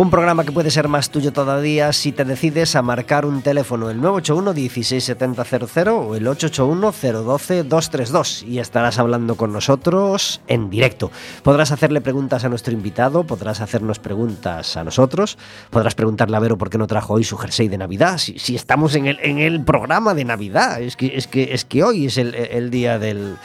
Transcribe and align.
Un 0.00 0.08
programa 0.08 0.46
que 0.46 0.52
puede 0.52 0.70
ser 0.70 0.88
más 0.88 1.10
tuyo 1.10 1.30
todavía 1.30 1.92
si 1.92 2.10
te 2.10 2.24
decides 2.24 2.74
a 2.74 2.80
marcar 2.80 3.26
un 3.26 3.42
teléfono, 3.42 3.90
el 3.90 4.00
981 4.00 4.54
16700 4.54 5.88
o 5.88 6.16
el 6.16 6.26
881 6.26 7.22
012 7.22 7.64
232 7.64 8.42
y 8.44 8.60
estarás 8.60 8.98
hablando 8.98 9.34
con 9.34 9.52
nosotros 9.52 10.40
en 10.46 10.70
directo. 10.70 11.10
Podrás 11.42 11.70
hacerle 11.70 12.00
preguntas 12.00 12.46
a 12.46 12.48
nuestro 12.48 12.72
invitado, 12.72 13.24
podrás 13.24 13.60
hacernos 13.60 13.98
preguntas 13.98 14.78
a 14.78 14.84
nosotros, 14.84 15.36
podrás 15.68 15.94
preguntarle 15.94 16.34
a 16.34 16.40
Vero 16.40 16.56
por 16.56 16.70
qué 16.70 16.78
no 16.78 16.86
trajo 16.86 17.12
hoy 17.12 17.24
su 17.24 17.36
jersey 17.36 17.68
de 17.68 17.76
Navidad, 17.76 18.16
si, 18.16 18.56
estamos 18.56 18.94
en 18.94 19.06
el, 19.06 19.18
en 19.20 19.38
el 19.38 19.62
programa 19.62 20.14
de 20.14 20.24
Navidad, 20.24 20.80
es 20.80 20.96
que, 20.96 21.14
es 21.14 21.26
que, 21.26 21.52
es 21.52 21.66
que 21.66 21.84
hoy 21.84 22.06
es 22.06 22.16
el, 22.16 22.70
día 22.70 22.98
del... 22.98 23.36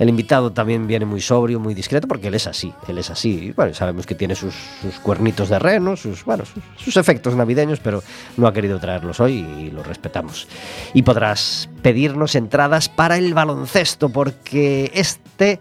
El 0.00 0.08
invitado 0.08 0.50
también 0.50 0.86
viene 0.86 1.04
muy 1.04 1.20
sobrio, 1.20 1.60
muy 1.60 1.74
discreto, 1.74 2.08
porque 2.08 2.28
él 2.28 2.34
es 2.34 2.46
así, 2.46 2.72
él 2.88 2.96
es 2.96 3.10
así. 3.10 3.52
Bueno, 3.54 3.74
sabemos 3.74 4.06
que 4.06 4.14
tiene 4.14 4.34
sus, 4.34 4.54
cuernitos 5.02 5.50
de 5.50 5.58
renos, 5.58 6.00
sus, 6.00 6.24
bueno, 6.24 6.44
sus, 6.78 6.96
efectos 6.96 7.36
navideños, 7.36 7.80
pero 7.80 8.02
no 8.38 8.46
ha 8.46 8.52
querido 8.54 8.80
traerlos 8.80 9.20
hoy 9.20 9.34
y 9.34 9.70
lo 9.70 9.82
respetamos. 9.82 10.48
Y 10.94 11.02
podrás 11.02 11.68
pedirnos 11.82 12.34
entradas 12.34 12.88
para 12.88 13.18
el 13.18 13.34
baloncesto, 13.34 14.08
porque 14.08 14.90
este 14.94 15.60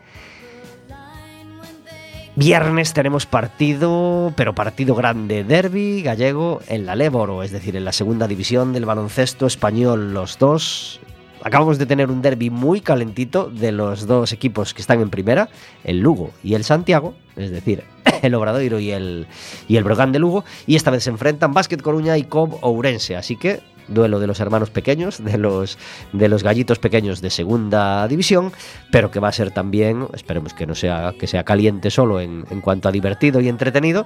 viernes 2.37 2.93
tenemos 2.93 3.25
partido, 3.25 4.31
pero 4.37 4.55
partido 4.55 4.95
grande, 4.95 5.43
derby 5.43 6.01
gallego 6.01 6.61
en 6.69 6.85
la 6.85 6.95
Léboro, 6.95 7.43
es 7.43 7.51
decir, 7.51 7.75
en 7.75 7.83
la 7.83 7.91
segunda 7.91 8.25
división 8.25 8.71
del 8.71 8.85
baloncesto 8.85 9.47
español, 9.47 10.13
los 10.13 10.39
dos 10.39 11.01
acabamos 11.43 11.77
de 11.77 11.85
tener 11.85 12.09
un 12.09 12.21
derby 12.21 12.49
muy 12.49 12.81
calentito 12.81 13.49
de 13.49 13.71
los 13.71 14.07
dos 14.07 14.31
equipos 14.31 14.73
que 14.73 14.81
están 14.81 15.01
en 15.01 15.09
primera, 15.09 15.49
el 15.83 15.99
Lugo 15.99 16.31
y 16.43 16.55
el 16.55 16.63
Santiago, 16.63 17.13
es 17.35 17.51
decir, 17.51 17.83
el 18.21 18.35
Obradoiro 18.35 18.79
y 18.79 18.91
el, 18.91 19.27
y 19.67 19.77
el 19.77 19.83
Brogan 19.83 20.11
de 20.11 20.19
Lugo, 20.19 20.43
y 20.67 20.75
esta 20.75 20.91
vez 20.91 21.03
se 21.03 21.09
enfrentan 21.09 21.53
Básquet 21.53 21.81
Coruña 21.81 22.17
y 22.17 22.23
Cob 22.23 22.57
Ourense, 22.61 23.15
así 23.15 23.35
que 23.35 23.61
duelo 23.89 24.19
de 24.19 24.27
los 24.27 24.39
hermanos 24.39 24.69
pequeños, 24.69 25.23
de 25.23 25.37
los, 25.37 25.77
de 26.13 26.27
los 26.29 26.43
gallitos 26.43 26.79
pequeños 26.79 27.21
de 27.21 27.29
segunda 27.29 28.07
división, 28.07 28.51
pero 28.91 29.11
que 29.11 29.19
va 29.19 29.29
a 29.29 29.31
ser 29.31 29.51
también, 29.51 30.07
esperemos 30.13 30.53
que 30.53 30.65
no 30.65 30.75
sea, 30.75 31.13
que 31.19 31.27
sea 31.27 31.43
caliente 31.43 31.91
solo 31.91 32.19
en, 32.21 32.43
cuanto 32.61 32.89
a 32.89 32.91
divertido 32.91 33.41
y 33.41 33.49
entretenido, 33.49 34.05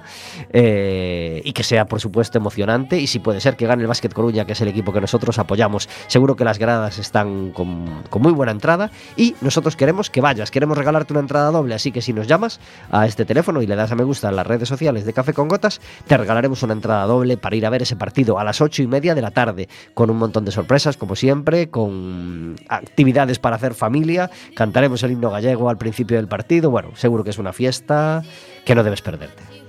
eh, 0.52 1.42
y 1.44 1.52
que 1.52 1.62
sea 1.62 1.86
por 1.86 2.00
supuesto 2.00 2.38
emocionante, 2.38 2.98
y 2.98 3.06
si 3.06 3.18
puede 3.18 3.40
ser 3.40 3.56
que 3.56 3.66
gane 3.66 3.82
el 3.82 3.88
Básquet 3.88 4.12
Coruña, 4.12 4.44
que 4.44 4.52
es 4.52 4.60
el 4.60 4.68
equipo 4.68 4.92
que 4.92 5.00
nosotros 5.00 5.38
apoyamos, 5.38 5.88
seguro 6.06 6.36
que 6.36 6.44
las 6.44 6.58
gradas 6.58 6.98
están 6.98 7.50
con, 7.50 8.02
con 8.10 8.22
muy 8.22 8.32
buena 8.32 8.52
entrada, 8.52 8.90
y 9.16 9.34
nosotros 9.40 9.76
queremos 9.76 10.10
que 10.10 10.20
vayas, 10.20 10.50
queremos 10.50 10.76
regalarte 10.76 11.12
una 11.12 11.20
entrada 11.20 11.50
doble, 11.50 11.74
así 11.74 11.92
que 11.92 12.02
si 12.02 12.12
nos 12.12 12.26
llamas 12.26 12.60
a 12.90 13.06
este 13.06 13.24
teléfono 13.24 13.62
y 13.62 13.66
le 13.66 13.76
das 13.76 13.92
a 13.92 13.94
me 13.94 14.04
gusta 14.04 14.28
en 14.28 14.36
las 14.36 14.46
redes 14.46 14.68
sociales 14.68 15.04
de 15.04 15.12
Café 15.12 15.32
con 15.32 15.48
Gotas, 15.48 15.80
te 16.06 16.16
regalaremos 16.16 16.62
una 16.62 16.72
entrada 16.72 17.04
doble 17.04 17.36
para 17.36 17.56
ir 17.56 17.66
a 17.66 17.70
ver 17.70 17.82
ese 17.82 17.96
partido 17.96 18.38
a 18.38 18.44
las 18.44 18.60
ocho 18.60 18.82
y 18.82 18.86
media 18.86 19.14
de 19.14 19.22
la 19.22 19.30
tarde 19.30 19.68
con 19.94 20.10
un 20.10 20.18
montón 20.18 20.44
de 20.44 20.52
sorpresas, 20.52 20.96
como 20.96 21.16
siempre, 21.16 21.70
con 21.70 22.56
actividades 22.68 23.38
para 23.38 23.56
hacer 23.56 23.74
familia. 23.74 24.30
Cantaremos 24.54 25.02
el 25.02 25.12
himno 25.12 25.30
gallego 25.30 25.68
al 25.68 25.78
principio 25.78 26.16
del 26.16 26.28
partido. 26.28 26.70
Bueno, 26.70 26.90
seguro 26.94 27.24
que 27.24 27.30
es 27.30 27.38
una 27.38 27.52
fiesta 27.52 28.22
que 28.64 28.74
no 28.74 28.84
debes 28.84 29.02
perderte. 29.02 29.63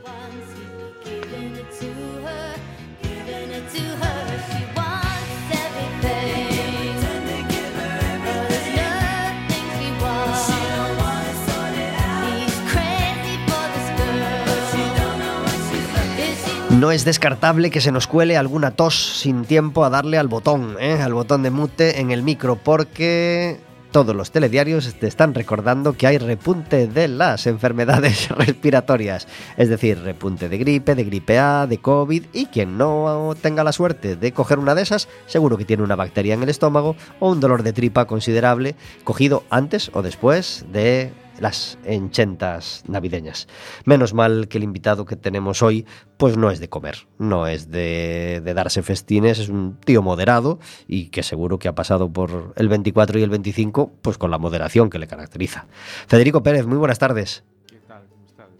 No 16.79 16.91
es 16.91 17.05
descartable 17.05 17.71
que 17.71 17.79
se 17.79 17.93
nos 17.93 18.05
cuele 18.05 18.35
alguna 18.35 18.71
tos 18.71 19.17
sin 19.19 19.45
tiempo 19.45 19.85
a 19.85 19.89
darle 19.89 20.17
al 20.17 20.27
botón, 20.27 20.75
¿eh? 20.79 20.99
al 21.01 21.13
botón 21.13 21.41
de 21.41 21.49
mute 21.49 22.01
en 22.01 22.11
el 22.11 22.21
micro, 22.21 22.57
porque 22.57 23.61
todos 23.91 24.13
los 24.13 24.31
telediarios 24.31 24.93
te 24.95 25.07
están 25.07 25.33
recordando 25.33 25.93
que 25.93 26.05
hay 26.05 26.17
repunte 26.17 26.87
de 26.87 27.07
las 27.07 27.47
enfermedades 27.47 28.27
respiratorias, 28.37 29.25
es 29.55 29.69
decir, 29.69 30.01
repunte 30.01 30.49
de 30.49 30.57
gripe, 30.57 30.95
de 30.95 31.05
gripe 31.05 31.39
A, 31.39 31.65
de 31.65 31.77
COVID, 31.77 32.25
y 32.33 32.47
quien 32.47 32.77
no 32.77 33.33
tenga 33.41 33.63
la 33.63 33.71
suerte 33.71 34.17
de 34.17 34.33
coger 34.33 34.59
una 34.59 34.75
de 34.75 34.81
esas, 34.81 35.07
seguro 35.27 35.57
que 35.57 35.63
tiene 35.63 35.81
una 35.81 35.95
bacteria 35.95 36.33
en 36.33 36.43
el 36.43 36.49
estómago 36.49 36.97
o 37.21 37.31
un 37.31 37.39
dolor 37.39 37.63
de 37.63 37.71
tripa 37.71 38.05
considerable, 38.05 38.75
cogido 39.05 39.45
antes 39.49 39.91
o 39.93 40.01
después 40.01 40.65
de 40.73 41.13
las 41.39 41.77
enchentas 41.83 42.83
navideñas. 42.87 43.47
Menos 43.85 44.13
mal 44.13 44.47
que 44.47 44.57
el 44.57 44.63
invitado 44.63 45.05
que 45.05 45.15
tenemos 45.15 45.61
hoy 45.61 45.85
pues 46.17 46.37
no 46.37 46.49
es 46.49 46.59
de 46.59 46.69
comer, 46.69 47.07
no 47.17 47.47
es 47.47 47.69
de, 47.69 48.41
darse 48.55 48.83
festines, 48.83 49.39
es 49.39 49.49
un 49.49 49.77
tío 49.83 50.01
moderado 50.01 50.59
y 50.87 51.09
que 51.09 51.23
seguro 51.23 51.59
que 51.59 51.67
ha 51.67 51.75
pasado 51.75 52.11
por 52.11 52.53
el 52.55 52.69
24 52.69 53.19
y 53.19 53.23
el 53.23 53.29
25 53.29 53.91
pues 54.01 54.17
con 54.17 54.31
la 54.31 54.37
moderación 54.37 54.89
que 54.89 54.99
le 54.99 55.07
caracteriza. 55.07 55.67
Federico 56.07 56.41
Pérez, 56.43 56.65
muy 56.65 56.77
buenas 56.77 56.99
tardes. 56.99 57.43
¿Qué 57.67 57.79
tal? 57.87 58.03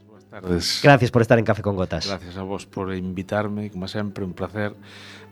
Buenas 0.08 0.30
tardes. 0.30 0.80
Gracias 0.84 1.12
por 1.12 1.22
estar 1.22 1.40
en 1.40 1.46
Café 1.46 1.62
con 1.62 1.76
Gotas. 1.76 2.08
Gracias 2.08 2.36
a 2.38 2.44
vos 2.44 2.66
por 2.66 2.94
invitarme, 2.94 3.70
como 3.72 3.88
siempre, 3.88 4.26
un 4.26 4.34
placer. 4.34 4.76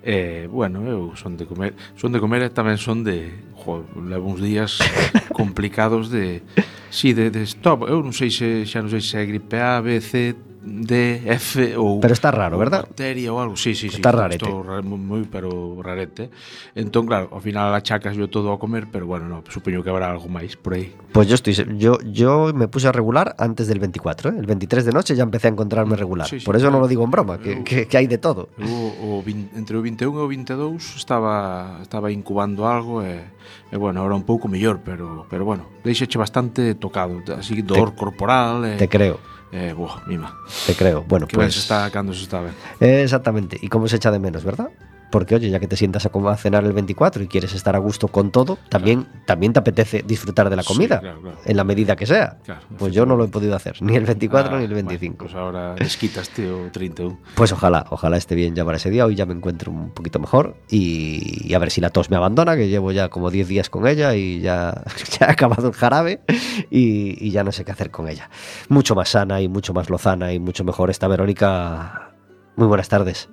Eh, 0.05 0.49
bueno, 0.51 0.83
eu 0.83 1.15
son 1.15 1.37
de 1.39 1.45
comer, 1.47 1.73
son 1.95 2.11
de 2.11 2.19
comer 2.19 2.43
e 2.43 2.51
tamén 2.51 2.75
son 2.75 3.07
de, 3.07 3.31
jo, 3.55 3.87
levo 4.03 4.35
uns 4.35 4.43
días 4.43 4.83
complicados 5.31 6.11
de, 6.11 6.43
si, 6.91 7.15
sí, 7.15 7.15
de, 7.15 7.31
de 7.31 7.47
stop, 7.47 7.87
eu 7.87 8.03
non 8.03 8.11
sei 8.11 8.27
se, 8.27 8.67
xa 8.67 8.83
non 8.83 8.91
sei 8.91 8.99
se 8.99 9.15
é 9.15 9.23
gripe 9.23 9.55
A, 9.63 9.79
B, 9.79 10.03
C, 10.03 10.35
DF 10.63 11.75
ou 11.75 11.99
Pero 11.99 12.15
está 12.15 12.31
raro, 12.31 12.55
verdad? 12.55 12.87
Bacteria 12.87 13.35
ou 13.35 13.43
algo, 13.43 13.59
sí, 13.59 13.75
sí, 13.75 13.91
sí. 13.91 13.99
Está 13.99 14.15
rarete. 14.15 14.47
Estou 14.47 14.63
moi, 14.83 15.27
pero 15.27 15.75
rarete. 15.83 16.31
Entón, 16.71 17.03
claro, 17.03 17.27
ao 17.35 17.43
final 17.43 17.75
achacas 17.75 18.15
yo 18.15 18.31
todo 18.31 18.55
a 18.55 18.57
comer, 18.57 18.87
pero 18.87 19.03
bueno, 19.03 19.27
no, 19.27 19.43
supoño 19.51 19.83
que 19.83 19.91
habrá 19.91 20.07
algo 20.07 20.31
máis 20.31 20.55
por 20.55 20.79
aí. 20.79 20.95
Pois 21.11 21.27
pues 21.27 21.27
yo 21.27 21.35
estoy 21.35 21.53
yo 21.75 21.99
yo 22.07 22.55
me 22.55 22.71
puse 22.71 22.87
a 22.87 22.95
regular 22.95 23.35
antes 23.35 23.67
del 23.67 23.83
24, 23.83 24.31
¿eh? 24.31 24.35
El 24.39 24.47
23 24.47 24.87
de 24.87 24.93
noche 24.95 25.15
ya 25.19 25.27
empecé 25.27 25.51
a 25.51 25.51
encontrarme 25.51 25.95
mm, 25.95 25.99
regular. 25.99 26.27
Sí, 26.31 26.39
sí, 26.39 26.45
por 26.47 26.55
eso 26.55 26.71
claro. 26.71 26.79
no 26.79 26.81
lo 26.81 26.87
digo 26.87 27.03
en 27.03 27.11
broma, 27.11 27.43
que, 27.43 27.59
eu, 27.59 27.63
que, 27.67 27.83
que 27.83 27.97
hai 27.99 28.07
de 28.07 28.17
todo. 28.17 28.47
Eu, 28.55 28.71
o, 28.71 29.19
o, 29.19 29.23
entre 29.59 29.75
o 29.75 29.83
21 29.83 30.15
e 30.15 30.23
o 30.23 30.27
22 30.31 30.95
estaba 30.95 31.83
estaba 31.83 32.07
incubando 32.07 32.63
algo 32.63 33.03
e, 33.03 33.19
e 33.67 33.75
bueno, 33.75 33.99
ahora 33.99 34.15
un 34.15 34.23
pouco 34.23 34.47
mellor, 34.47 34.79
pero 34.79 35.27
pero 35.27 35.43
bueno, 35.43 35.67
deixeche 35.83 36.15
bastante 36.15 36.79
tocado, 36.79 37.19
así 37.35 37.59
dor 37.67 37.91
te, 37.91 37.99
corporal. 37.99 38.63
E, 38.63 38.79
te 38.79 38.87
creo. 38.87 39.32
Eh, 39.53 39.71
buah, 39.71 40.01
mima. 40.07 40.35
Te 40.65 40.73
creo. 40.73 41.03
Bueno, 41.03 41.27
pues. 41.27 41.53
se 41.53 41.59
está 41.59 41.89
se 41.91 42.23
está. 42.23 42.41
Eh, 42.79 43.03
exactamente. 43.03 43.57
¿Y 43.61 43.67
cómo 43.67 43.87
se 43.87 43.97
echa 43.97 44.09
de 44.09 44.17
menos, 44.17 44.43
verdad? 44.43 44.71
Porque 45.13 45.35
oye, 45.35 45.51
ya 45.51 45.59
que 45.59 45.67
te 45.67 45.75
sientas 45.75 46.07
a, 46.07 46.37
cenar 46.37 46.63
el 46.63 46.73
24 46.73 47.21
y 47.21 47.27
quieres 47.27 47.53
estar 47.53 47.75
a 47.75 47.77
gusto 47.77 48.07
con 48.07 48.31
todo, 48.31 48.57
también, 48.69 49.05
también 49.27 49.53
te 49.53 49.59
apetece 49.59 50.01
disfrutar 50.01 50.49
de 50.49 50.55
la 50.55 50.63
comida, 50.63 51.03
en 51.45 51.55
la 51.55 51.63
medida 51.63 51.95
que 51.95 52.07
sea. 52.07 52.39
pues 52.79 52.95
yo 52.95 53.05
no 53.05 53.15
lo 53.15 53.25
he 53.25 53.27
podido 53.27 53.55
hacer, 53.55 53.79
ni 53.83 53.95
el 53.95 54.05
24 54.05 54.57
ni 54.57 54.65
el 54.65 54.73
25. 54.73 55.17
pues 55.17 55.35
ahora 55.35 55.75
desquitas, 55.75 56.29
tío, 56.29 56.71
31. 56.71 57.19
Pues 57.35 57.51
ojalá, 57.51 57.85
ojalá 57.91 58.17
esté 58.17 58.33
bien 58.33 58.55
ya 58.55 58.65
para 58.65 58.77
ese 58.77 58.89
día, 58.89 59.05
hoy 59.05 59.13
ya 59.13 59.27
me 59.27 59.35
encuentro 59.35 59.71
un 59.71 59.91
poquito 59.91 60.17
mejor 60.17 60.55
y, 60.67 61.53
a 61.53 61.59
ver 61.59 61.69
si 61.69 61.79
la 61.79 61.91
tos 61.91 62.09
me 62.09 62.15
abandona, 62.15 62.55
que 62.55 62.67
llevo 62.67 62.91
ya 62.91 63.09
como 63.09 63.29
10 63.29 63.47
días 63.47 63.69
con 63.69 63.85
ella 63.85 64.15
y 64.15 64.41
ya, 64.41 64.83
ya 65.19 65.27
ha 65.27 65.31
acabado 65.33 65.67
el 65.67 65.75
jarabe 65.75 66.21
y, 66.71 67.23
y 67.23 67.29
ya 67.29 67.43
no 67.43 67.51
sé 67.51 67.63
qué 67.63 67.71
hacer 67.71 67.91
con 67.91 68.09
ella. 68.09 68.31
Mucho 68.67 68.95
más 68.95 69.09
sana 69.09 69.41
y 69.41 69.47
mucho 69.47 69.75
más 69.75 69.91
lozana 69.91 70.33
y 70.33 70.39
mucho 70.39 70.63
mejor 70.63 70.89
esta 70.89 71.07
Verónica. 71.07 72.15
Muy 72.55 72.65
buenas 72.65 72.89
tardes. 72.89 73.29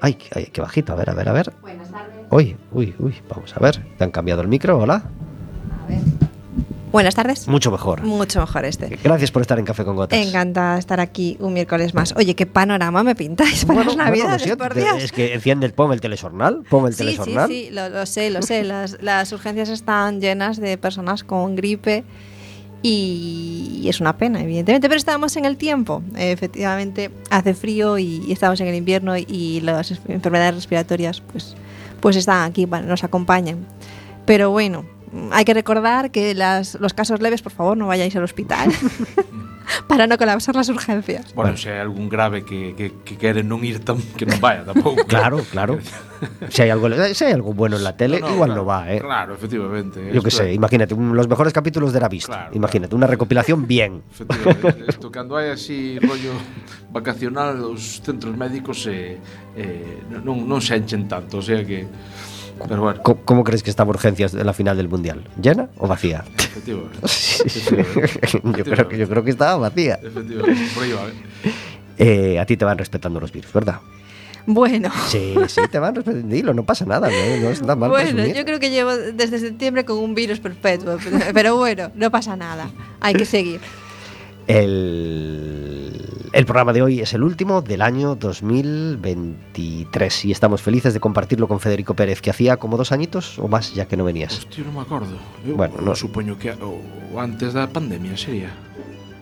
Ay, 0.00 0.14
qué 0.14 0.60
bajito. 0.60 0.92
A 0.92 0.96
ver, 0.96 1.10
a 1.10 1.14
ver, 1.14 1.28
a 1.28 1.32
ver. 1.32 1.52
Buenas 1.62 1.90
tardes. 1.90 2.14
Uy, 2.30 2.56
uy, 2.72 2.94
uy. 2.98 3.14
Vamos 3.28 3.54
a 3.56 3.60
ver. 3.60 3.82
¿Te 3.98 4.04
han 4.04 4.10
cambiado 4.10 4.42
el 4.42 4.48
micro? 4.48 4.78
Hola. 4.78 5.02
A 5.84 5.86
ver. 5.88 6.00
Buenas 6.92 7.14
tardes. 7.14 7.46
Mucho 7.48 7.70
mejor. 7.70 8.02
Mucho 8.02 8.40
mejor 8.40 8.64
este. 8.64 8.88
Gracias 9.02 9.30
por 9.30 9.42
estar 9.42 9.58
en 9.58 9.64
Café 9.66 9.84
con 9.84 9.96
Gotas. 9.96 10.18
Encantada 10.18 10.74
de 10.74 10.80
estar 10.80 10.98
aquí 11.00 11.36
un 11.40 11.52
miércoles 11.52 11.92
más. 11.94 12.14
Oye, 12.16 12.34
qué 12.34 12.46
panorama 12.46 13.02
me 13.02 13.14
pintáis 13.14 13.64
para 13.66 13.82
Bueno, 13.82 13.90
las 13.90 13.96
bueno, 13.96 14.04
navidades, 14.10 14.42
siento, 14.42 14.64
por 14.64 14.74
Dios. 14.74 15.02
Es 15.02 15.12
que 15.12 15.34
enciende 15.34 15.66
el 15.66 15.72
pon 15.74 15.92
el 15.92 16.00
telesornal, 16.00 16.62
pon 16.70 16.86
el 16.86 16.94
Sí, 16.94 16.98
sí, 16.98 17.04
telesornal. 17.04 17.48
sí, 17.48 17.68
lo, 17.70 17.88
lo 17.90 18.06
sé, 18.06 18.30
lo 18.30 18.40
sé. 18.40 18.64
Las, 18.64 19.02
las 19.02 19.30
urgencias 19.32 19.68
están 19.68 20.20
llenas 20.20 20.58
de 20.58 20.78
personas 20.78 21.22
con 21.22 21.54
gripe 21.56 22.04
y, 22.82 23.86
es 23.88 24.00
una 24.00 24.16
pena, 24.16 24.40
evidentemente, 24.42 24.88
pero 24.88 24.98
estamos 24.98 25.36
en 25.36 25.44
el 25.44 25.56
tiempo. 25.56 26.02
Efectivamente, 26.16 27.10
hace 27.30 27.54
frío 27.54 27.98
y, 27.98 28.30
estamos 28.30 28.60
en 28.60 28.68
el 28.68 28.74
invierno 28.74 29.16
y 29.16 29.60
las 29.62 29.90
es- 29.90 30.00
enfermedades 30.08 30.54
respiratorias 30.54 31.20
pues, 31.20 31.54
pues 32.00 32.16
están 32.16 32.48
aquí, 32.48 32.66
nos 32.66 33.04
acompañan. 33.04 33.66
Pero 34.24 34.50
bueno, 34.50 34.84
hay 35.30 35.44
que 35.44 35.54
recordar 35.54 36.10
que 36.10 36.34
los 36.34 36.94
casos 36.94 37.20
leves, 37.20 37.42
por 37.42 37.52
favor, 37.52 37.76
no 37.76 37.86
vayáis 37.86 38.14
al 38.16 38.24
hospital 38.24 38.70
para 39.88 40.06
no 40.06 40.16
colapsar 40.18 40.54
las 40.56 40.68
urgencias. 40.68 41.34
Bueno, 41.34 41.56
se 41.56 41.70
hai 41.74 41.80
algún 41.82 42.08
grave 42.08 42.44
que, 42.44 42.74
que, 42.76 42.92
que 43.04 43.14
quere 43.18 43.42
non 43.42 43.62
ir 43.66 43.82
tam, 43.82 43.98
que 44.16 44.26
non 44.26 44.38
vaya 44.40 44.64
tampouco. 44.64 45.02
Claro, 45.10 45.42
claro. 45.50 45.78
Si 46.48 46.62
hay 46.64 46.70
algo, 46.72 46.88
si 47.12 47.24
hay 47.28 47.32
algo 47.36 47.52
bueno 47.52 47.76
en 47.76 47.84
la 47.84 47.92
tele, 47.94 48.20
No, 48.20 48.28
no, 48.28 48.34
igual 48.40 48.48
claro, 48.56 48.62
no 48.62 48.66
va, 48.66 48.88
¿eh? 48.88 49.00
Claro, 49.04 49.34
efectivamente. 49.36 50.00
Yo 50.12 50.22
qué 50.24 50.32
esto 50.32 50.42
sé, 50.48 50.52
imagínate, 50.54 50.94
un- 50.96 51.12
los 51.14 51.28
mejores 51.28 51.52
capítulos 51.52 51.92
de 51.92 52.00
la 52.00 52.08
vista. 52.08 52.32
Claro, 52.32 52.56
imagínate, 52.56 52.94
una 52.96 53.06
recopilación 53.06 53.66
bien. 53.68 54.00
Efectivamente, 54.10 54.84
isto 54.88 55.12
cando 55.12 55.36
hai 55.36 55.52
así 55.52 56.00
rollo 56.00 56.32
vacacional 56.88 57.60
os 57.68 58.00
centros 58.00 58.32
médicos 58.32 58.88
eh, 58.88 59.20
eh, 59.60 60.00
non, 60.24 60.48
non 60.48 60.64
se 60.64 60.72
enchen 60.80 61.04
tanto, 61.04 61.38
o 61.38 61.44
sea 61.44 61.60
que 61.60 61.84
pero 62.56 62.80
bueno, 62.88 63.02
Co- 63.04 63.20
¿Cómo 63.28 63.44
crees 63.44 63.60
que 63.60 63.68
estaba 63.68 63.92
urgencias 63.92 64.32
en 64.32 64.46
la 64.48 64.56
final 64.56 64.80
del 64.80 64.88
mundial? 64.88 65.20
¿Llena 65.36 65.68
o 65.76 65.84
vacía? 65.84 66.24
Efectivamente. 66.56 66.98
yo, 68.58 68.64
creo 68.64 68.88
que, 68.88 68.98
yo 68.98 69.08
creo 69.08 69.24
que 69.24 69.30
estaba 69.30 69.56
vacía. 69.56 69.98
Efectivamente, 70.02 70.62
por 70.74 70.82
aí 70.84 70.92
va. 70.92 71.02
eh. 71.08 71.52
Eh, 72.34 72.38
a 72.38 72.44
ti 72.46 72.56
te 72.56 72.64
van 72.64 72.76
respetando 72.78 73.20
los 73.20 73.32
virus, 73.32 73.52
¿verdad? 73.52 73.80
Bueno. 74.48 74.90
Sí, 75.08 75.34
sí, 75.48 75.60
te 75.70 75.78
van 75.78 75.94
respetando. 75.94 76.28
Dilo, 76.28 76.54
no 76.54 76.64
pasa 76.64 76.84
nada, 76.84 77.08
no, 77.08 77.36
no 77.42 77.50
es 77.50 77.60
nada 77.62 77.74
mal 77.74 77.90
Bueno, 77.90 78.10
presumir. 78.12 78.36
yo 78.36 78.44
creo 78.44 78.60
que 78.60 78.70
llevo 78.70 78.94
desde 78.96 79.38
septiembre 79.40 79.84
con 79.84 79.98
un 79.98 80.14
virus 80.14 80.38
perpetuo, 80.40 80.98
pero- 81.02 81.18
pero 81.34 81.56
bueno, 81.56 81.90
no 81.94 82.10
pasa 82.10 82.36
nada. 82.36 82.70
Hay 83.00 83.14
que 83.14 83.24
seguir. 83.24 83.60
El, 84.46 85.92
el 86.36 86.44
programa 86.44 86.72
de 86.74 86.82
hoy 86.82 87.00
es 87.00 87.14
el 87.14 87.22
último 87.22 87.62
del 87.62 87.80
año 87.80 88.14
2023 88.14 90.24
y 90.26 90.32
estamos 90.32 90.60
felices 90.60 90.92
de 90.92 91.00
compartirlo 91.00 91.48
con 91.48 91.60
Federico 91.60 91.94
Pérez, 91.94 92.20
que 92.20 92.28
hacía 92.30 92.58
como 92.58 92.76
dos 92.76 92.92
añitos 92.92 93.38
o 93.38 93.48
más 93.48 93.72
ya 93.74 93.86
que 93.88 93.96
no 93.96 94.04
venías. 94.04 94.36
Hostia, 94.44 94.64
non 94.68 94.76
me 94.76 94.84
acordo. 94.84 95.16
Eu, 95.48 95.56
Bueno, 95.56 95.80
no- 95.80 95.96
supoño 95.96 96.36
que 96.36 96.52
o, 96.60 96.76
o 97.12 97.16
antes 97.20 97.56
da 97.56 97.64
pandemia 97.72 98.16
sería. 98.20 98.52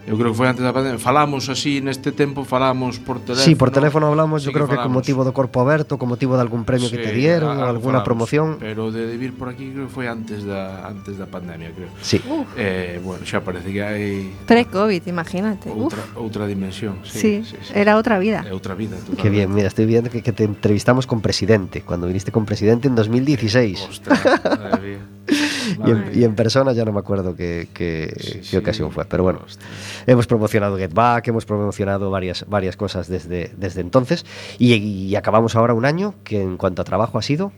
Eu 0.06 0.20
creo 0.20 0.32
que 0.32 0.36
foi 0.36 0.48
antes 0.52 0.60
da 0.60 0.72
pandemia. 0.72 1.00
Falamos 1.00 1.48
así 1.48 1.80
neste 1.80 2.12
tempo, 2.12 2.44
falamos 2.44 3.00
por 3.00 3.24
teléfono. 3.24 3.40
Sí, 3.40 3.56
por 3.56 3.72
teléfono 3.72 4.12
hablamos, 4.12 4.44
Sí 4.44 4.48
yo 4.48 4.52
creo 4.52 4.68
que, 4.68 4.76
con 4.76 4.92
motivo 4.92 5.24
do 5.24 5.32
corpo 5.32 5.64
aberto, 5.64 5.96
con 5.96 6.12
motivo 6.12 6.36
de 6.36 6.42
algún 6.44 6.68
premio 6.68 6.92
que 6.92 7.00
te 7.00 7.12
dieron, 7.16 7.56
alguna 7.56 8.04
falamos, 8.04 8.04
promoción. 8.04 8.46
Pero 8.60 8.92
de, 8.92 9.08
de 9.08 9.16
vir 9.16 9.32
por 9.32 9.48
aquí 9.48 9.72
creo 9.72 9.88
que 9.88 9.94
foi 9.96 10.04
antes 10.06 10.44
da 10.44 10.84
antes 10.84 11.16
da 11.16 11.24
pandemia, 11.24 11.72
creo. 11.72 11.88
Sí. 12.04 12.20
Eh, 12.60 13.00
bueno, 13.00 13.24
xa 13.24 13.40
parece 13.40 13.72
que 13.72 13.80
hai 13.80 14.04
Pre-COVID, 14.44 15.08
imagínate. 15.08 15.72
Uf, 15.72 15.88
outra, 15.88 16.02
outra 16.20 16.44
dimensión. 16.44 17.00
sí, 17.04 17.18
Sí, 17.24 17.32
sí, 17.48 17.56
sí. 17.64 17.72
era 17.72 17.96
otra 17.96 18.20
vida. 18.20 18.44
É 18.44 18.52
outra 18.52 18.76
vida. 18.76 19.00
Qué 19.16 19.32
bien, 19.32 19.48
mira, 19.48 19.72
estoy 19.72 19.88
viendo 19.88 20.12
que, 20.12 20.20
que 20.20 20.36
te 20.36 20.44
entrevistamos 20.44 21.08
con 21.08 21.24
presidente, 21.24 21.80
cuando 21.80 22.06
viniste 22.06 22.28
con 22.28 22.44
presidente 22.44 22.88
en 22.88 22.94
2016. 22.94 23.88
Ostras, 23.88 24.20
madre 24.44 25.00
mía. 25.00 25.02
y, 25.86 25.90
en, 25.90 26.10
y, 26.14 26.24
en, 26.24 26.34
persona 26.34 26.72
ya 26.72 26.84
no 26.84 26.92
me 26.92 27.00
acuerdo 27.00 27.34
qué, 27.34 27.68
qué, 27.72 28.14
sí, 28.18 28.32
qué 28.38 28.42
sí. 28.44 28.56
ocasión 28.56 28.90
fue. 28.90 29.04
Pero 29.04 29.22
bueno, 29.22 29.40
Hostia. 29.44 29.66
hemos 30.06 30.26
promocionado 30.26 30.76
Get 30.76 30.92
Back, 30.92 31.28
hemos 31.28 31.44
promocionado 31.44 32.10
varias, 32.10 32.44
varias 32.48 32.76
cosas 32.76 33.08
desde, 33.08 33.52
desde 33.56 33.80
entonces 33.80 34.24
y, 34.58 34.74
y 34.74 35.16
acabamos 35.16 35.56
ahora 35.56 35.74
un 35.74 35.84
año 35.84 36.14
que 36.24 36.42
en 36.42 36.56
cuanto 36.56 36.82
a 36.82 36.84
trabajo 36.84 37.18
ha 37.18 37.22
sido... 37.22 37.52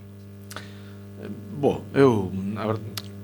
Eh, 1.22 1.28
bo, 1.60 1.82
eu, 1.94 2.30
a 2.58 2.66
ver, 2.66 2.76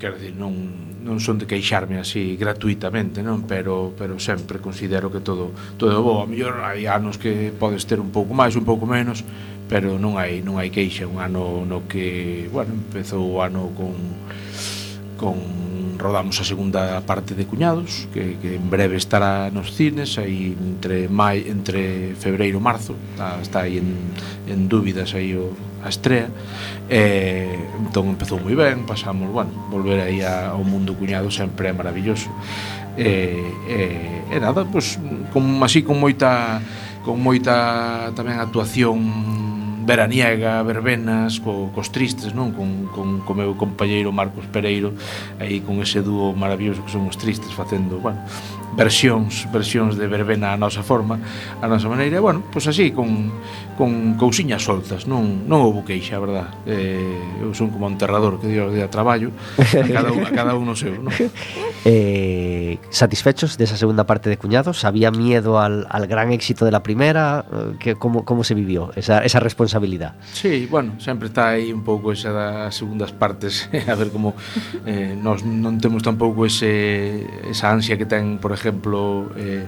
quero 0.03 0.19
dicir, 0.19 0.35
non, 0.35 0.83
non 1.03 1.23
son 1.23 1.39
de 1.39 1.47
queixarme 1.47 2.03
así 2.03 2.35
gratuitamente, 2.35 3.23
non? 3.23 3.47
Pero, 3.47 3.95
pero 3.95 4.19
sempre 4.19 4.59
considero 4.59 5.11
que 5.15 5.23
todo 5.23 5.55
todo 5.79 5.95
é 5.95 6.01
bo. 6.03 6.23
A 6.23 6.27
mellor 6.27 6.59
hai 6.63 6.91
anos 6.91 7.23
que 7.23 7.55
podes 7.55 7.87
ter 7.87 8.03
un 8.03 8.11
pouco 8.11 8.35
máis, 8.35 8.59
un 8.59 8.67
pouco 8.67 8.83
menos, 8.83 9.23
pero 9.71 9.99
non 9.99 10.19
hai 10.19 10.43
non 10.43 10.59
hai 10.59 10.75
queixa, 10.75 11.07
un 11.07 11.23
ano 11.23 11.63
no 11.63 11.87
que, 11.87 12.51
bueno, 12.51 12.75
empezou 12.75 13.23
o 13.23 13.39
ano 13.43 13.71
con 13.79 13.95
con 15.23 15.63
rodamos 16.03 16.43
a 16.43 16.45
segunda 16.45 16.99
parte 17.07 17.39
de 17.39 17.47
Cuñados, 17.47 18.11
que, 18.11 18.35
que 18.43 18.59
en 18.59 18.67
breve 18.67 18.99
estará 18.99 19.55
nos 19.55 19.71
cines, 19.71 20.19
aí 20.19 20.59
entre 20.59 21.07
mai, 21.07 21.47
entre 21.47 22.19
febreiro 22.19 22.59
e 22.59 22.65
marzo, 22.67 22.99
está, 23.15 23.39
está 23.39 23.59
aí 23.63 23.79
en, 23.79 23.95
en 24.51 24.67
dúbidas 24.67 25.15
aí 25.15 25.39
o, 25.39 25.55
a 25.79 25.89
estrea. 25.89 26.27
Eh, 26.91 27.55
entón 27.79 28.11
empezou 28.11 28.43
moi 28.43 28.59
ben, 28.59 28.83
pasamos, 28.83 29.31
bueno, 29.31 29.55
volver 29.71 30.03
aí 30.03 30.27
a, 30.27 30.59
ao 30.59 30.67
mundo 30.67 30.99
Cuñado 30.99 31.31
sempre 31.31 31.71
é 31.71 31.73
maravilloso. 31.73 32.27
E, 32.99 33.39
eh, 33.71 34.27
eh, 34.27 34.35
e 34.35 34.37
nada, 34.43 34.67
pois, 34.67 34.99
con, 35.31 35.63
así 35.63 35.87
con 35.87 36.03
moita 36.03 36.59
con 37.07 37.19
moita 37.19 38.11
tamén 38.15 38.39
actuación 38.39 38.99
veraniega, 39.85 40.63
verbenas, 40.63 41.41
co, 41.41 41.71
cos 41.75 41.91
tristes, 41.91 42.35
non? 42.35 42.55
Con, 42.55 42.89
con, 42.95 43.21
co 43.27 43.33
meu 43.35 43.55
compañeiro 43.59 44.15
Marcos 44.15 44.47
Pereiro, 44.49 44.95
aí 45.43 45.61
con 45.61 45.83
ese 45.83 46.01
dúo 46.01 46.33
maravilloso 46.33 46.83
que 46.87 46.93
son 46.95 47.07
os 47.11 47.19
tristes 47.19 47.51
facendo, 47.53 47.99
bueno, 47.99 48.23
versións, 48.77 49.45
versións 49.53 49.99
de 49.99 50.07
verbena 50.09 50.55
a 50.55 50.57
nosa 50.57 50.81
forma, 50.83 51.21
a 51.61 51.67
nosa 51.69 51.91
maneira, 51.91 52.17
e, 52.17 52.23
bueno, 52.23 52.41
pois 52.49 52.65
así, 52.71 52.95
con, 52.95 53.35
con 53.83 54.15
cousiñas 54.15 54.63
soltas, 54.63 55.11
non 55.11 55.43
non 55.51 55.59
houve 55.67 55.83
queixa, 55.83 56.15
a 56.15 56.23
verdad. 56.23 56.47
Eh, 56.71 57.43
eu 57.43 57.51
son 57.51 57.75
como 57.75 57.91
un 57.91 57.99
enterrador 57.99 58.39
que 58.39 58.47
dio 58.47 58.71
de 58.71 58.79
a 58.79 58.87
traballo, 58.87 59.35
a 59.59 59.83
cada 59.91 60.15
un, 60.15 60.23
a 60.23 60.31
cada 60.31 60.55
un 60.55 60.71
o 60.71 60.79
seu, 60.79 60.95
non? 61.03 61.11
Eh, 61.83 62.79
satisfechos 62.95 63.59
desa 63.59 63.75
segunda 63.75 64.07
parte 64.07 64.31
de 64.31 64.39
Cuñados? 64.39 64.87
Había 64.87 65.11
miedo 65.11 65.59
al, 65.59 65.83
al 65.91 66.07
gran 66.07 66.31
éxito 66.31 66.63
de 66.63 66.71
la 66.71 66.79
primera? 66.87 67.43
Eh, 67.51 67.75
que 67.83 67.91
como 67.99 68.23
como 68.23 68.47
se 68.47 68.55
vivió 68.55 68.95
esa 68.95 69.27
esa 69.27 69.43
responsabilidade? 69.43 70.15
Sí, 70.31 70.71
bueno, 70.71 70.95
sempre 71.03 71.27
está 71.27 71.59
aí 71.59 71.75
un 71.75 71.83
pouco 71.83 72.15
esa 72.15 72.31
das 72.31 72.79
segundas 72.79 73.11
partes, 73.11 73.67
a 73.91 73.99
ver 73.99 74.15
como 74.15 74.39
eh, 74.87 75.19
nós 75.19 75.43
non 75.43 75.83
temos 75.83 76.07
tampouco 76.07 76.47
ese 76.47 77.27
esa 77.51 77.75
ansia 77.75 77.99
que 77.99 78.07
ten, 78.07 78.39
por 78.39 78.55
exemplo, 78.55 79.35
eh, 79.35 79.67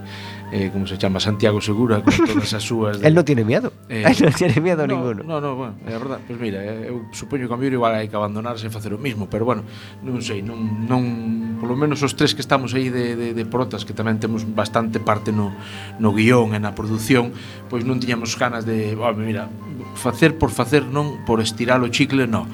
eh, 0.52 0.70
como 0.72 0.86
se 0.86 0.98
chama, 0.98 1.20
Santiago 1.20 1.60
Segura, 1.60 2.02
con 2.02 2.12
todas 2.26 2.52
as 2.52 2.62
súas... 2.62 3.00
De... 3.00 3.08
El 3.08 3.14
non 3.14 3.24
tiene 3.24 3.44
miedo, 3.44 3.72
eh, 3.88 4.04
el 4.04 4.16
non 4.18 4.34
tiene 4.34 4.60
miedo 4.60 4.86
no, 4.86 4.92
ninguno. 4.94 5.20
No, 5.24 5.40
no, 5.40 5.56
bueno, 5.56 5.74
é 5.86 5.96
verdad, 5.96 6.20
pois 6.24 6.36
pues 6.36 6.38
mira, 6.40 6.60
eh, 6.60 6.90
eu 6.90 7.08
supoño 7.12 7.48
que 7.48 7.54
a 7.54 7.58
mellor 7.58 7.74
igual 7.80 7.92
hai 7.96 8.06
que 8.08 8.16
abandonarse 8.16 8.68
e 8.68 8.72
facer 8.72 8.92
o 8.92 9.00
mismo, 9.00 9.26
pero 9.30 9.48
bueno, 9.48 9.64
non 10.04 10.20
sei, 10.20 10.44
non, 10.44 10.88
non 10.88 11.58
polo 11.60 11.74
menos 11.78 12.04
os 12.04 12.12
tres 12.18 12.36
que 12.36 12.42
estamos 12.44 12.74
aí 12.76 12.90
de, 12.90 13.16
de, 13.16 13.28
de 13.32 13.44
protas, 13.48 13.86
que 13.88 13.96
tamén 13.96 14.20
temos 14.20 14.44
bastante 14.44 15.00
parte 15.00 15.32
no, 15.32 15.54
no 15.96 16.10
guión 16.12 16.52
e 16.52 16.60
na 16.60 16.76
produción, 16.76 17.32
pois 17.72 17.86
non 17.86 17.98
tiñamos 17.98 18.36
ganas 18.36 18.68
de, 18.68 18.94
oh, 18.98 19.14
mira, 19.16 19.48
facer 19.94 20.36
por 20.36 20.50
facer 20.50 20.84
non, 20.84 21.24
por 21.24 21.40
estirar 21.40 21.80
o 21.80 21.88
chicle, 21.88 22.26
non 22.26 22.50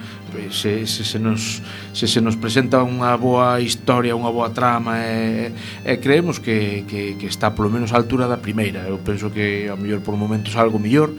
se, 0.51 0.87
se, 0.87 1.05
se, 1.05 1.19
nos, 1.19 1.63
se 1.93 2.07
se 2.07 2.21
nos 2.21 2.37
presenta 2.37 2.83
unha 2.83 3.15
boa 3.17 3.59
historia, 3.61 4.17
unha 4.17 4.31
boa 4.31 4.51
trama 4.55 4.99
e, 5.03 5.53
e 5.85 5.93
creemos 5.99 6.39
que, 6.39 6.85
que, 6.87 7.19
que 7.19 7.27
está 7.27 7.53
polo 7.55 7.71
menos 7.71 7.91
á 7.93 8.01
altura 8.01 8.31
da 8.31 8.39
primeira. 8.39 8.87
Eu 8.87 9.03
penso 9.03 9.29
que 9.29 9.69
a 9.69 9.77
mellor 9.77 10.01
por 10.01 10.15
momentos 10.15 10.57
algo 10.57 10.79
mellor 10.79 11.13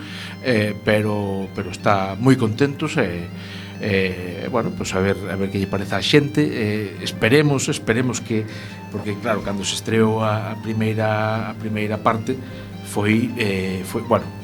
eh, 0.44 0.74
pero, 0.84 1.48
pero 1.54 1.70
está 1.70 2.16
moi 2.18 2.36
contentos 2.36 2.98
e 2.98 3.28
eh, 3.82 4.46
eh, 4.46 4.48
bueno, 4.52 4.72
pues 4.78 4.94
a 4.94 5.00
ver, 5.00 5.18
a 5.30 5.36
ver 5.36 5.50
que 5.50 5.58
lle 5.58 5.68
parece 5.68 5.98
a 5.98 6.02
xente 6.02 6.46
eh, 6.46 7.02
esperemos, 7.02 7.68
esperemos 7.70 8.22
que 8.22 8.46
porque 8.94 9.18
claro, 9.18 9.42
cando 9.42 9.66
se 9.66 9.76
estreou 9.76 10.22
a, 10.22 10.54
a 10.54 10.56
primeira 10.62 11.50
a 11.50 11.54
primeira 11.58 11.98
parte 11.98 12.38
foi, 12.86 13.32
eh, 13.40 13.82
foi 13.88 14.04
bueno, 14.04 14.41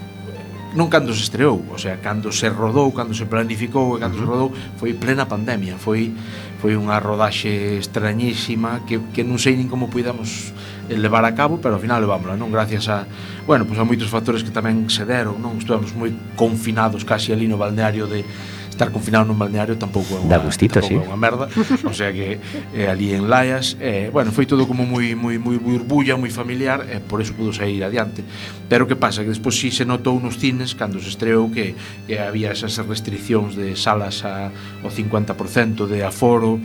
non 0.75 0.91
cando 0.91 1.15
se 1.15 1.23
estreou, 1.23 1.63
o 1.71 1.79
sea, 1.79 2.01
cando 2.03 2.31
se 2.31 2.49
rodou, 2.51 2.91
cando 2.91 3.15
se 3.15 3.23
planificou 3.29 3.95
e 3.95 4.03
cando 4.03 4.19
uh 4.19 4.23
-huh. 4.23 4.27
se 4.27 4.31
rodou, 4.31 4.49
foi 4.75 4.91
plena 4.97 5.23
pandemia, 5.23 5.79
foi 5.79 6.11
foi 6.57 6.73
unha 6.73 6.97
rodaxe 6.97 7.77
extrañísima 7.77 8.81
que, 8.89 8.97
que 9.13 9.21
non 9.21 9.37
sei 9.37 9.53
nin 9.53 9.69
como 9.69 9.93
puidamos 9.93 10.51
levar 10.89 11.21
a 11.21 11.35
cabo, 11.37 11.61
pero 11.61 11.77
ao 11.77 11.81
final 11.83 12.01
levámola, 12.01 12.33
non? 12.33 12.49
Gracias 12.49 12.89
a, 12.89 13.05
bueno, 13.45 13.69
pois 13.69 13.77
pues 13.77 13.85
a 13.85 13.85
moitos 13.85 14.09
factores 14.09 14.41
que 14.41 14.49
tamén 14.49 14.89
se 14.89 15.05
deron, 15.05 15.37
non? 15.37 15.61
Estuvamos 15.61 15.93
moi 15.93 16.09
confinados 16.33 17.05
casi 17.05 17.29
ali 17.29 17.45
no 17.45 17.61
balneario 17.61 18.09
de 18.09 18.25
estar 18.77 18.93
confinado 18.93 19.25
nun 19.25 19.41
balneario 19.41 19.73
tampouco 19.73 20.13
é 20.13 20.21
unha, 20.21 20.37
gustito, 20.37 20.77
sí. 20.85 20.93
unha 20.93 21.17
merda. 21.17 21.49
O 21.89 21.95
sea 21.97 22.13
que 22.13 22.37
eh, 22.77 22.85
ali 22.85 23.17
en 23.17 23.25
Laias 23.25 23.73
eh, 23.81 24.13
bueno, 24.13 24.29
foi 24.29 24.45
todo 24.45 24.69
como 24.69 24.85
moi 24.85 25.17
moi 25.17 25.41
moi 25.41 25.57
burbulla 25.57 26.13
moi 26.13 26.29
familiar 26.29 26.85
e 26.85 26.97
eh, 26.97 27.01
por 27.01 27.17
eso 27.19 27.33
pudo 27.33 27.49
sair 27.49 27.81
adiante. 27.81 28.21
Pero 28.69 28.85
que 28.85 28.93
pasa? 28.93 29.25
Que 29.25 29.33
despois 29.33 29.57
si 29.57 29.73
sí 29.73 29.81
se 29.81 29.85
notou 29.89 30.21
nos 30.21 30.37
cines 30.37 30.77
cando 30.77 31.01
se 31.01 31.09
estreou 31.09 31.49
que, 31.49 31.73
que 32.05 32.21
había 32.21 32.53
esas 32.53 32.77
restriccións 32.85 33.57
de 33.57 33.73
salas 33.73 34.21
a, 34.21 34.53
o 34.85 34.93
50% 34.93 35.89
de 35.89 36.05
aforo 36.05 36.61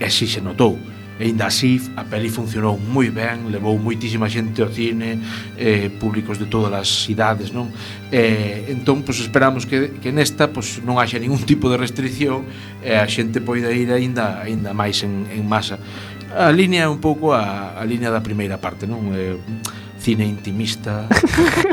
e 0.00 0.08
si 0.08 0.24
se 0.24 0.40
notou. 0.40 0.95
E 1.18 1.32
ainda 1.32 1.48
así, 1.48 1.80
a 1.96 2.04
peli 2.04 2.28
funcionou 2.28 2.76
moi 2.76 3.08
ben, 3.08 3.48
levou 3.48 3.80
moitísima 3.80 4.28
xente 4.28 4.60
ao 4.60 4.68
cine, 4.68 5.16
eh, 5.56 5.88
públicos 5.88 6.36
de 6.36 6.44
todas 6.44 6.72
as 6.76 6.90
idades, 7.08 7.48
non? 7.56 7.72
Eh, 8.12 8.68
entón, 8.68 9.00
pois 9.00 9.16
esperamos 9.24 9.64
que, 9.64 9.96
que 9.96 10.12
nesta 10.12 10.52
pois, 10.52 10.84
non 10.84 11.00
haxa 11.00 11.16
ningún 11.16 11.40
tipo 11.48 11.72
de 11.72 11.80
restricción 11.80 12.44
e 12.84 12.92
eh, 12.92 13.00
a 13.00 13.08
xente 13.08 13.40
poida 13.40 13.72
ir 13.72 13.88
aínda 13.88 14.44
aínda 14.44 14.76
máis 14.76 15.00
en, 15.00 15.24
en 15.32 15.48
masa. 15.48 15.80
A 16.36 16.52
línea 16.52 16.84
é 16.84 16.88
un 16.90 17.00
pouco 17.00 17.32
a, 17.32 17.80
a 17.80 17.82
línea 17.88 18.12
da 18.12 18.20
primeira 18.20 18.60
parte, 18.60 18.84
non? 18.84 19.08
Eh, 19.16 19.40
cine 20.06 20.24
intimista, 20.24 21.08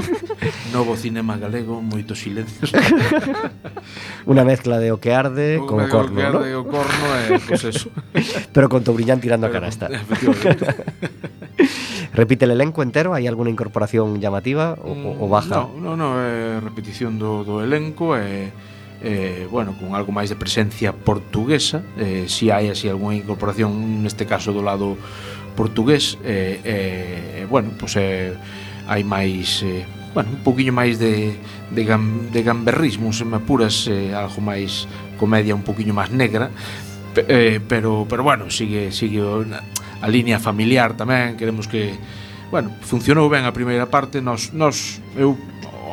novo 0.73 0.97
cinema 0.97 1.37
galego, 1.37 1.85
moitos 1.85 2.17
silencios. 2.17 2.73
Una 4.25 4.41
mezcla 4.41 4.81
de 4.81 4.89
o 4.89 4.97
que 4.97 5.13
arde 5.13 5.61
o 5.61 5.69
con 5.69 5.77
o 5.77 5.85
corno, 5.85 6.17
¿no? 6.17 6.41
O 6.41 6.41
que 6.41 6.49
arde 6.49 6.49
¿no? 6.49 6.61
o 6.61 6.65
corno 6.65 7.05
é, 7.13 7.37
pois 7.37 7.61
pues 7.61 7.63
eso. 7.69 7.93
Pero 8.57 8.73
con 8.73 8.81
Tobrillán 8.81 9.21
tirando 9.21 9.45
Pero, 9.45 9.53
a 9.53 9.69
canasta. 9.69 9.85
Repite 12.17 12.49
el 12.49 12.57
elenco 12.57 12.81
entero? 12.81 13.13
Hai 13.13 13.29
alguna 13.29 13.53
incorporación 13.53 14.17
llamativa 14.17 14.81
o, 14.81 14.97
o 14.97 15.29
baja? 15.29 15.69
Mm, 15.69 15.77
no, 15.77 15.93
no, 15.93 16.17
no 16.17 16.17
é 16.17 16.57
eh, 16.57 16.57
repetición 16.57 17.21
do, 17.21 17.45
do 17.45 17.61
elenco 17.61 18.17
e 18.17 18.49
eh, 18.49 18.49
eh, 19.05 19.45
bueno, 19.45 19.77
con 19.77 19.93
algo 19.93 20.09
máis 20.09 20.33
de 20.33 20.37
presencia 20.41 20.89
portuguesa, 20.89 21.85
eh, 22.01 22.25
si 22.25 22.49
hai 22.49 22.73
así 22.73 22.89
algunha 22.89 23.13
incorporación 23.13 24.01
neste 24.01 24.25
caso 24.25 24.49
do 24.57 24.65
lado 24.65 24.97
portugués 25.53 26.17
e, 26.25 26.59
eh, 26.65 27.41
eh, 27.41 27.47
bueno, 27.49 27.69
pois 27.77 27.93
pues, 27.93 28.03
eh, 28.03 28.33
hai 28.89 29.05
máis 29.07 29.63
eh, 29.63 29.87
bueno, 30.13 30.29
un 30.29 30.43
poquinho 30.45 30.73
máis 30.73 30.99
de, 31.01 31.37
de, 31.73 31.83
gam, 31.85 32.29
de 32.29 32.41
gamberrismo 32.43 33.13
se 33.13 33.25
me 33.25 33.37
apuras 33.37 33.87
eh, 33.89 34.13
algo 34.13 34.41
máis 34.43 34.85
comedia 35.17 35.55
un 35.55 35.65
poquinho 35.65 35.95
máis 35.95 36.11
negra 36.13 36.51
pe, 37.13 37.25
eh, 37.27 37.57
pero, 37.63 38.05
pero 38.09 38.21
bueno, 38.21 38.49
sigue, 38.49 38.91
sigue 38.91 39.21
a 39.23 40.07
línea 40.11 40.37
familiar 40.37 40.93
tamén 40.93 41.39
queremos 41.39 41.65
que 41.65 41.95
bueno, 42.53 42.69
funcionou 42.85 43.31
ben 43.33 43.49
a 43.49 43.55
primeira 43.55 43.89
parte 43.89 44.21
nos, 44.21 44.53
nos, 44.53 45.01
eu 45.17 45.33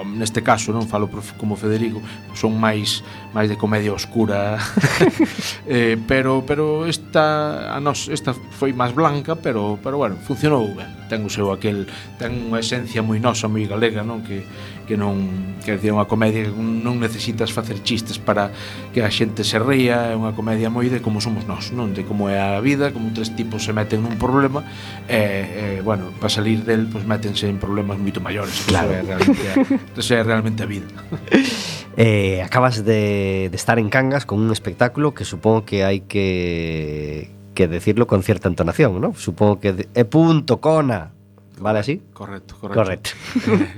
neste 0.05 0.43
caso, 0.43 0.73
non 0.73 0.87
falo 0.87 1.09
como 1.37 1.57
Federico, 1.57 2.01
son 2.33 2.57
máis 2.57 3.03
máis 3.33 3.47
de 3.47 3.57
comedia 3.57 3.95
oscura. 3.95 4.59
eh, 5.67 5.97
pero 6.09 6.45
pero 6.47 6.87
esta 6.87 7.71
a 7.75 7.79
nos 7.81 8.09
esta 8.09 8.35
foi 8.35 8.73
máis 8.73 8.93
blanca, 8.95 9.37
pero 9.37 9.79
pero 9.83 9.99
bueno, 9.99 10.17
funcionou 10.21 10.67
ben. 10.75 11.01
Ten 11.11 11.27
o 11.27 11.31
seu 11.33 11.51
aquel, 11.51 11.91
ten 12.23 12.51
unha 12.51 12.63
esencia 12.63 13.03
moi 13.03 13.19
nosa, 13.19 13.51
moi 13.51 13.67
galega, 13.67 14.07
non? 14.07 14.23
Que 14.23 14.47
que 14.91 14.99
non, 14.99 15.55
quer 15.63 15.79
dizer, 15.79 15.95
unha 15.95 16.11
comedia 16.11 16.51
que 16.51 16.55
non 16.59 16.99
necesitas 16.99 17.55
facer 17.55 17.79
chistes 17.87 18.19
para 18.19 18.51
que 18.91 19.07
a 19.07 19.11
xente 19.15 19.47
se 19.47 19.63
ría, 19.63 20.11
é 20.11 20.19
unha 20.19 20.35
comedia 20.35 20.67
moi 20.67 20.91
de 20.91 20.99
como 20.99 21.23
somos 21.23 21.47
nós, 21.47 21.71
non 21.71 21.95
de 21.95 22.03
como 22.03 22.27
é 22.27 22.43
a 22.43 22.59
vida, 22.59 22.91
como 22.91 23.15
tres 23.15 23.31
tipos 23.39 23.63
se 23.63 23.71
meten 23.71 24.03
nun 24.03 24.19
problema 24.19 24.67
e, 25.07 25.79
e 25.79 25.87
bueno, 25.87 26.11
para 26.19 26.27
salir 26.27 26.67
del 26.67 26.91
pois 26.91 27.07
pues, 27.07 27.07
métense 27.07 27.47
en 27.47 27.63
problemas 27.63 28.03
moito 28.03 28.19
maiores, 28.19 28.67
claro. 28.67 28.91
é 28.91 29.07
realmente, 29.07 29.47
a, 29.47 30.03
é 30.03 30.23
realmente 30.27 30.59
a 30.59 30.67
vida. 30.67 30.91
Eh, 31.97 32.41
acabas 32.41 32.87
de, 32.87 33.51
de 33.51 33.57
estar 33.59 33.79
en 33.79 33.91
Cangas 33.91 34.25
con 34.25 34.39
un 34.39 34.55
espectáculo 34.55 35.13
que 35.13 35.27
supongo 35.27 35.67
que 35.67 35.83
hai 35.85 36.07
que 36.07 37.29
que 37.53 37.69
decirlo 37.69 38.07
con 38.07 38.23
cierta 38.23 38.49
entonación, 38.49 39.03
¿no? 39.03 39.13
Supongo 39.13 39.61
que... 39.61 39.73
De, 39.75 39.89
¡E 39.93 40.07
punto, 40.07 40.63
cona! 40.63 41.13
Vale 41.61 41.79
así? 41.79 42.01
Correcto, 42.13 42.57
correcto. 42.57 42.81
Correcto. 42.81 43.11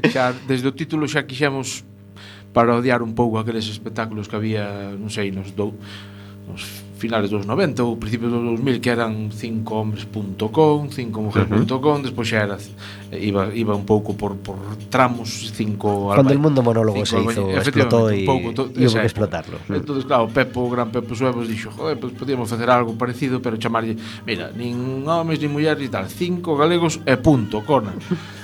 Eh, 0.03 0.09
xa, 0.09 0.31
desde 0.47 0.71
o 0.71 0.73
título 0.73 1.11
xa 1.11 1.27
quixemos 1.27 1.83
parodiar 2.55 3.03
un 3.03 3.13
pouco 3.19 3.43
aqueles 3.43 3.67
espectáculos 3.67 4.31
que 4.31 4.37
había, 4.39 4.95
non 4.95 5.11
sei, 5.11 5.35
nos 5.35 5.51
dou 5.59 5.75
nos 6.47 6.82
finales 7.03 7.35
dos 7.35 7.43
90 7.43 7.83
ou 7.83 7.99
principios 7.99 8.31
dos 8.31 8.63
2000 8.63 8.79
que 8.79 8.91
eran 8.95 9.35
5hombres.com, 9.35 10.87
5mujeres.com, 10.87 11.97
despois 12.07 12.31
xa 12.31 12.47
era 12.47 12.57
iba 13.11 13.51
iba 13.51 13.75
un 13.75 13.83
pouco 13.83 14.15
por 14.15 14.39
por 14.39 14.55
tramos, 14.87 15.51
5 15.51 16.15
Cuando 16.15 16.31
el 16.31 16.39
mundo 16.39 16.63
monólogo 16.63 17.03
se 17.03 17.19
hizo, 17.19 17.51
explotó 17.51 18.15
y, 18.15 18.23
y 18.23 18.87
hubo 18.87 18.95
que 18.95 19.11
explotarlo. 19.11 19.59
Entonces, 19.69 20.05
claro, 20.07 20.29
Pepo, 20.29 20.71
gran 20.71 20.95
Pepo 20.95 21.19
Suevos 21.19 21.51
dixo, 21.51 21.75
joder, 21.75 21.99
pues 21.99 22.15
podíamos 22.15 22.47
facer 22.47 22.71
algo 22.71 22.95
parecido, 22.95 23.43
pero 23.43 23.59
chamarlle, 23.59 23.99
mira, 24.23 24.55
nin 24.55 25.03
homes 25.03 25.43
nin 25.43 25.51
mulleres 25.51 25.83
e 25.83 25.91
tal, 25.91 26.07
cinco 26.07 26.55
galegos 26.55 27.03
e 27.03 27.19
punto, 27.19 27.67
cona. 27.67 27.91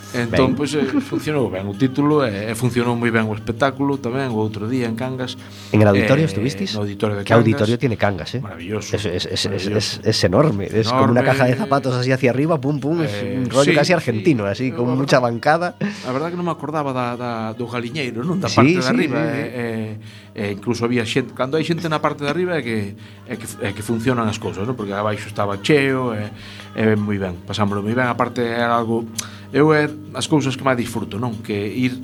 Ben. 0.08 0.24
Entón, 0.32 0.56
pois, 0.56 0.72
eh, 0.72 0.88
funcionou 1.04 1.52
ben 1.52 1.68
o 1.68 1.76
título 1.76 2.24
e, 2.24 2.48
e 2.48 2.54
funcionou 2.56 2.96
moi 2.96 3.12
ben 3.12 3.28
o 3.28 3.34
espectáculo 3.36 4.00
tamén 4.00 4.32
o 4.32 4.40
outro 4.40 4.64
día 4.64 4.88
en 4.88 4.96
Cangas. 4.96 5.36
¿En 5.68 5.84
el 5.84 5.88
auditorio 5.88 6.24
Eh, 6.24 6.32
estuvisteis? 6.32 6.72
No 6.72 6.80
auditorio 6.88 7.20
de 7.20 7.28
¿Qué 7.28 7.36
Cangas. 7.36 7.44
auditorio 7.44 7.76
tiene 7.76 7.96
Cangas, 8.00 8.32
eh? 8.34 8.40
Maravilloso. 8.40 8.96
Es, 8.96 9.04
es, 9.04 9.26
es, 9.26 9.26
es, 9.28 9.44
maravilloso. 9.44 9.76
es- 9.76 10.00
es 10.08 10.18
enorme, 10.24 10.64
es 10.72 10.88
como 10.88 11.12
una 11.12 11.20
Enorme. 11.20 11.28
caja 11.28 11.44
de 11.44 11.54
zapatos 11.60 11.92
así 11.92 12.08
hacia 12.10 12.30
arriba, 12.32 12.56
pum 12.56 12.80
pum, 12.80 13.04
es 13.04 13.12
Eh, 13.20 13.36
un 13.36 13.50
rollo 13.52 13.68
sí, 13.68 13.76
casi 13.76 13.88
sí. 13.88 13.92
argentino, 13.92 14.46
así, 14.48 14.68
Eu, 14.72 14.76
con 14.80 14.96
mucha 14.96 15.20
verdad- 15.20 15.28
bancada. 15.28 15.68
A 16.08 16.10
verdade 16.12 16.32
que 16.32 16.40
non 16.40 16.48
me 16.48 16.56
acordaba 16.56 16.96
da, 16.96 17.12
da, 17.12 17.30
do 17.52 17.68
galiñeiro, 17.68 18.24
non? 18.24 18.40
Da 18.40 18.48
Sí, 18.48 18.56
parte 18.56 18.80
de 18.80 18.82
sí, 18.82 18.88
arriba. 18.88 19.18
sí, 19.28 19.28
sí. 19.28 19.44
E, 19.44 20.27
e 20.38 20.54
incluso 20.54 20.86
había 20.86 21.02
xente, 21.02 21.34
cando 21.34 21.58
hai 21.58 21.66
xente 21.66 21.90
na 21.90 21.98
parte 21.98 22.22
de 22.22 22.30
arriba 22.30 22.54
é 22.54 22.62
que, 22.62 22.94
é 23.26 23.34
que, 23.34 23.46
é 23.58 23.70
que 23.74 23.82
funcionan 23.82 24.30
as 24.30 24.38
cousas, 24.38 24.62
non? 24.62 24.78
porque 24.78 24.94
abaixo 24.94 25.26
estaba 25.26 25.58
cheo 25.58 26.14
e, 26.14 26.30
e 26.78 26.94
moi 26.94 27.18
ben, 27.18 27.42
pasámoslo 27.42 27.82
moi 27.82 27.98
ben, 27.98 28.06
aparte 28.06 28.46
era 28.46 28.70
algo, 28.70 29.02
eu 29.50 29.74
é 29.74 29.90
as 30.14 30.30
cousas 30.30 30.54
que 30.54 30.62
máis 30.62 30.78
disfruto, 30.78 31.18
non? 31.18 31.42
Que 31.42 31.58
ir 31.58 31.98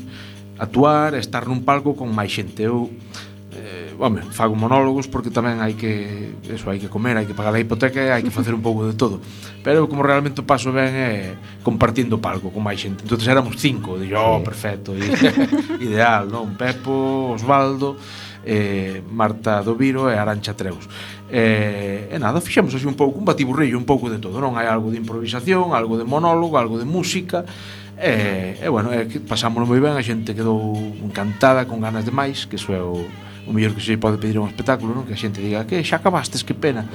actuar, 0.59 1.14
estar 1.14 1.47
nun 1.47 1.62
palco 1.62 1.95
con 1.95 2.11
máis 2.11 2.35
xente, 2.35 2.67
eu 2.67 2.91
eh, 3.55 3.95
home, 3.99 4.23
fago 4.35 4.59
monólogos 4.59 5.07
porque 5.07 5.31
tamén 5.31 5.62
hai 5.62 5.79
que 5.79 6.35
eso, 6.50 6.67
hai 6.71 6.83
que 6.83 6.91
comer, 6.91 7.14
hai 7.14 7.26
que 7.31 7.38
pagar 7.38 7.55
a 7.55 7.62
hipoteca, 7.62 8.19
hai 8.19 8.23
que 8.26 8.35
facer 8.35 8.50
un 8.50 8.67
pouco 8.67 8.83
de 8.83 8.99
todo. 8.99 9.23
Pero 9.62 9.87
como 9.87 10.03
realmente 10.03 10.43
o 10.43 10.47
paso 10.47 10.75
ben 10.75 10.91
é 10.91 11.14
compartindo 11.62 12.19
palco 12.19 12.50
con 12.50 12.67
máis 12.67 12.83
xente. 12.83 13.07
Entonces 13.07 13.31
éramos 13.31 13.55
cinco, 13.62 13.95
dixo, 13.95 14.19
oh, 14.19 14.43
perfecto, 14.43 14.91
ideal, 15.79 16.26
non? 16.26 16.59
Pepo, 16.59 17.38
Osvaldo, 17.38 17.95
eh, 18.45 19.03
Marta 19.11 19.65
Doviro 19.65 20.09
e 20.09 20.15
Arancha 20.15 20.55
Treus. 20.55 20.87
E, 21.29 22.09
eh, 22.09 22.15
e 22.15 22.19
nada, 22.21 22.41
fixemos 22.41 22.75
así 22.77 22.87
un 22.87 22.95
pouco, 22.95 23.19
un 23.19 23.25
batiburrillo, 23.25 23.77
un 23.77 23.89
pouco 23.89 24.13
de 24.13 24.21
todo, 24.21 24.39
non? 24.39 24.55
Hai 24.55 24.69
algo 24.69 24.93
de 24.93 25.01
improvisación, 25.01 25.73
algo 25.73 25.97
de 25.97 26.05
monólogo, 26.05 26.61
algo 26.61 26.77
de 26.77 26.85
música, 26.85 27.43
e, 27.97 28.61
e 28.61 28.69
bueno, 28.69 28.93
e, 28.93 29.09
pasámoslo 29.25 29.67
moi 29.67 29.81
ben, 29.81 29.97
a 29.97 30.05
xente 30.05 30.37
quedou 30.37 30.77
encantada, 31.01 31.65
con 31.65 31.81
ganas 31.81 32.05
de 32.05 32.13
máis, 32.13 32.45
que 32.45 32.61
iso 32.61 32.71
é 32.77 32.83
o, 32.83 33.03
o 33.47 33.53
mellor 33.53 33.77
que 33.77 33.81
se 33.81 33.97
pode 33.99 34.17
pedir 34.17 34.39
un 34.41 34.49
espectáculo, 34.49 34.97
non? 34.97 35.05
Que 35.05 35.15
a 35.15 35.21
xente 35.21 35.41
diga, 35.41 35.69
que 35.69 35.81
xa 35.85 36.01
acabastes, 36.01 36.43
que 36.43 36.57
pena. 36.57 36.89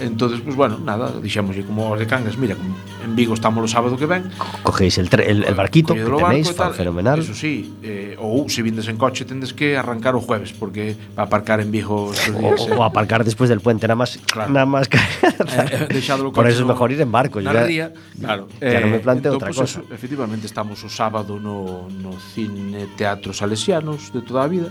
entonces, 0.00 0.40
pues, 0.44 0.54
bueno, 0.56 0.76
nada, 0.78 1.10
dixémoslle 1.20 1.64
como 1.64 1.92
os 1.92 1.98
de 1.98 2.06
Cangas, 2.06 2.36
mira, 2.36 2.56
en 3.04 3.12
Vigo 3.16 3.32
estamos 3.32 3.64
o 3.64 3.68
sábado 3.68 3.96
que 3.96 4.06
ven. 4.06 4.28
Cogeis 4.62 5.00
el, 5.00 5.08
tre, 5.08 5.30
el, 5.30 5.44
el 5.44 5.54
barquito, 5.54 5.94
que 5.94 6.04
tenéis, 6.04 6.52
barco, 6.52 6.62
tal, 6.62 6.72
fenomenal. 6.74 7.20
Eso 7.20 7.34
sí, 7.34 7.74
eh, 7.80 8.16
ou 8.20 8.48
se 8.52 8.60
vindes 8.60 8.88
en 8.88 9.00
coche 9.00 9.24
tendes 9.24 9.56
que 9.56 9.76
arrancar 9.76 10.12
o 10.16 10.20
jueves, 10.20 10.52
porque 10.52 10.96
para 11.16 11.26
aparcar 11.26 11.58
en 11.64 11.72
Vigo... 11.72 12.12
Días, 12.12 12.68
o, 12.68 12.68
eh. 12.68 12.76
o 12.76 12.84
aparcar 12.84 13.24
despois 13.24 13.48
del 13.48 13.64
puente, 13.64 13.88
nada 13.88 13.96
máis... 13.96 14.20
Claro. 14.28 14.52
Nada 14.52 14.68
máis 14.68 14.86
que... 14.88 15.00
eh, 15.00 15.88
deixado 15.88 16.28
o 16.28 16.32
coche 16.32 16.44
Por 16.44 16.46
eso 16.48 16.62
é 16.62 16.68
no, 16.68 16.72
mejor 16.76 16.92
ir 16.92 17.00
en 17.00 17.10
barco. 17.10 17.40
Na 17.40 17.52
ya, 17.52 17.64
ría, 17.64 17.86
claro. 18.20 18.48
Ya 18.60 18.80
non 18.84 18.92
me 18.92 19.00
eh, 19.00 19.04
planteo 19.04 19.36
entón, 19.36 19.40
outra 19.40 19.50
pues, 19.52 19.60
cosa. 19.64 19.80
Eso, 19.80 19.94
efectivamente, 19.94 20.44
estamos 20.44 20.80
o 20.84 20.90
sábado 20.92 21.40
no, 21.40 21.88
no 21.88 22.12
cine 22.34 22.88
Teatro 22.96 23.32
Salesianos 23.32 24.12
de 24.12 24.20
toda 24.20 24.44
a 24.44 24.48
vida, 24.48 24.68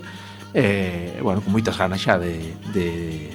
E, 0.54 1.18
bueno, 1.22 1.42
con 1.42 1.52
moitas 1.54 1.78
ganas 1.78 2.02
xa 2.02 2.18
de, 2.22 2.54
de, 2.74 3.32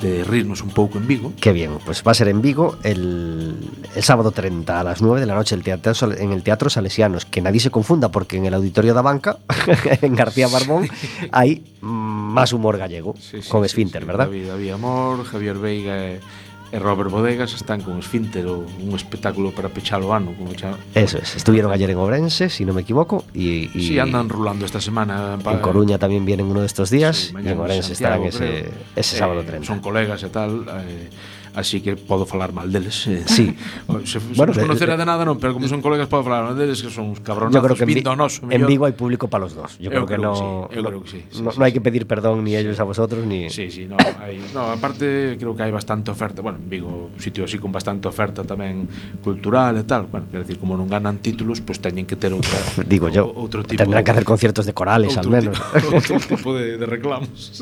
de 0.00 0.24
rirnos 0.24 0.62
un 0.62 0.70
pouco 0.70 0.98
en 0.98 1.06
Vigo. 1.06 1.32
Qué 1.40 1.52
bien, 1.52 1.78
pues 1.84 2.02
va 2.06 2.10
a 2.12 2.14
ser 2.14 2.28
en 2.28 2.40
Vigo 2.42 2.76
el, 2.82 3.54
el 3.94 4.02
sábado 4.02 4.30
30 4.32 4.80
a 4.80 4.82
las 4.82 5.02
9 5.02 5.20
de 5.20 5.26
la 5.26 5.34
noche 5.34 5.54
el 5.54 5.62
teatro, 5.62 5.94
Sal- 5.94 6.16
en 6.18 6.32
el 6.32 6.42
Teatro 6.42 6.70
Salesianos. 6.70 7.26
Que 7.26 7.40
nadie 7.42 7.60
se 7.60 7.70
confunda 7.70 8.08
porque 8.10 8.38
en 8.38 8.46
el 8.46 8.54
Auditorio 8.54 8.94
da 8.94 9.02
Banca, 9.02 9.38
en 10.02 10.16
García 10.16 10.48
Barbón, 10.48 10.88
hay 11.32 11.62
más 11.80 12.52
humor 12.52 12.78
gallego 12.78 13.14
con 13.48 13.64
Esfínter, 13.64 14.04
¿verdad? 14.04 14.26
David, 14.26 14.48
David 14.48 14.70
Amor, 14.70 15.24
Javier 15.24 15.58
Veiga 15.58 16.10
e, 16.10 16.20
e 16.72 16.78
Robert 16.78 17.10
Bodegas 17.10 17.52
están 17.54 17.80
con 17.82 17.98
Esfínter, 17.98 18.46
o 18.46 18.62
un 18.62 18.94
espectáculo 18.94 19.50
para 19.50 19.68
pechar 19.68 20.02
o 20.02 20.14
ano, 20.14 20.32
como 20.38 20.54
chama. 20.54 20.78
Eso 20.94 21.18
es, 21.18 21.34
estuvieron 21.36 21.72
ayer 21.72 21.90
en 21.90 21.98
Obrense, 21.98 22.48
si 22.48 22.64
no 22.64 22.72
me 22.72 22.82
equivoco, 22.82 23.24
y, 23.34 23.70
y 23.76 23.88
Sí, 23.88 23.98
andan 23.98 24.28
rulando 24.28 24.64
esta 24.64 24.80
semana. 24.80 25.36
en 25.44 25.58
Coruña 25.58 25.98
también 25.98 26.24
vienen 26.24 26.46
uno 26.46 26.60
de 26.60 26.66
estos 26.66 26.90
días, 26.90 27.16
Sí, 27.16 27.34
y 27.42 27.48
en 27.48 27.58
Obrense 27.58 27.92
estarán 27.92 28.22
ese, 28.24 28.70
ese 28.94 29.16
Eh, 29.16 29.18
sábado 29.18 29.42
30. 29.42 29.66
Son 29.66 29.80
colegas 29.80 30.22
e 30.22 30.28
tal, 30.30 30.64
eh, 30.86 31.10
así 31.54 31.80
que 31.80 31.96
podo 31.96 32.26
falar 32.26 32.52
mal 32.52 32.70
deles. 32.70 33.06
Eh, 33.06 33.24
sí. 33.26 33.54
Se, 34.04 34.18
se 34.18 34.34
bueno, 34.34 34.54
se 34.54 34.60
conocera 34.62 34.94
de, 34.94 35.02
de 35.02 35.06
nada 35.06 35.24
non, 35.24 35.36
pero 35.36 35.52
como 35.52 35.68
son 35.68 35.82
colegas 35.82 36.08
podo 36.08 36.24
falar 36.24 36.44
mal 36.44 36.56
deles 36.56 36.80
que 36.80 36.88
son 36.88 37.12
uns 37.12 37.20
cabronazos 37.20 37.54
yo 37.54 37.62
creo 37.62 37.76
que 37.76 37.84
vindo 37.84 38.14
noso. 38.16 38.46
En 38.48 38.64
Vigo 38.64 38.86
hai 38.86 38.94
público 38.96 39.28
para 39.28 39.44
los 39.44 39.52
dos. 39.52 39.76
Yo, 39.76 39.90
yo 39.90 40.06
creo, 40.06 40.06
creo 40.06 40.18
que, 40.18 40.22
no, 40.22 40.32
que 40.70 40.76
sí, 40.76 40.82
no, 40.82 40.88
creo 40.88 41.02
que 41.02 41.10
sí, 41.10 41.20
sí, 41.30 41.42
no, 41.42 41.50
sí, 41.52 41.58
no 41.58 41.64
hai 41.66 41.72
que 41.74 41.82
pedir 41.84 42.06
perdón 42.08 42.40
ni 42.46 42.56
ellos 42.56 42.78
a 42.80 42.86
vosotros 42.86 43.26
ni 43.26 43.50
Sí, 43.50 43.68
sí, 43.68 43.84
no, 43.84 43.98
hai, 44.22 44.40
no, 44.54 44.72
aparte 44.72 45.36
creo 45.36 45.52
que 45.52 45.62
hai 45.66 45.72
bastante 45.74 46.10
oferta. 46.10 46.40
Bueno, 46.40 46.58
en 46.62 46.70
Vigo 46.70 47.10
un 47.12 47.20
sitio 47.20 47.44
así 47.44 47.58
con 47.60 47.74
bastante 47.74 48.08
oferta 48.08 48.46
tamén 48.46 48.88
cultural 49.20 49.76
e 49.76 49.84
tal. 49.84 50.08
Bueno, 50.08 50.30
quero 50.30 50.42
decir, 50.46 50.56
como 50.56 50.78
non 50.78 50.88
ganan 50.88 51.20
títulos, 51.20 51.60
pues 51.60 51.82
teñen 51.82 52.08
que 52.08 52.16
ter 52.16 52.32
outra 52.32 52.56
Digo 52.90 53.10
o, 53.10 53.12
yo, 53.12 53.26
outro 53.26 53.66
tipo 53.66 53.82
tendrán 53.82 54.06
que 54.06 54.12
hacer 54.14 54.24
conciertos 54.24 54.64
de 54.64 54.72
corales 54.72 55.18
outro 55.18 55.26
al 55.26 55.28
menos. 55.28 55.56
Tipo, 55.58 55.88
outro 55.98 56.16
tipo 56.22 56.50
de, 56.56 56.78
de 56.78 56.86
reclamos. 56.86 57.60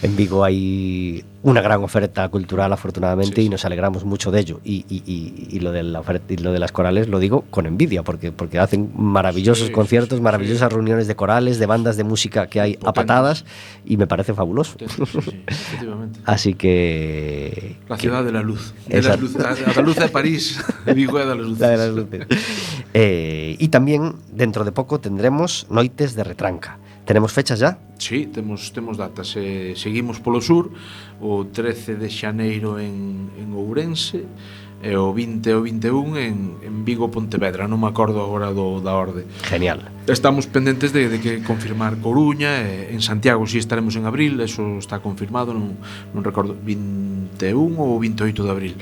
en 0.00 0.12
Vigo 0.16 0.46
hai 0.46 1.20
una 1.42 1.60
gran 1.60 1.84
oferta 1.84 2.28
cultural 2.28 2.72
afortunadamente 2.72 3.36
Sí, 3.36 3.46
y 3.46 3.48
nos 3.48 3.64
alegramos 3.64 4.04
mucho 4.04 4.32
de 4.32 4.40
ello 4.40 4.60
y, 4.64 4.84
y- 4.88 5.02
y- 5.06 5.56
y 5.56 5.60
lo 5.60 5.70
de 5.70 5.84
la 5.84 6.00
oferta 6.00 6.32
y 6.32 6.36
lo 6.36 6.50
de 6.52 6.58
las 6.58 6.72
corales 6.72 7.06
lo 7.08 7.20
digo 7.20 7.44
con 7.50 7.66
envidia 7.66 8.02
porque 8.02 8.32
porque 8.32 8.58
hacen 8.58 8.90
maravillosos 8.96 9.68
Sí, 9.68 9.72
conciertos 9.72 10.20
maravillosas 10.20 10.72
reuniones 10.72 11.06
de 11.06 11.14
corales 11.14 11.58
de 11.60 11.66
bandas 11.66 11.96
de 11.96 12.02
música 12.02 12.48
que 12.48 12.60
hay 12.60 12.72
a 12.74 12.78
Potentes. 12.80 12.94
patadas 13.04 13.44
y 13.86 13.96
me 13.96 14.06
parece 14.08 14.34
fabuloso 14.34 14.76
así 16.24 16.54
que 16.54 17.76
La 17.88 17.96
ciudad 17.96 18.24
de 18.24 18.32
la 18.32 18.42
luz. 18.42 18.74
De 18.86 19.02
las 19.02 19.20
luces, 19.20 19.40
a, 19.44 19.50
a 19.70 19.74
la 19.74 19.82
luz 19.82 19.96
de 19.96 20.08
París, 20.08 20.60
Vigo 20.94 21.18
é 21.20 21.24
das 21.24 21.36
luces. 21.38 21.60
La 21.60 21.68
de 21.70 21.76
las 21.78 21.90
luces. 21.94 22.26
Eh, 22.94 23.56
y 23.58 23.68
también 23.68 24.16
dentro 24.32 24.64
de 24.64 24.72
poco 24.72 24.98
tendremos 25.00 25.66
Noites 25.70 26.14
de 26.14 26.24
Retranca. 26.24 26.78
Tenemos 27.08 27.32
fechas 27.32 27.58
ya? 27.58 27.78
Sí, 27.96 28.26
temos, 28.26 28.70
temos 28.70 28.98
datas. 28.98 29.32
Eh, 29.34 29.72
seguimos 29.76 30.20
polo 30.20 30.42
sur, 30.42 30.68
o 31.24 31.48
13 31.48 31.96
de 31.96 32.12
xaneiro 32.12 32.76
en, 32.76 33.32
en 33.32 33.48
Ourense, 33.56 34.28
e 34.84 34.92
o 34.92 35.16
20 35.16 35.40
o 35.56 35.64
21 35.64 36.20
en, 36.20 36.36
en 36.60 36.84
Vigo 36.84 37.08
Pontevedra, 37.08 37.64
non 37.64 37.80
me 37.80 37.88
acordo 37.88 38.20
agora 38.20 38.52
do, 38.52 38.84
da 38.84 38.92
orde. 38.92 39.24
Genial. 39.48 39.88
Estamos 40.04 40.52
pendentes 40.52 40.92
de, 40.92 41.08
de 41.08 41.16
que 41.16 41.40
confirmar 41.40 41.96
Coruña, 41.96 42.60
e 42.60 42.92
en 42.92 43.00
Santiago 43.00 43.48
si 43.48 43.56
estaremos 43.56 43.96
en 43.96 44.04
abril, 44.04 44.36
eso 44.44 44.76
está 44.76 45.00
confirmado, 45.00 45.56
non, 45.56 45.80
non 46.12 46.20
recordo, 46.20 46.60
21 46.60 47.56
ou 47.72 47.96
28 47.96 48.36
de 48.36 48.52
abril 48.52 48.76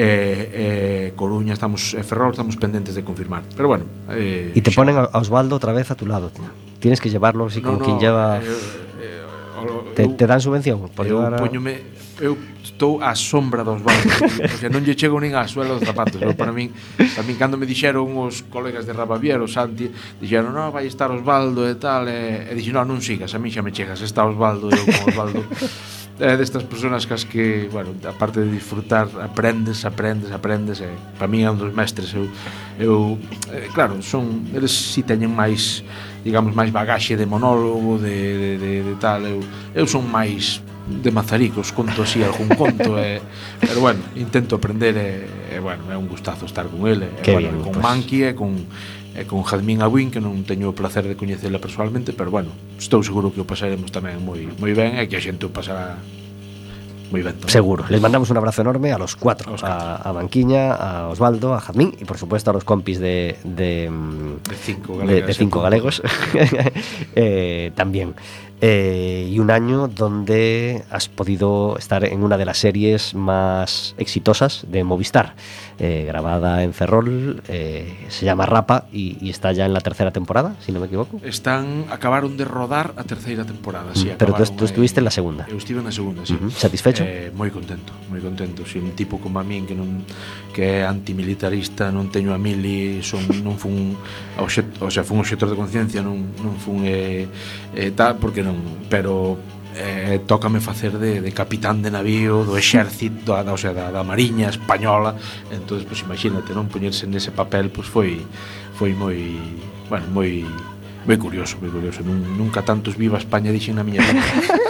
eh, 0.00 0.50
eh, 0.52 1.12
Coruña 1.14 1.52
estamos 1.52 1.92
e 1.92 2.00
eh, 2.00 2.02
Ferrol 2.02 2.32
estamos 2.32 2.56
pendentes 2.56 2.96
de 2.96 3.04
confirmar. 3.04 3.44
Pero 3.52 3.68
bueno, 3.68 3.84
eh, 4.08 4.52
y 4.54 4.60
te 4.64 4.72
ponen 4.72 4.96
a 4.96 5.12
Osvaldo 5.12 5.56
otra 5.56 5.72
vez 5.72 5.90
a 5.90 5.94
tu 5.94 6.06
lado. 6.06 6.32
Tienes 6.80 7.00
que 7.00 7.10
llevarlo 7.10 7.46
así 7.46 7.60
no, 7.60 7.76
como 7.76 7.78
no, 7.80 7.84
quen 7.84 7.98
lleva 8.00 8.40
eh, 8.40 8.48
eh, 9.04 9.20
te, 9.94 10.02
eu, 10.04 10.16
te 10.16 10.24
dan 10.26 10.40
subvención 10.40 10.88
por 10.96 11.04
eu 11.04 11.20
a... 11.20 11.36
poñome 11.36 12.00
eu 12.20 12.36
estou 12.64 13.00
á 13.00 13.12
sombra 13.16 13.64
dos 13.64 13.80
bancos 13.80 14.32
porque 14.40 14.68
non 14.72 14.84
lle 14.84 14.96
chego 14.96 15.20
nin 15.20 15.36
á 15.36 15.44
suela 15.44 15.76
dos 15.76 15.84
zapatos 15.84 16.16
pero 16.16 16.32
para 16.36 16.52
min, 16.52 16.72
para 16.96 17.24
min 17.24 17.36
cando 17.36 17.60
me 17.60 17.68
dixeron 17.68 18.08
os 18.16 18.44
colegas 18.48 18.84
de 18.88 18.92
Rabavier, 18.92 19.40
o 19.40 19.48
Santi 19.48 19.88
dixeron, 20.20 20.52
no, 20.52 20.72
vai 20.72 20.88
estar 20.88 21.12
Osvaldo 21.12 21.68
e 21.68 21.76
tal 21.76 22.08
e, 22.08 22.48
e 22.48 22.52
dixen, 22.56 22.76
no, 22.76 22.84
non 22.88 23.00
sigas, 23.04 23.32
a 23.32 23.38
min 23.40 23.52
xa 23.52 23.60
me 23.60 23.72
chegas 23.72 24.00
está 24.00 24.24
Osvaldo 24.24 24.72
eu 24.72 24.84
con 24.84 25.12
Osvaldo 25.12 25.44
é 26.20 26.36
destas 26.36 26.62
personas 26.62 27.08
cas 27.08 27.24
que, 27.24 27.68
bueno, 27.72 27.96
aparte 28.04 28.44
de 28.44 28.52
disfrutar, 28.52 29.08
aprendes, 29.24 29.84
aprendes, 29.84 30.30
aprendes, 30.30 30.80
e 30.84 30.88
para 31.16 31.26
mí 31.26 31.42
é 31.42 31.50
un 31.50 31.56
dos 31.56 31.72
mestres. 31.72 32.12
Eu, 32.12 32.28
eu 32.76 33.16
eh, 33.48 33.72
claro, 33.72 33.98
son 34.04 34.52
eles 34.52 34.70
si 34.70 35.00
teñen 35.00 35.32
máis, 35.32 35.80
digamos, 36.20 36.52
máis 36.52 36.68
bagaxe 36.68 37.16
de 37.16 37.24
monólogo, 37.24 37.96
de, 37.96 38.12
de, 38.36 38.50
de, 38.60 38.72
de 38.84 38.94
tal, 39.00 39.24
eu, 39.24 39.40
eu 39.72 39.86
son 39.88 40.04
máis 40.04 40.60
de 40.90 41.10
mazaricos, 41.10 41.72
conto 41.72 42.02
así 42.02 42.22
algún 42.22 42.48
conto 42.52 42.98
e, 42.98 43.22
pero 43.60 43.80
bueno, 43.80 44.00
intento 44.16 44.56
aprender 44.56 44.96
e, 44.96 45.56
e 45.56 45.58
bueno, 45.60 45.88
é 45.88 45.96
un 45.96 46.08
gustazo 46.08 46.44
estar 46.44 46.66
con 46.66 46.84
ele 46.84 47.08
e, 47.22 47.32
bueno, 47.32 47.48
bien, 47.48 47.62
con 47.62 47.72
pues. 47.78 47.84
Manqui 47.84 48.20
e 48.26 48.34
con 48.34 48.66
e 49.16 49.26
con 49.26 49.42
Jadmín 49.42 49.82
Abuín 49.82 50.10
que 50.14 50.22
non 50.22 50.46
teño 50.46 50.70
o 50.70 50.74
placer 50.76 51.02
de 51.06 51.18
coñecela 51.18 51.58
personalmente, 51.58 52.14
pero 52.14 52.30
bueno, 52.30 52.50
estou 52.78 53.02
seguro 53.02 53.34
que 53.34 53.42
o 53.42 53.46
pasaremos 53.48 53.90
tamén 53.90 54.22
moi 54.22 54.46
moi 54.58 54.72
ben 54.74 54.96
e 54.98 55.06
que 55.10 55.18
a 55.18 55.22
xente 55.22 55.46
o 55.46 55.50
pasará 55.50 55.98
moi 57.10 57.26
ben 57.26 57.34
tamén. 57.34 57.50
Seguro. 57.50 57.82
Les 57.90 57.98
mandamos 57.98 58.30
un 58.30 58.38
abrazo 58.38 58.62
enorme 58.62 58.94
a 58.94 58.98
los 59.02 59.18
cuatro. 59.18 59.50
A 59.50 59.52
los. 59.58 59.62
A, 59.66 59.98
a 59.98 60.10
Banquiña, 60.14 60.70
a 60.78 61.10
Osvaldo, 61.10 61.54
a 61.54 61.60
Jazmín 61.60 61.90
y 61.98 62.06
por 62.06 62.22
supuesto 62.22 62.50
a 62.50 62.54
los 62.54 62.62
compis 62.62 63.02
de, 63.02 63.34
de, 63.42 63.90
De 63.90 64.54
cinco 64.54 64.94
de- 64.94 64.98
galegas. 65.02 65.26
de 65.26 65.34
cinco 65.34 65.58
galegos 65.58 66.02
eh, 67.16 67.72
también. 67.74 68.14
Eh, 68.62 69.26
y 69.32 69.38
un 69.38 69.50
año 69.50 69.88
donde 69.88 70.84
has 70.90 71.08
podido 71.08 71.78
estar 71.78 72.04
en 72.04 72.22
una 72.22 72.36
de 72.36 72.44
las 72.44 72.58
series 72.58 73.14
más 73.14 73.94
exitosas 73.96 74.66
de 74.68 74.84
Movistar, 74.84 75.34
eh, 75.80 76.04
grabada 76.06 76.62
en 76.62 76.72
Ferrol, 76.74 77.42
eh, 77.48 78.06
se 78.08 78.26
llama 78.26 78.44
Rapa 78.46 78.84
y, 78.92 79.16
y 79.20 79.30
está 79.30 79.50
ya 79.52 79.64
en 79.64 79.72
la 79.72 79.80
tercera 79.80 80.10
temporada, 80.12 80.54
si 80.60 80.72
no 80.72 80.78
me 80.80 80.86
equivoco. 80.86 81.20
Están 81.24 81.86
acabaron 81.90 82.36
de 82.36 82.44
rodar 82.44 82.92
a 82.96 83.04
terceira 83.04 83.44
temporada, 83.44 83.90
sí, 83.94 84.06
Mm, 84.10 84.18
Pero 84.18 84.34
tú, 84.34 84.44
tú 84.44 84.64
estuviste 84.64 85.00
en 85.00 85.04
la 85.04 85.10
segunda. 85.10 85.46
Eu 85.48 85.56
estive 85.56 85.80
na 85.82 85.90
segunda, 85.90 86.26
sí. 86.26 86.34
Ujú. 86.36 86.50
Satisfecho? 86.52 87.02
Eh, 87.02 87.32
moi 87.32 87.48
contento, 87.50 87.96
moi 88.12 88.20
contento. 88.20 88.62
Si 88.68 88.76
un 88.78 88.92
tipo 88.92 89.16
como 89.18 89.40
a 89.40 89.44
min 89.44 89.64
que 89.64 89.72
non 89.74 90.04
que 90.52 90.82
é 90.82 90.84
antimilitarista, 90.84 91.88
non 91.88 92.12
teño 92.12 92.34
a 92.34 92.38
mili, 92.38 93.00
son 93.00 93.24
non 93.40 93.56
fun 93.56 93.96
obxet, 94.36 94.66
o 94.84 94.90
sea, 94.92 95.00
fun 95.06 95.22
obxector 95.24 95.48
de 95.48 95.56
conciencia, 95.56 96.04
non 96.04 96.36
non 96.44 96.60
fun 96.60 96.84
eh, 96.84 97.24
eh, 97.72 97.90
tal 97.96 98.20
porque 98.20 98.44
non, 98.44 98.84
pero 98.92 99.38
eh, 99.76 100.20
tócame 100.26 100.60
facer 100.60 100.98
de, 100.98 101.20
de 101.20 101.32
capitán 101.32 101.82
de 101.82 101.90
navío 101.90 102.42
do 102.44 102.56
exército, 102.56 103.32
da, 103.32 103.44
da, 103.44 103.52
o 103.54 103.60
sea, 103.60 103.72
da, 103.72 103.90
da 103.90 104.02
mariña 104.02 104.50
española 104.50 105.14
entonces 105.50 105.86
pues, 105.86 106.02
imagínate, 106.02 106.54
non 106.54 106.66
poñerse 106.66 107.06
nese 107.06 107.30
papel 107.30 107.70
pues, 107.70 107.86
foi 107.86 108.22
foi 108.74 108.96
moi 108.96 109.18
bueno, 109.90 110.06
moi 110.14 110.46
moi 111.06 111.16
curioso, 111.16 111.56
moi 111.60 111.72
curioso. 111.72 112.04
Nun, 112.04 112.36
nunca 112.36 112.60
tantos 112.60 112.94
viva 112.94 113.16
España 113.16 113.48
dixen 113.48 113.80
na 113.80 113.84
miña 113.84 114.04
vida. 114.04 114.20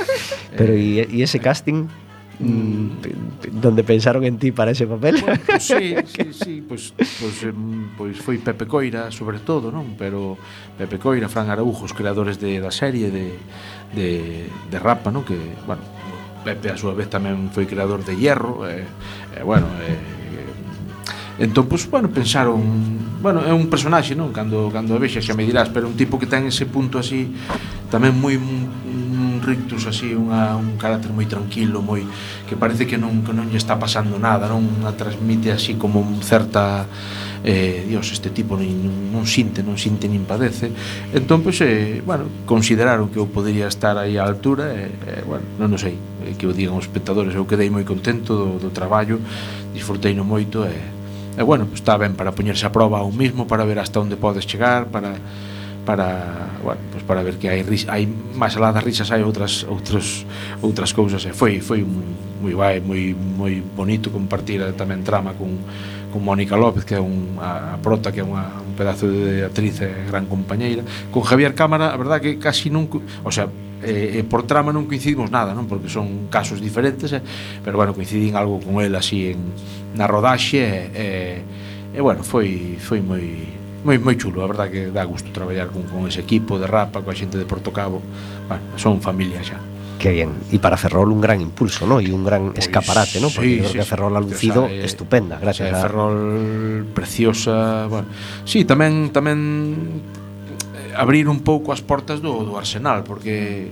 Pero 0.59 0.73
eh, 0.75 1.07
e 1.07 1.21
eh, 1.21 1.27
ese 1.27 1.43
casting 1.43 1.91
mm, 2.39 3.59
donde 3.59 3.83
pensaron 3.83 4.23
en 4.23 4.39
ti 4.39 4.55
para 4.55 4.71
ese 4.71 4.87
papel. 4.87 5.19
Bueno, 5.21 5.41
pues, 5.47 5.67
sí, 5.67 5.95
sí, 6.07 6.27
sí, 6.33 6.55
pois 6.63 6.95
pues, 6.95 7.11
pues, 7.19 7.35
pues 7.99 8.15
foi 8.23 8.39
Pepe 8.39 8.71
Coira, 8.71 9.11
sobre 9.11 9.43
todo, 9.43 9.75
non? 9.75 9.99
Pero 9.99 10.39
Pepe 10.79 11.03
Coira, 11.03 11.27
Fran 11.27 11.51
Araújo, 11.51 11.91
os 11.91 11.95
creadores 11.95 12.39
de, 12.39 12.63
da 12.63 12.71
serie 12.71 13.11
de 13.11 13.35
de, 13.95 14.49
de 14.71 14.79
Rapa, 14.79 15.11
no? 15.11 15.25
que, 15.25 15.37
bueno, 15.67 15.83
Pepe 16.45 16.73
a 16.73 16.77
súa 16.77 16.97
vez 16.97 17.13
tamén 17.13 17.53
foi 17.53 17.69
creador 17.69 18.01
de 18.01 18.17
Hierro, 18.17 18.65
e, 18.65 18.89
e 19.37 19.41
bueno, 19.45 19.69
eh, 19.85 21.37
e, 21.37 21.45
entón, 21.45 21.69
pois, 21.69 21.85
pues, 21.85 21.93
bueno, 21.93 22.09
pensaron, 22.09 22.61
bueno, 23.21 23.45
é 23.45 23.53
un 23.53 23.69
personaxe, 23.69 24.17
non? 24.17 24.33
Cando, 24.33 24.73
cando 24.73 24.97
a 24.97 25.01
vexas 25.01 25.21
xa 25.21 25.37
me 25.37 25.45
dirás, 25.45 25.69
pero 25.69 25.85
un 25.85 25.97
tipo 26.01 26.17
que 26.17 26.25
ten 26.25 26.49
ese 26.49 26.65
punto 26.65 26.97
así, 26.97 27.29
tamén 27.93 28.17
moi, 28.17 28.41
un 28.41 29.45
rictus 29.45 29.85
así, 29.85 30.17
unha, 30.17 30.57
un 30.57 30.81
carácter 30.81 31.13
moi 31.13 31.29
tranquilo, 31.29 31.85
moi 31.85 32.05
que 32.49 32.57
parece 32.57 32.89
que 32.89 32.97
non 32.97 33.21
que 33.21 33.33
non 33.37 33.49
lle 33.53 33.61
está 33.61 33.77
pasando 33.77 34.17
nada, 34.17 34.49
non? 34.49 34.65
a 34.89 34.93
transmite 34.97 35.53
así 35.53 35.77
como 35.77 36.01
un 36.01 36.25
certa 36.25 36.89
eh, 37.45 37.87
dios, 37.89 38.13
este 38.13 38.31
tipo 38.31 38.57
nin, 38.57 39.11
non 39.13 39.25
sinte, 39.25 39.65
non 39.65 39.81
sinte 39.81 40.07
nin 40.07 40.29
padece. 40.29 40.71
Entón, 41.15 41.41
pois, 41.41 41.61
eh, 41.65 42.05
bueno, 42.05 42.29
consideraron 42.45 43.09
que 43.09 43.19
eu 43.19 43.27
poderia 43.29 43.69
estar 43.69 43.97
aí 43.97 44.21
á 44.21 44.25
altura 44.25 44.73
e, 44.77 44.93
eh, 44.93 45.21
eh, 45.21 45.23
bueno, 45.25 45.45
non 45.57 45.73
o 45.73 45.79
sei, 45.81 45.97
eh, 46.25 46.37
que 46.37 46.45
o 46.45 46.53
digan 46.53 46.77
os 46.77 46.85
espectadores. 46.85 47.33
Eu 47.33 47.49
quedei 47.49 47.73
moi 47.73 47.83
contento 47.85 48.37
do, 48.37 48.49
do 48.61 48.71
traballo 48.73 49.21
disfrutei 49.73 50.15
no 50.15 50.25
moito 50.25 50.67
e, 50.67 50.69
eh, 50.69 51.41
eh, 51.41 51.43
bueno, 51.43 51.67
pues, 51.67 51.81
está 51.81 51.97
ben 51.97 52.15
para 52.15 52.33
poñerse 52.33 52.67
a 52.67 52.73
prova 52.73 52.99
a 52.99 53.05
un 53.05 53.17
mismo 53.17 53.47
para 53.47 53.65
ver 53.65 53.79
hasta 53.79 54.01
onde 54.01 54.17
podes 54.17 54.47
chegar 54.47 54.87
para 54.91 55.15
para, 55.81 56.51
bueno, 56.63 56.81
pues 56.93 57.03
para 57.03 57.23
ver 57.23 57.41
que 57.41 57.49
hai 57.49 57.65
ris, 57.65 57.89
hai 57.89 58.05
máis 58.37 58.55
alá 58.55 58.71
das 58.71 58.85
risas 58.85 59.09
hai 59.11 59.25
outras 59.25 59.65
outros 59.65 60.29
outras 60.61 60.93
cousas. 60.93 61.25
E 61.25 61.33
foi 61.33 61.65
foi 61.65 61.83
moi 61.83 62.05
moi 62.41 62.55
vai, 62.55 62.75
moi 62.81 63.17
moi 63.17 63.55
bonito 63.63 64.13
compartir 64.13 64.61
tamén 64.77 65.01
trama 65.01 65.33
con 65.35 65.57
con 66.11 66.25
Mónica 66.25 66.59
López, 66.59 66.85
que 66.85 66.99
é 66.99 67.03
unha 67.03 67.75
a 67.75 67.79
prota, 67.81 68.11
que 68.11 68.21
é 68.21 68.27
unha, 68.27 68.61
un 68.61 68.75
pedazo 68.75 69.09
de 69.09 69.47
actriz 69.47 69.81
e 69.81 69.89
gran 70.11 70.27
compañeira, 70.27 70.83
con 71.15 71.23
Javier 71.23 71.55
Cámara, 71.55 71.95
a 71.95 71.99
verdad 71.99 72.21
que 72.21 72.37
casi 72.37 72.69
non, 72.69 72.91
o 72.91 73.33
sea, 73.33 73.49
eh, 73.83 74.21
eh, 74.21 74.25
por 74.25 74.45
trama 74.45 74.75
non 74.75 74.85
coincidimos 74.85 75.33
nada, 75.33 75.57
non? 75.57 75.65
Porque 75.65 75.89
son 75.89 76.29
casos 76.29 76.61
diferentes, 76.61 77.15
eh, 77.15 77.23
pero 77.65 77.81
bueno, 77.81 77.97
coincidín 77.97 78.37
algo 78.37 78.61
con 78.61 78.83
el 78.85 78.93
así 78.95 79.33
en 79.33 79.55
na 79.97 80.07
rodaxe 80.07 80.61
e 80.61 80.67
eh, 80.67 80.91
eh, 80.95 81.99
eh, 81.99 82.03
bueno, 82.03 82.23
foi 82.23 82.77
foi 82.79 83.01
moi 83.01 83.25
moi 83.83 83.97
moi 83.97 84.15
chulo, 84.21 84.45
a 84.45 84.49
verdad 84.51 84.69
que 84.69 84.93
dá 84.93 85.05
gusto 85.09 85.33
traballar 85.33 85.73
con, 85.73 85.89
con 85.89 86.05
ese 86.05 86.21
equipo 86.21 86.61
de 86.61 86.69
Rapa, 86.69 87.01
coa 87.01 87.17
xente 87.17 87.41
de 87.41 87.49
Portocabo. 87.49 88.05
Bueno, 88.47 88.65
son 88.77 89.01
familia 89.01 89.41
xa. 89.41 89.59
Qué 90.01 90.11
bien. 90.13 90.33
Y 90.51 90.59
para 90.59 90.79
Ferrol 90.79 91.13
un 91.13 91.21
gran 91.21 91.43
impulso, 91.43 91.87
¿no? 91.87 92.01
Y 92.01 92.11
un 92.11 92.25
gran 92.25 92.53
pues 92.53 92.67
escaparate, 92.67 93.21
¿no? 93.21 93.29
Porque 93.29 93.51
sí, 93.51 93.57
yo 93.57 93.61
creo 93.61 93.73
sí, 93.73 93.79
que 93.79 93.85
Ferrol 93.85 94.17
ha 94.17 94.21
lucido 94.21 94.65
esa, 94.65 94.87
estupenda, 94.87 95.39
gracias 95.39 95.69
esa, 95.69 95.79
a... 95.79 95.83
Ferrol 95.83 96.87
preciosa, 96.95 97.87
bueno. 97.87 98.09
Sí, 98.49 98.65
tamén 98.65 99.13
tamén 99.13 100.01
eh, 100.73 100.97
abrir 100.97 101.29
un 101.29 101.45
pouco 101.45 101.77
as 101.77 101.85
portas 101.85 102.25
do, 102.25 102.49
do 102.49 102.57
Arsenal, 102.57 103.05
porque 103.05 103.69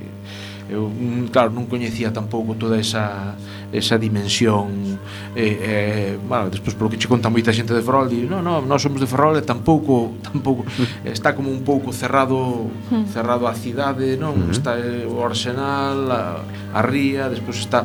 eu, 0.68 0.92
claro, 1.32 1.48
non 1.48 1.64
coñecía 1.64 2.12
tampouco 2.12 2.52
toda 2.60 2.76
esa 2.76 3.32
esa 3.72 3.98
dimensión 3.98 4.98
eh, 5.36 5.60
eh, 5.60 6.18
bueno, 6.26 6.48
despois 6.48 6.74
polo 6.74 6.88
que 6.90 6.96
che 6.96 7.06
conta 7.06 7.28
moita 7.28 7.52
xente 7.52 7.76
de 7.76 7.84
Ferrol 7.84 8.08
di, 8.08 8.24
non, 8.24 8.40
non, 8.40 8.64
nós 8.64 8.80
somos 8.80 8.96
de 8.96 9.06
Ferrol 9.06 9.36
e 9.36 9.44
tampouco, 9.44 10.16
tampouco 10.26 10.64
está 11.04 11.36
como 11.36 11.52
un 11.52 11.60
pouco 11.62 11.92
cerrado 11.92 12.72
hmm. 12.88 13.12
cerrado 13.12 13.44
a 13.44 13.52
cidade, 13.52 14.16
non? 14.16 14.32
Uh 14.32 14.48
-huh. 14.48 14.56
Está 14.56 14.80
eh, 14.80 15.04
o 15.04 15.20
Arsenal, 15.20 16.08
a, 16.08 16.22
a 16.72 16.80
Ría, 16.80 17.28
despois 17.28 17.60
está 17.60 17.84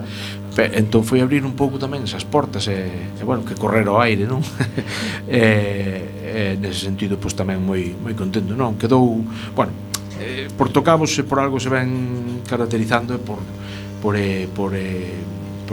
entón 0.55 1.03
foi 1.03 1.19
abrir 1.19 1.43
un 1.43 1.57
pouco 1.57 1.81
tamén 1.81 2.05
esas 2.05 2.23
portas 2.23 2.69
e, 2.69 3.11
e 3.19 3.23
bueno, 3.25 3.43
que 3.43 3.57
correr 3.57 3.83
ao 3.89 3.99
aire, 3.99 4.23
non? 4.29 4.39
e, 5.27 5.41
e 6.23 6.41
nese 6.61 6.85
sentido 6.87 7.19
pois 7.19 7.35
tamén 7.35 7.59
moi 7.59 7.91
moi 7.99 8.15
contento, 8.15 8.55
non? 8.55 8.79
Quedou, 8.79 9.19
bueno, 9.57 9.73
eh, 10.21 10.47
por 10.55 10.69
tocavos 10.69 11.11
e 11.19 11.23
por 11.27 11.43
algo 11.43 11.59
se 11.59 11.67
ven 11.67 12.41
caracterizando 12.47 13.17
e 13.17 13.19
por 13.19 13.41
por 13.99 14.13
eh, 14.15 14.47
por 14.53 14.71
eh, 14.77 15.11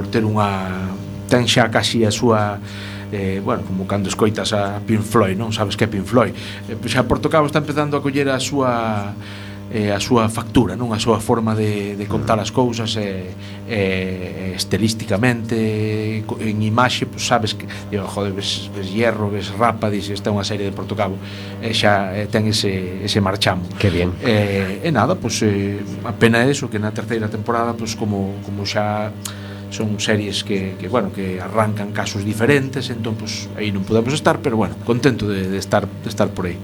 por 0.00 0.08
ter 0.08 0.24
unha 0.24 0.88
ten 1.28 1.44
xa 1.44 1.68
casi 1.68 2.08
a 2.08 2.10
súa 2.10 2.56
eh, 3.12 3.44
bueno, 3.44 3.68
como 3.68 3.84
cando 3.84 4.08
escoitas 4.08 4.56
a 4.56 4.80
Pink 4.80 5.04
Floyd, 5.04 5.36
non 5.36 5.52
sabes 5.52 5.76
que 5.76 5.84
é 5.84 5.92
Pink 5.92 6.08
Floyd. 6.08 6.32
Eh, 6.72 6.80
xa 6.88 7.04
Portocabo 7.04 7.44
está 7.44 7.60
empezando 7.60 8.00
a 8.00 8.00
coller 8.00 8.32
a 8.32 8.40
súa 8.40 9.12
eh, 9.70 9.92
a 9.92 10.00
súa 10.00 10.26
factura, 10.32 10.74
non 10.74 10.90
a 10.90 10.98
súa 10.98 11.22
forma 11.22 11.54
de, 11.54 11.94
de 11.94 12.06
contar 12.10 12.40
as 12.42 12.50
cousas 12.50 12.96
eh, 12.98 13.30
eh, 13.68 14.56
estilísticamente 14.56 16.24
en 16.26 16.56
imaxe, 16.64 17.06
pues, 17.06 17.28
sabes 17.28 17.54
que 17.54 17.68
digo, 17.92 18.08
joder, 18.08 18.34
ves, 18.34 18.72
ves 18.74 18.90
hierro, 18.90 19.30
ves 19.30 19.52
rapa 19.54 19.86
dices, 19.92 20.18
está 20.18 20.34
unha 20.34 20.42
serie 20.42 20.66
de 20.66 20.74
Portocabo 20.74 21.14
eh, 21.62 21.70
xa 21.76 22.16
eh, 22.16 22.26
ten 22.26 22.50
ese, 22.50 23.04
ese 23.04 23.20
marchamo 23.22 23.62
que 23.78 23.92
bien. 23.92 24.10
Eh, 24.24 24.82
e 24.82 24.90
nada, 24.90 25.14
pues, 25.14 25.44
eh, 25.46 25.78
apena 26.02 26.42
eso 26.48 26.66
que 26.66 26.82
na 26.82 26.90
terceira 26.90 27.30
temporada 27.30 27.76
pues, 27.78 27.94
como, 27.94 28.42
como 28.42 28.66
xa 28.66 29.14
son 29.70 29.98
series 29.98 30.44
que, 30.44 30.76
que 30.78 30.88
bueno 30.88 31.12
que 31.14 31.40
arrancan 31.40 31.90
casos 31.94 32.26
diferentes 32.26 32.90
entón 32.90 33.14
pues, 33.14 33.48
aí 33.56 33.70
non 33.70 33.87
podemos 33.87 34.12
estar 34.12 34.42
pero 34.42 34.59
bueno, 34.59 34.74
contento 34.85 35.30
de, 35.30 35.48
de 35.48 35.59
estar 35.59 35.87
de 35.87 36.09
estar 36.11 36.28
por 36.30 36.50
aí 36.50 36.59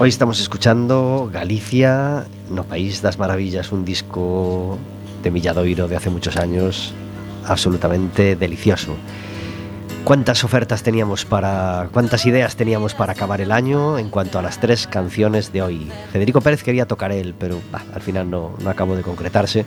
Hoy 0.00 0.08
estamos 0.08 0.40
escuchando 0.40 1.28
Galicia, 1.30 2.24
no 2.48 2.64
País 2.64 3.02
das 3.02 3.18
Maravillas, 3.18 3.70
un 3.70 3.84
disco 3.84 4.78
de 5.22 5.30
Milladoiro 5.30 5.88
de 5.88 5.96
hace 5.96 6.08
muchos 6.08 6.38
años, 6.38 6.94
absolutamente 7.44 8.34
delicioso. 8.34 8.96
¿Cuántas 10.04 10.42
ofertas 10.42 10.82
teníamos 10.82 11.26
para, 11.26 11.90
cuántas 11.92 12.24
ideas 12.24 12.56
teníamos 12.56 12.94
para 12.94 13.12
acabar 13.12 13.42
el 13.42 13.52
año 13.52 13.98
en 13.98 14.08
cuanto 14.08 14.38
a 14.38 14.42
las 14.42 14.58
tres 14.58 14.86
canciones 14.86 15.52
de 15.52 15.60
hoy? 15.60 15.92
Federico 16.12 16.40
Pérez 16.40 16.62
quería 16.62 16.86
tocar 16.86 17.12
él, 17.12 17.34
pero 17.38 17.60
bah, 17.70 17.84
al 17.92 18.00
final 18.00 18.30
no, 18.30 18.54
no 18.58 18.70
acabó 18.70 18.96
de 18.96 19.02
concretarse 19.02 19.66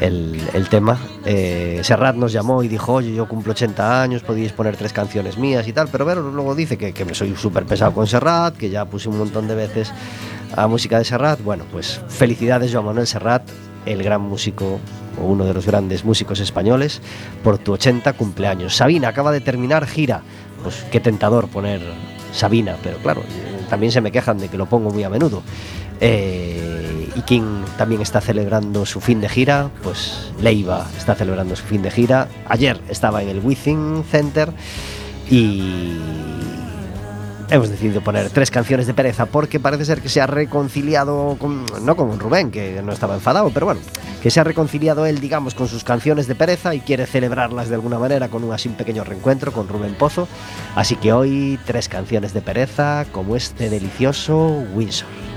el, 0.00 0.68
tema. 0.70 0.98
Eh, 1.24 1.80
Serrat 1.82 2.16
nos 2.16 2.32
llamó 2.32 2.62
y 2.62 2.68
dijo, 2.68 2.94
oye, 2.94 3.14
yo 3.14 3.28
cumplo 3.28 3.52
80 3.52 4.02
años, 4.02 4.22
podéis 4.22 4.52
poner 4.52 4.76
tres 4.76 4.92
canciones 4.92 5.38
mías 5.38 5.66
y 5.68 5.72
tal, 5.72 5.88
pero 5.88 6.14
luego 6.14 6.54
dice 6.54 6.78
que, 6.78 6.92
que 6.92 7.04
me 7.04 7.14
soy 7.14 7.34
súper 7.36 7.64
pesado 7.64 7.92
con 7.92 8.06
Serrat, 8.06 8.56
que 8.56 8.70
ya 8.70 8.84
puse 8.84 9.08
un 9.08 9.18
montón 9.18 9.48
de 9.48 9.54
veces 9.54 9.92
a 10.56 10.66
música 10.66 10.98
de 10.98 11.04
Serrat. 11.04 11.42
Bueno, 11.42 11.64
pues 11.70 12.00
felicidades 12.08 12.72
Joan 12.72 12.86
Manuel 12.86 13.06
Serrat, 13.06 13.42
el 13.86 14.02
gran 14.02 14.22
músico 14.22 14.78
o 15.20 15.26
uno 15.26 15.44
de 15.44 15.54
los 15.54 15.66
grandes 15.66 16.04
músicos 16.04 16.40
españoles, 16.40 17.00
por 17.42 17.58
tu 17.58 17.72
80 17.72 18.14
cumpleaños. 18.14 18.76
Sabina 18.76 19.08
acaba 19.08 19.32
de 19.32 19.40
terminar 19.40 19.86
gira. 19.86 20.22
Pues 20.62 20.86
qué 20.90 21.00
tentador 21.00 21.48
poner 21.48 21.80
Sabina, 22.32 22.76
pero 22.82 22.98
claro, 22.98 23.22
eh, 23.22 23.64
también 23.68 23.92
se 23.92 24.00
me 24.00 24.12
quejan 24.12 24.38
de 24.38 24.48
que 24.48 24.56
lo 24.56 24.66
pongo 24.66 24.90
muy 24.90 25.02
a 25.04 25.10
menudo. 25.10 25.42
Eh, 26.00 26.71
y 27.14 27.22
King 27.22 27.64
también 27.76 28.00
está 28.00 28.20
celebrando 28.20 28.86
su 28.86 29.00
fin 29.00 29.20
de 29.20 29.28
gira, 29.28 29.70
pues 29.82 30.32
Leiva 30.40 30.86
está 30.96 31.14
celebrando 31.14 31.56
su 31.56 31.64
fin 31.64 31.82
de 31.82 31.90
gira. 31.90 32.28
Ayer 32.48 32.80
estaba 32.88 33.22
en 33.22 33.28
el 33.28 33.40
Within 33.40 34.04
Center 34.10 34.52
y 35.30 35.98
hemos 37.50 37.68
decidido 37.68 38.00
poner 38.00 38.30
tres 38.30 38.50
canciones 38.50 38.86
de 38.86 38.94
pereza 38.94 39.26
porque 39.26 39.60
parece 39.60 39.84
ser 39.84 40.00
que 40.00 40.08
se 40.08 40.20
ha 40.20 40.26
reconciliado 40.26 41.36
con, 41.38 41.66
no 41.82 41.96
con 41.96 42.18
Rubén, 42.18 42.50
que 42.50 42.80
no 42.82 42.92
estaba 42.92 43.14
enfadado, 43.14 43.50
pero 43.52 43.66
bueno, 43.66 43.80
que 44.22 44.30
se 44.30 44.40
ha 44.40 44.44
reconciliado 44.44 45.04
él, 45.04 45.20
digamos, 45.20 45.54
con 45.54 45.68
sus 45.68 45.84
canciones 45.84 46.26
de 46.26 46.34
pereza 46.34 46.74
y 46.74 46.80
quiere 46.80 47.06
celebrarlas 47.06 47.68
de 47.68 47.74
alguna 47.74 47.98
manera 47.98 48.28
con 48.28 48.44
un 48.44 48.52
así 48.52 48.68
un 48.68 48.76
pequeño 48.76 49.04
reencuentro 49.04 49.52
con 49.52 49.68
Rubén 49.68 49.94
Pozo. 49.94 50.28
Así 50.76 50.96
que 50.96 51.12
hoy 51.12 51.58
tres 51.66 51.88
canciones 51.88 52.32
de 52.32 52.40
pereza 52.40 53.04
como 53.12 53.36
este 53.36 53.68
delicioso 53.68 54.64
Windsor. 54.74 55.31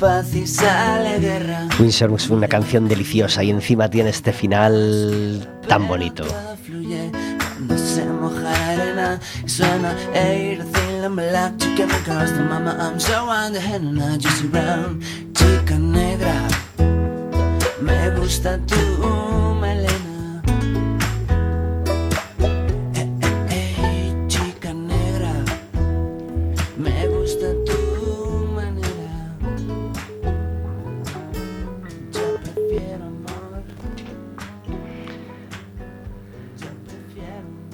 Paz 0.00 0.34
y 0.34 0.46
sale 0.46 1.20
guerra. 1.20 1.68
Windsor 1.78 2.12
es 2.14 2.30
una 2.30 2.48
canción 2.48 2.88
deliciosa 2.88 3.44
y 3.44 3.50
encima 3.50 3.90
tiene 3.90 4.10
este 4.10 4.32
final 4.32 5.46
tan 5.68 5.86
bonito. 5.86 6.24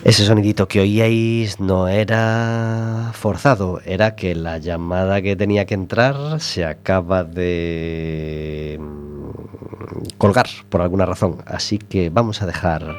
Ese 0.06 0.24
sonidito 0.24 0.68
que 0.68 0.78
oíais 0.78 1.58
no 1.58 1.88
era 1.88 3.10
forzado, 3.12 3.80
era 3.84 4.14
que 4.14 4.36
la 4.36 4.58
llamada 4.58 5.20
que 5.20 5.34
tenía 5.34 5.66
que 5.66 5.74
entrar 5.74 6.40
se 6.40 6.64
acaba 6.64 7.24
de 7.24 8.78
mm, 8.80 10.16
colgar 10.16 10.46
por 10.68 10.80
alguna 10.80 11.06
razón. 11.06 11.42
Así 11.44 11.78
que 11.78 12.08
vamos 12.08 12.40
a 12.40 12.46
dejar 12.46 12.94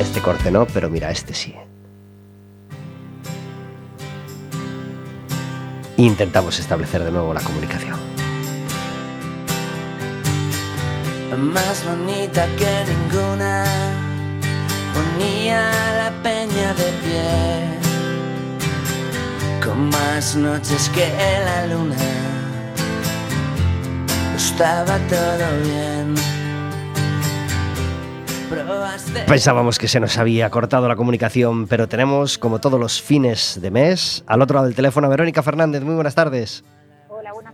este 0.00 0.20
corte, 0.20 0.50
¿no? 0.50 0.66
Pero 0.66 0.90
mira, 0.90 1.12
este 1.12 1.34
sí. 1.34 1.54
intentamos 5.98 6.58
establecer 6.58 7.04
de 7.04 7.12
nuevo 7.12 7.32
la 7.32 7.42
comunicación. 7.42 7.96
más 11.38 11.84
bonita 11.86 12.46
que 12.56 12.84
ninguna, 12.90 13.64
Pensábamos 29.26 29.78
que 29.78 29.88
se 29.88 30.00
nos 30.00 30.18
había 30.18 30.50
cortado 30.50 30.88
la 30.88 30.96
comunicación, 30.96 31.66
pero 31.66 31.86
tenemos, 31.86 32.38
como 32.38 32.58
todos 32.58 32.80
los 32.80 33.00
fines 33.00 33.58
de 33.60 33.70
mes, 33.70 34.24
al 34.26 34.42
otro 34.42 34.54
lado 34.56 34.66
del 34.66 34.74
teléfono 34.74 35.06
a 35.06 35.10
Verónica 35.10 35.42
Fernández. 35.42 35.82
Muy 35.82 35.94
buenas 35.94 36.14
tardes. 36.14 36.64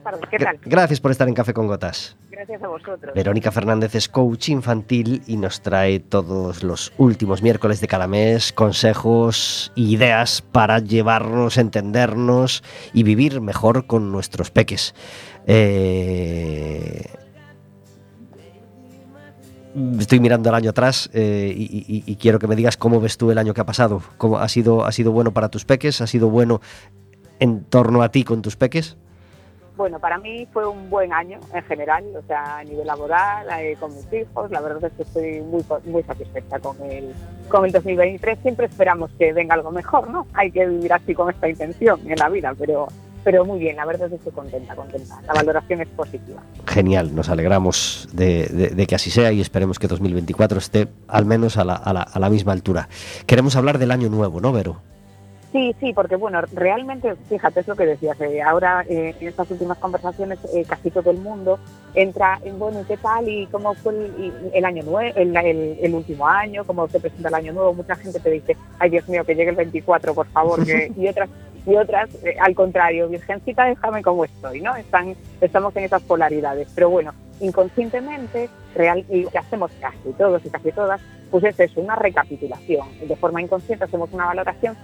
Tardes. 0.04 0.20
¿Qué 0.30 0.38
tal? 0.38 0.60
Gracias 0.64 1.00
por 1.00 1.10
estar 1.10 1.26
en 1.26 1.34
Café 1.34 1.52
con 1.54 1.66
Gotas. 1.66 2.16
Gracias 2.30 2.62
a 2.62 2.68
vosotros. 2.68 3.14
Verónica 3.14 3.50
Fernández 3.50 3.94
es 3.94 4.08
coach 4.08 4.50
infantil 4.50 5.22
y 5.26 5.36
nos 5.38 5.62
trae 5.62 5.98
todos 5.98 6.62
los 6.62 6.92
últimos 6.98 7.42
miércoles 7.42 7.80
de 7.80 7.88
cada 7.88 8.06
mes 8.06 8.52
consejos 8.52 9.72
e 9.76 9.80
ideas 9.80 10.42
para 10.42 10.78
llevarnos, 10.78 11.56
entendernos 11.58 12.62
y 12.92 13.02
vivir 13.02 13.40
mejor 13.40 13.86
con 13.86 14.12
nuestros 14.12 14.50
peques. 14.50 14.94
Eh, 15.46 17.04
Estoy 19.98 20.20
mirando 20.20 20.50
el 20.50 20.54
año 20.54 20.70
atrás 20.70 21.10
eh, 21.14 21.52
y, 21.56 21.64
y- 21.64 22.04
y 22.06 22.14
quiero 22.14 22.38
que 22.38 22.46
me 22.46 22.54
digas 22.54 22.76
cómo 22.76 23.00
ves 23.00 23.18
tú 23.18 23.32
el 23.32 23.38
año 23.38 23.54
que 23.54 23.60
ha 23.60 23.66
pasado. 23.66 24.02
¿Cómo 24.18 24.38
ha, 24.38 24.48
sido, 24.48 24.84
¿Ha 24.84 24.92
sido 24.92 25.10
bueno 25.10 25.32
para 25.32 25.48
tus 25.48 25.64
peques? 25.64 26.00
¿Ha 26.00 26.06
sido 26.06 26.28
bueno 26.30 26.60
en 27.40 27.64
torno 27.64 28.02
a 28.02 28.10
ti 28.10 28.22
con 28.22 28.40
tus 28.40 28.54
peques? 28.54 28.96
Bueno, 29.76 29.98
para 29.98 30.18
mí 30.18 30.46
fue 30.52 30.66
un 30.68 30.88
buen 30.88 31.12
año 31.12 31.40
en 31.52 31.62
general, 31.64 32.04
o 32.16 32.22
sea, 32.28 32.58
a 32.58 32.64
nivel 32.64 32.86
laboral, 32.86 33.46
eh, 33.58 33.76
con 33.80 33.92
mis 33.92 34.06
hijos. 34.12 34.48
La 34.52 34.60
verdad 34.60 34.84
es 34.84 34.92
que 34.92 35.02
estoy 35.02 35.40
muy, 35.40 35.64
muy 35.84 36.02
satisfecha 36.04 36.60
con 36.60 36.76
el, 36.88 37.12
con 37.48 37.64
el 37.64 37.72
2023. 37.72 38.38
Siempre 38.40 38.66
esperamos 38.66 39.10
que 39.18 39.32
venga 39.32 39.54
algo 39.54 39.72
mejor, 39.72 40.08
¿no? 40.10 40.28
Hay 40.32 40.52
que 40.52 40.64
vivir 40.66 40.92
así 40.92 41.12
con 41.12 41.28
esta 41.28 41.48
intención 41.48 41.98
en 42.08 42.16
la 42.16 42.28
vida, 42.28 42.54
pero, 42.56 42.86
pero 43.24 43.44
muy 43.44 43.58
bien, 43.58 43.74
la 43.74 43.84
verdad 43.84 44.04
es 44.06 44.10
que 44.10 44.16
estoy 44.18 44.32
contenta, 44.32 44.76
contenta. 44.76 45.20
La 45.26 45.32
valoración 45.34 45.80
es 45.80 45.88
positiva. 45.88 46.40
Genial, 46.68 47.12
nos 47.12 47.28
alegramos 47.28 48.08
de, 48.12 48.46
de- 48.46 48.68
de 48.70 48.86
que 48.86 48.94
así 48.94 49.10
sea 49.10 49.32
y 49.32 49.40
esperemos 49.40 49.80
que 49.80 49.88
2024 49.88 50.58
esté 50.58 50.86
al 51.08 51.24
menos 51.26 51.56
a 51.56 51.64
la, 51.64 51.74
a 51.74 51.92
la- 51.92 52.02
a 52.02 52.18
la 52.20 52.30
misma 52.30 52.52
altura. 52.52 52.88
Queremos 53.26 53.56
hablar 53.56 53.78
del 53.78 53.90
año 53.90 54.08
nuevo, 54.08 54.40
¿no, 54.40 54.52
Vero? 54.52 54.76
Sí, 55.54 55.72
sí, 55.78 55.92
porque 55.92 56.16
bueno, 56.16 56.40
realmente, 56.52 57.14
fíjate, 57.28 57.60
es 57.60 57.68
lo 57.68 57.76
que 57.76 57.86
decías, 57.86 58.20
eh, 58.20 58.42
ahora 58.42 58.84
eh, 58.88 59.14
en 59.20 59.28
estas 59.28 59.48
últimas 59.52 59.78
conversaciones 59.78 60.40
eh, 60.52 60.64
casi 60.68 60.90
todo 60.90 61.12
el 61.12 61.18
mundo 61.18 61.60
entra 61.94 62.40
en, 62.42 62.58
bueno, 62.58 62.80
¿y 62.80 62.84
qué 62.86 62.96
tal? 62.96 63.28
¿Y 63.28 63.46
cómo 63.46 63.72
fue 63.74 63.94
el, 64.52 64.64
año 64.64 64.82
nuevo, 64.82 65.12
el, 65.14 65.36
el- 65.36 65.78
el 65.80 65.94
último 65.94 66.26
año? 66.26 66.64
¿Cómo 66.64 66.88
se 66.88 66.98
presenta 66.98 67.28
el 67.28 67.36
año 67.36 67.52
nuevo? 67.52 67.72
Mucha 67.72 67.94
gente 67.94 68.18
te 68.18 68.30
dice, 68.30 68.56
ay 68.80 68.90
Dios 68.90 69.08
mío, 69.08 69.24
que 69.24 69.36
llegue 69.36 69.50
el 69.50 69.54
24, 69.56 70.12
por 70.12 70.26
favor, 70.26 70.66
que- 70.66 70.90
y 70.96 71.06
otras 71.06 71.30
y 71.66 71.76
otras, 71.76 72.10
eh, 72.24 72.34
al 72.40 72.54
contrario, 72.56 73.08
Virgencita, 73.08 73.64
déjame 73.66 74.02
como 74.02 74.24
estoy, 74.24 74.60
¿no? 74.60 74.74
Están, 74.74 75.14
estamos 75.40 75.74
en 75.76 75.84
esas 75.84 76.02
polaridades. 76.02 76.68
Pero 76.74 76.90
bueno, 76.90 77.12
inconscientemente, 77.40 78.50
real, 78.74 79.04
y 79.08 79.24
que 79.26 79.38
hacemos 79.38 79.70
casi 79.80 80.12
todos 80.18 80.44
y 80.44 80.50
casi 80.50 80.72
todas, 80.72 81.00
pues 81.30 81.44
es 81.44 81.58
eso, 81.60 81.80
una 81.80 81.94
recapitulación. 81.94 82.86
De 83.06 83.14
forma 83.16 83.40
inconsciente 83.40 83.84
hacemos 83.84 84.12
una 84.12 84.26
valoración 84.26 84.76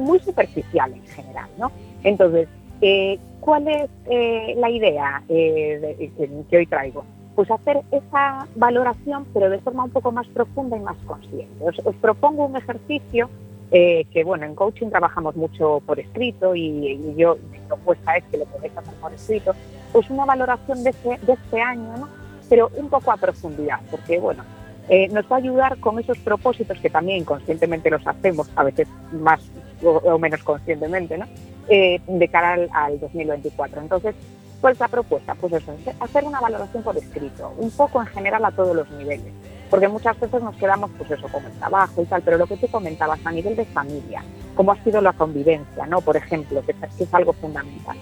muy 0.00 0.18
superficial 0.20 0.92
en 0.92 1.02
general, 1.06 1.48
¿no? 1.58 1.70
Entonces, 2.04 2.48
eh, 2.80 3.18
¿cuál 3.40 3.68
es 3.68 3.90
eh, 4.06 4.54
la 4.58 4.70
idea 4.70 5.22
eh, 5.28 5.96
de- 5.98 6.10
que, 6.16 6.30
que 6.50 6.56
hoy 6.56 6.66
traigo? 6.66 7.04
Pues 7.34 7.50
hacer 7.50 7.80
esa 7.90 8.46
valoración, 8.56 9.24
pero 9.32 9.48
de 9.48 9.58
forma 9.60 9.84
un 9.84 9.90
poco 9.90 10.12
más 10.12 10.26
profunda 10.28 10.76
y 10.76 10.80
más 10.80 10.96
consciente. 11.06 11.64
Os, 11.64 11.78
os 11.84 11.94
propongo 11.96 12.44
un 12.46 12.56
ejercicio 12.56 13.30
eh, 13.70 14.04
que, 14.12 14.22
bueno, 14.22 14.44
en 14.44 14.54
coaching 14.54 14.88
trabajamos 14.88 15.34
mucho 15.36 15.80
por 15.86 15.98
escrito 15.98 16.54
y, 16.54 16.60
y 16.92 17.14
yo, 17.16 17.38
mi 17.50 17.58
propuesta 17.60 18.16
es 18.16 18.24
que 18.24 18.36
lo 18.38 18.44
podéis 18.44 18.76
hacer 18.76 18.92
por 18.94 19.12
escrito, 19.14 19.52
pues 19.92 20.10
una 20.10 20.26
valoración 20.26 20.84
de 20.84 20.90
este, 20.90 21.18
de 21.24 21.32
este 21.32 21.60
año, 21.60 21.96
¿no? 21.98 22.08
Pero 22.50 22.70
un 22.76 22.90
poco 22.90 23.10
a 23.12 23.16
profundidad, 23.16 23.80
porque, 23.90 24.18
bueno, 24.18 24.44
eh, 24.88 25.08
nos 25.08 25.24
va 25.30 25.36
a 25.36 25.38
ayudar 25.38 25.78
con 25.78 25.98
esos 25.98 26.18
propósitos 26.18 26.78
que 26.78 26.90
también 26.90 27.18
inconscientemente 27.18 27.90
los 27.90 28.06
hacemos, 28.06 28.50
a 28.56 28.64
veces 28.64 28.88
más 29.12 29.40
o, 29.82 29.90
o 29.90 30.18
menos 30.18 30.42
conscientemente, 30.42 31.18
¿no? 31.18 31.26
Eh, 31.68 32.00
de 32.06 32.28
cara 32.28 32.54
al, 32.54 32.68
al 32.72 32.98
2024. 32.98 33.80
Entonces, 33.80 34.14
¿cuál 34.60 34.72
es 34.72 34.80
la 34.80 34.88
propuesta? 34.88 35.34
Pues 35.36 35.52
eso, 35.52 35.72
hacer 36.00 36.24
una 36.24 36.40
valoración 36.40 36.82
por 36.82 36.96
escrito, 36.96 37.52
un 37.56 37.70
poco 37.70 38.00
en 38.00 38.08
general 38.08 38.44
a 38.44 38.50
todos 38.50 38.74
los 38.74 38.90
niveles, 38.90 39.32
porque 39.70 39.88
muchas 39.88 40.18
veces 40.18 40.42
nos 40.42 40.56
quedamos, 40.56 40.90
pues 40.98 41.10
eso, 41.12 41.28
con 41.28 41.44
el 41.44 41.52
trabajo 41.52 42.02
y 42.02 42.06
tal, 42.06 42.22
pero 42.22 42.36
lo 42.36 42.46
que 42.46 42.56
tú 42.56 42.66
comentabas 42.68 43.24
a 43.24 43.30
nivel 43.30 43.54
de 43.54 43.64
familia, 43.64 44.22
cómo 44.56 44.72
ha 44.72 44.82
sido 44.82 45.00
la 45.00 45.12
convivencia, 45.12 45.86
¿no? 45.86 46.00
Por 46.00 46.16
ejemplo, 46.16 46.62
que, 46.66 46.74
que 46.74 47.04
es 47.04 47.14
algo 47.14 47.32
fundamental. 47.32 47.96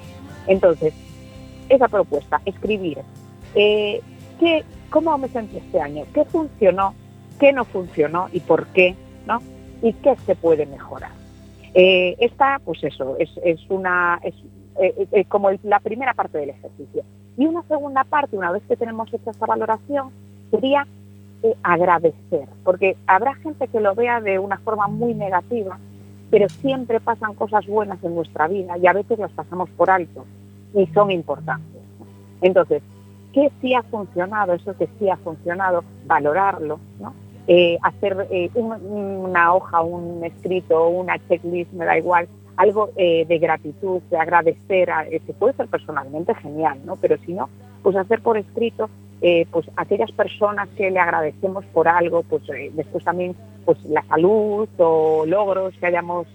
Entonces, 0.46 0.94
esa 1.68 1.88
propuesta, 1.88 2.40
escribir, 2.44 2.98
eh, 3.54 4.00
¿qué, 4.38 4.64
¿cómo 4.90 5.16
me 5.18 5.28
sentí 5.28 5.56
este 5.56 5.80
año? 5.80 6.04
¿Qué 6.12 6.24
funcionó? 6.24 6.94
¿Qué 7.38 7.52
no 7.52 7.64
funcionó? 7.64 8.28
¿Y 8.32 8.40
por 8.40 8.66
qué? 8.68 8.94
¿no? 9.26 9.40
¿Y 9.82 9.92
qué 9.94 10.16
se 10.26 10.34
puede 10.34 10.66
mejorar? 10.66 11.10
Eh, 11.74 12.16
esta, 12.18 12.60
pues 12.64 12.82
eso, 12.82 13.16
es, 13.18 13.30
una 13.68 14.20
es, 14.22 14.34
eh, 14.80 15.06
eh, 15.12 15.24
como 15.26 15.50
la 15.62 15.80
primera 15.80 16.14
parte 16.14 16.38
del 16.38 16.50
ejercicio. 16.50 17.04
Y 17.36 17.46
una 17.46 17.62
segunda 17.62 18.04
parte, 18.04 18.36
una 18.36 18.52
vez 18.52 18.62
que 18.68 18.76
tenemos 18.76 19.12
hecha 19.12 19.30
esta 19.30 19.46
valoración, 19.46 20.10
sería 20.50 20.86
agradecer, 21.62 22.46
porque 22.64 22.98
habrá 23.06 23.34
gente 23.36 23.66
que 23.68 23.80
lo 23.80 23.94
vea 23.94 24.20
de 24.20 24.38
una 24.38 24.58
forma 24.58 24.88
muy 24.88 25.14
negativa, 25.14 25.78
pero 26.30 26.50
siempre 26.50 27.00
pasan 27.00 27.32
cosas 27.32 27.66
buenas 27.66 28.02
en 28.04 28.14
nuestra 28.14 28.46
vida 28.46 28.76
y 28.76 28.86
a 28.86 28.92
veces 28.92 29.18
las 29.18 29.32
pasamos 29.32 29.70
por 29.70 29.90
alto 29.90 30.26
y 30.74 30.86
son 30.88 31.10
importantes. 31.10 31.80
Entonces, 32.42 32.82
¿qué 33.32 33.50
sí 33.60 33.74
ha 33.74 33.82
funcionado? 33.82 34.54
Eso 34.54 34.76
que 34.76 34.88
sí 34.98 35.08
ha 35.08 35.16
funcionado, 35.18 35.84
valorarlo, 36.06 36.78
¿no? 37.00 37.14
Eh, 37.46 37.78
hacer 37.82 38.26
eh, 38.30 38.50
un- 38.54 38.72
una 38.84 39.54
hoja, 39.54 39.80
un 39.82 40.24
escrito, 40.24 40.88
una 40.88 41.18
checklist, 41.28 41.72
me 41.72 41.84
da 41.84 41.98
igual, 41.98 42.28
algo 42.56 42.90
eh, 42.96 43.24
de 43.26 43.38
gratitud, 43.38 44.00
de 44.10 44.18
agradecer, 44.18 44.90
a, 44.90 45.04
que 45.06 45.32
puede 45.38 45.54
ser 45.54 45.66
personalmente 45.68 46.34
genial, 46.36 46.78
¿no? 46.84 46.96
Pero 46.96 47.16
si 47.24 47.32
no, 47.32 47.48
pues 47.82 47.96
hacer 47.96 48.20
por 48.20 48.36
escrito, 48.36 48.88
pues 49.50 49.70
aquellas 49.76 50.10
personas 50.12 50.68
que 50.76 50.90
le 50.90 50.98
agradecemos 50.98 51.64
por 51.74 51.88
algo, 51.88 52.22
pues 52.22 52.42
después 52.72 53.04
también, 53.04 53.34
pues 53.66 53.82
la 53.84 54.02
salud 54.04 54.66
o 54.78 55.24
logros 55.26 55.74
que 55.78 55.86
hayamos 55.86 56.26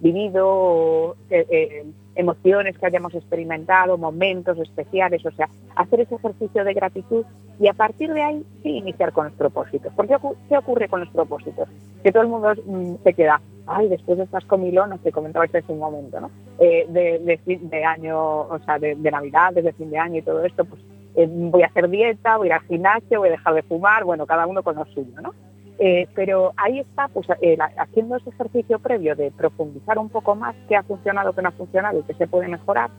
vivido, 0.00 1.16
eh, 1.30 1.46
eh, 1.50 1.84
emociones 2.14 2.76
que 2.78 2.86
hayamos 2.86 3.14
experimentado, 3.14 3.96
momentos 3.96 4.58
especiales, 4.58 5.24
o 5.24 5.30
sea, 5.30 5.48
hacer 5.76 6.00
ese 6.00 6.16
ejercicio 6.16 6.64
de 6.64 6.74
gratitud 6.74 7.24
y 7.58 7.68
a 7.68 7.72
partir 7.74 8.12
de 8.12 8.22
ahí 8.22 8.44
sí 8.62 8.70
iniciar 8.78 9.12
con 9.12 9.26
los 9.26 9.34
propósitos. 9.34 9.92
¿Por 9.94 10.06
qué, 10.08 10.16
ocu- 10.16 10.36
qué 10.48 10.56
ocurre 10.58 10.88
con 10.88 11.00
los 11.00 11.08
propósitos? 11.10 11.68
Que 12.02 12.10
todo 12.12 12.22
el 12.22 12.28
mundo 12.28 12.52
mm, 12.66 12.94
se 13.04 13.14
queda, 13.14 13.40
ay, 13.66 13.88
después 13.88 14.18
de 14.18 14.24
estas 14.24 14.44
comilonas 14.46 15.00
que 15.00 15.12
comentabais 15.12 15.54
hace 15.54 15.72
un 15.72 15.78
momento, 15.78 16.20
¿no? 16.20 16.30
Eh, 16.58 16.86
de, 16.88 17.18
de 17.20 17.38
fin 17.38 17.68
de 17.70 17.84
año, 17.84 18.18
o 18.40 18.58
sea, 18.64 18.78
de, 18.78 18.94
Navidad, 18.96 19.52
desde 19.54 19.72
fin 19.74 19.90
de 19.90 19.98
año 19.98 20.18
y 20.18 20.22
todo 20.22 20.44
esto, 20.44 20.64
pues 20.64 20.80
voy 21.28 21.62
a 21.62 21.66
hacer 21.66 21.88
dieta, 21.90 22.36
voy 22.38 22.46
a 22.46 22.50
ir 22.50 22.52
al 22.54 22.60
gimnasio, 22.62 23.18
voy 23.18 23.28
a 23.28 23.32
dejar 23.32 23.54
de 23.54 23.62
fumar, 23.62 24.04
bueno, 24.04 24.26
cada 24.26 24.46
uno 24.46 24.62
con 24.62 24.76
lo 24.76 24.84
suyo, 24.86 25.20
¿no? 25.22 25.34
Eh, 25.82 26.06
pero 26.14 26.52
ahí 26.58 26.78
está, 26.78 27.08
pues 27.08 27.26
eh, 27.40 27.56
haciendo 27.78 28.16
ese 28.16 28.28
ejercicio 28.28 28.78
previo 28.80 29.16
de 29.16 29.30
profundizar 29.30 29.98
un 29.98 30.10
poco 30.10 30.34
más 30.34 30.54
qué 30.68 30.76
ha 30.76 30.82
funcionado, 30.82 31.32
qué 31.32 31.40
no 31.40 31.48
ha 31.48 31.52
funcionado 31.52 32.00
y 32.00 32.02
qué 32.02 32.12
se 32.12 32.26
puede 32.26 32.48
mejorar, 32.48 32.90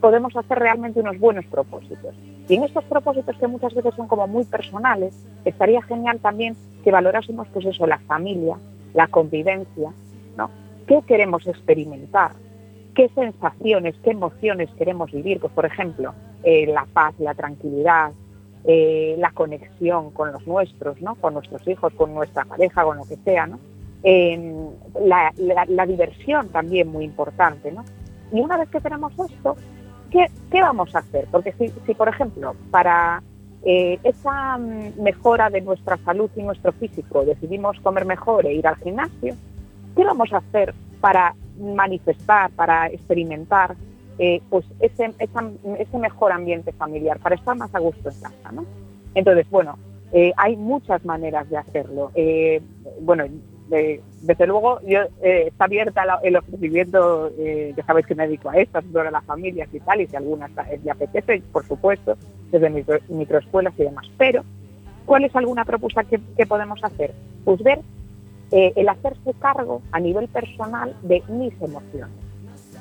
podemos 0.00 0.36
hacer 0.36 0.56
realmente 0.56 1.00
unos 1.00 1.18
buenos 1.18 1.44
propósitos. 1.46 2.14
Y 2.48 2.54
en 2.54 2.62
estos 2.62 2.84
propósitos 2.84 3.36
que 3.38 3.48
muchas 3.48 3.74
veces 3.74 3.92
son 3.96 4.06
como 4.06 4.28
muy 4.28 4.44
personales, 4.44 5.20
estaría 5.44 5.82
genial 5.82 6.20
también 6.20 6.56
que 6.84 6.92
valorásemos 6.92 7.48
pues 7.48 7.66
eso, 7.66 7.88
la 7.88 7.98
familia, 7.98 8.56
la 8.94 9.08
convivencia, 9.08 9.90
¿no? 10.36 10.48
¿Qué 10.86 11.02
queremos 11.08 11.44
experimentar? 11.48 12.30
¿Qué 12.94 13.08
sensaciones, 13.16 13.96
qué 14.04 14.12
emociones 14.12 14.70
queremos 14.78 15.10
vivir? 15.10 15.40
Pues 15.40 15.52
por 15.52 15.66
ejemplo, 15.66 16.14
eh, 16.44 16.68
la 16.68 16.86
paz, 16.92 17.14
la 17.18 17.34
tranquilidad, 17.34 18.12
eh, 18.64 19.16
la 19.18 19.30
conexión 19.32 20.10
con 20.10 20.32
los 20.32 20.46
nuestros, 20.46 21.00
¿no? 21.00 21.14
Con 21.16 21.34
nuestros 21.34 21.66
hijos, 21.68 21.92
con 21.94 22.14
nuestra 22.14 22.44
pareja, 22.44 22.82
con 22.84 22.96
lo 22.98 23.04
que 23.04 23.16
sea, 23.24 23.46
¿no? 23.46 23.58
La, 25.04 25.32
la- 25.36 25.64
la 25.66 25.86
diversión 25.86 26.48
también 26.48 26.88
muy 26.88 27.04
importante, 27.04 27.72
¿no? 27.72 27.84
Y 28.32 28.40
una 28.40 28.56
vez 28.56 28.68
que 28.68 28.80
tenemos 28.80 29.12
esto, 29.18 29.56
¿qué, 30.10 30.26
qué 30.50 30.60
vamos 30.60 30.94
a 30.94 30.98
hacer? 31.00 31.26
Porque 31.30 31.52
si, 31.52 31.68
si, 31.86 31.94
por 31.94 32.08
ejemplo, 32.08 32.54
para 32.70 33.22
eh, 33.64 33.98
esa 34.04 34.58
mm, 34.58 35.00
mejora 35.02 35.50
de 35.50 35.60
nuestra 35.62 35.96
salud 35.98 36.30
y 36.36 36.42
nuestro 36.42 36.72
físico 36.72 37.24
decidimos 37.24 37.80
comer 37.80 38.04
mejor 38.04 38.46
e 38.46 38.52
ir 38.54 38.66
al 38.66 38.76
gimnasio, 38.76 39.34
¿qué 39.96 40.04
vamos 40.04 40.32
a 40.32 40.38
hacer 40.38 40.74
para 41.00 41.34
manifestar, 41.58 42.50
para 42.52 42.86
experimentar 42.88 43.74
eh, 44.18 44.40
pues 44.50 44.64
ese, 44.80 45.12
mejor 45.98 46.32
ambiente 46.32 46.72
familiar, 46.72 47.18
para 47.18 47.34
estar 47.36 47.56
más 47.56 47.74
a 47.74 47.78
gusto 47.78 48.08
en 48.10 48.20
casa. 48.20 48.52
¿no? 48.52 48.64
Entonces, 49.14 49.48
bueno, 49.50 49.78
eh, 50.12 50.32
hay 50.36 50.56
muchas 50.56 51.04
maneras 51.04 51.48
de 51.50 51.56
hacerlo. 51.58 52.10
Eh, 52.14 52.60
bueno, 53.00 53.24
de- 53.68 54.00
desde 54.22 54.46
luego 54.46 54.80
yo, 54.86 55.00
está 55.22 55.64
abierta 55.66 56.02
el 56.22 56.36
ofrecimiento, 56.36 57.30
ya 57.76 57.84
sabéis 57.84 58.06
que 58.06 58.14
me 58.14 58.26
dedico 58.26 58.48
a 58.50 58.56
esto, 58.56 58.80
sobre 58.92 59.10
las 59.10 59.24
familias 59.24 59.68
y 59.72 59.80
tal, 59.80 60.00
y 60.00 60.06
si 60.06 60.16
alguna 60.16 60.46
está- 60.46 60.66
le 60.82 60.90
apetece, 60.90 61.42
por 61.52 61.64
supuesto, 61.66 62.16
desde 62.50 62.70
micro- 62.70 63.00
microescuelas 63.08 63.74
y 63.78 63.82
demás. 63.84 64.06
Pero, 64.16 64.42
¿cuál 65.04 65.24
es 65.24 65.36
alguna 65.36 65.64
propuesta 65.66 66.02
que, 66.04 66.18
que 66.36 66.46
podemos 66.46 66.82
hacer? 66.82 67.12
Pues 67.44 67.62
ver 67.62 67.80
el 68.76 68.88
hacerse 68.88 69.34
cargo 69.38 69.82
a 69.92 70.00
nivel 70.00 70.26
personal 70.28 70.96
de 71.02 71.22
mis 71.28 71.52
emociones, 71.60 72.16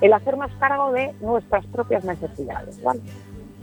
el 0.02 0.14
hacernos 0.14 0.52
cargo 0.60 0.92
de 0.92 1.14
nuestras 1.22 1.66
propias 1.68 2.04
necesidades, 2.04 2.82
¿vale? 2.84 3.02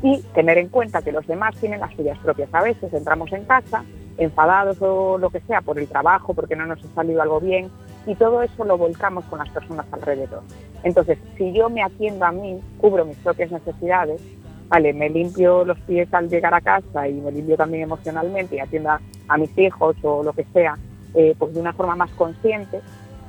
Y 0.02 0.20
tener 0.34 0.58
en 0.58 0.68
cuenta 0.68 1.02
que 1.02 1.12
los 1.12 1.26
demás 1.26 1.56
tienen 1.56 1.80
las 1.80 1.94
suyas 1.94 2.18
propias. 2.18 2.52
A 2.52 2.62
veces 2.62 2.92
entramos 2.92 3.32
en 3.32 3.44
casa 3.44 3.84
enfadados 4.18 4.76
o 4.80 5.18
lo 5.18 5.30
que 5.30 5.40
sea 5.40 5.60
por 5.60 5.78
el 5.78 5.88
trabajo, 5.88 6.34
porque 6.34 6.56
no 6.56 6.66
nos 6.66 6.84
ha 6.84 6.94
salido 6.94 7.22
algo 7.22 7.40
bien, 7.40 7.70
y 8.06 8.14
todo 8.14 8.42
eso 8.42 8.64
lo 8.64 8.76
volcamos 8.76 9.24
con 9.26 9.38
las 9.38 9.48
personas 9.48 9.86
alrededor. 9.90 10.42
Entonces, 10.82 11.18
si 11.36 11.52
yo 11.52 11.70
me 11.70 11.82
atiendo 11.82 12.24
a 12.24 12.32
mí, 12.32 12.60
cubro 12.78 13.04
mis 13.04 13.16
propias 13.18 13.50
necesidades, 13.50 14.20
vale, 14.68 14.92
me 14.92 15.08
limpio 15.08 15.64
los 15.64 15.78
pies 15.80 16.12
al 16.12 16.28
llegar 16.28 16.54
a 16.54 16.60
casa 16.60 17.08
y 17.08 17.14
me 17.14 17.32
limpio 17.32 17.56
también 17.56 17.84
emocionalmente 17.84 18.56
y 18.56 18.60
atiendo 18.60 18.90
a, 18.90 19.38
mis 19.38 19.56
hijos 19.58 19.96
o 20.02 20.22
lo 20.22 20.32
que 20.32 20.44
sea, 20.52 20.76
eh, 21.14 21.34
pues 21.38 21.54
de 21.54 21.60
una 21.60 21.72
forma 21.72 21.96
más 21.96 22.10
consciente, 22.10 22.80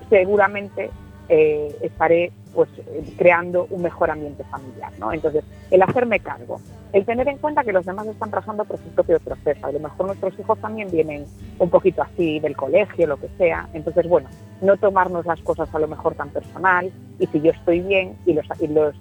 seguramente 0.09 0.91
eh, 1.29 1.75
estaré 1.81 2.31
pues 2.55 2.69
eh, 2.77 3.03
creando 3.17 3.67
un 3.69 3.81
mejor 3.81 4.09
ambiente 4.09 4.45
familiar, 4.45 4.91
¿no? 4.97 5.11
Entonces, 5.11 5.43
el 5.69 5.81
hacerme 5.81 6.21
cargo, 6.21 6.61
el 6.93 7.05
tener 7.05 7.27
en 7.27 7.37
cuenta 7.37 7.65
que 7.65 7.73
los 7.73 7.85
demás 7.85 8.07
están 8.07 8.31
pasando 8.31 8.63
por 8.63 8.77
su 8.77 8.89
propio 8.89 9.19
proceso, 9.19 9.67
a 9.67 9.71
lo 9.73 9.79
mejor 9.81 10.07
nuestros 10.07 10.39
hijos 10.39 10.57
también 10.59 10.89
vienen 10.89 11.25
un 11.59 11.69
poquito 11.69 12.01
así 12.01 12.39
del 12.39 12.55
colegio, 12.55 13.07
lo 13.07 13.17
que 13.17 13.27
sea, 13.37 13.67
entonces, 13.73 14.07
bueno, 14.07 14.29
no 14.61 14.77
tomarnos 14.77 15.25
las 15.25 15.41
cosas 15.41 15.73
a 15.75 15.79
lo 15.79 15.87
mejor 15.87 16.15
tan 16.15 16.29
personal 16.29 16.91
y 17.19 17.27
si 17.27 17.41
yo 17.41 17.51
estoy 17.51 17.81
bien 17.81 18.15
y, 18.25 18.33
los, 18.33 18.45
y 18.61 18.67
los, 18.67 18.95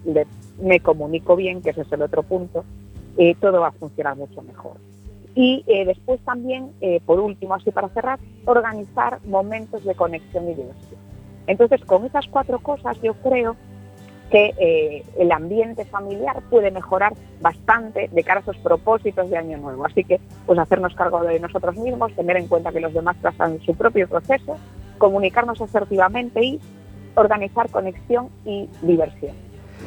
me 0.61 0.81
comunico 0.81 1.37
bien, 1.37 1.63
que 1.63 1.71
ese 1.71 1.83
es 1.83 1.93
el 1.93 2.03
otro 2.03 2.25
punto, 2.25 2.65
eh, 3.17 3.37
todo 3.41 3.61
va 3.61 3.69
a 3.69 3.73
funcionar 3.73 4.17
mucho 4.17 4.43
mejor. 4.43 4.77
Y 5.37 5.65
eh, 5.67 5.85
después 5.85 6.21
también, 6.21 6.71
por 7.07 7.19
último, 7.19 7.55
así 7.55 7.73
para 7.73 7.89
cerrar, 7.89 8.21
organizar 8.45 9.19
momentos 9.27 9.85
de 9.85 9.95
conexión 9.97 10.45
y 10.45 10.55
diversión. 10.55 11.14
Entonces, 11.47 11.85
con 11.85 12.05
esas 12.05 12.27
cuatro 12.29 12.59
cosas, 12.59 13.01
yo 13.03 13.15
creo 13.15 13.57
que 14.31 14.55
eh, 14.59 15.05
el 15.19 15.31
ambiente 15.33 15.85
familiar 15.85 16.43
puede 16.51 16.71
mejorar 16.71 17.13
bastante 17.41 18.09
de 18.11 18.25
cara 18.25 18.41
a 18.41 18.43
esos 18.43 18.57
propósitos 18.59 19.31
de 19.31 19.37
Año 19.37 19.59
Nuevo. 19.59 19.85
Así 19.85 20.05
que, 20.05 20.21
pues 20.47 20.59
hacernos 20.59 20.95
cargo 20.95 21.23
de 21.23 21.39
nosotros 21.39 21.77
mismos, 21.77 22.15
tener 22.15 22.37
en 22.37 22.49
cuenta 22.49 22.73
que 22.73 22.81
los 22.81 22.95
demás 22.95 23.17
pasan 23.21 23.61
su 23.61 23.75
propio 23.75 24.09
proceso, 24.09 24.57
comunicarnos 24.99 25.61
asertivamente 25.61 26.43
y 26.43 26.61
organizar 27.15 27.71
conexión 27.71 28.29
y 28.45 28.69
diversión. 28.83 29.37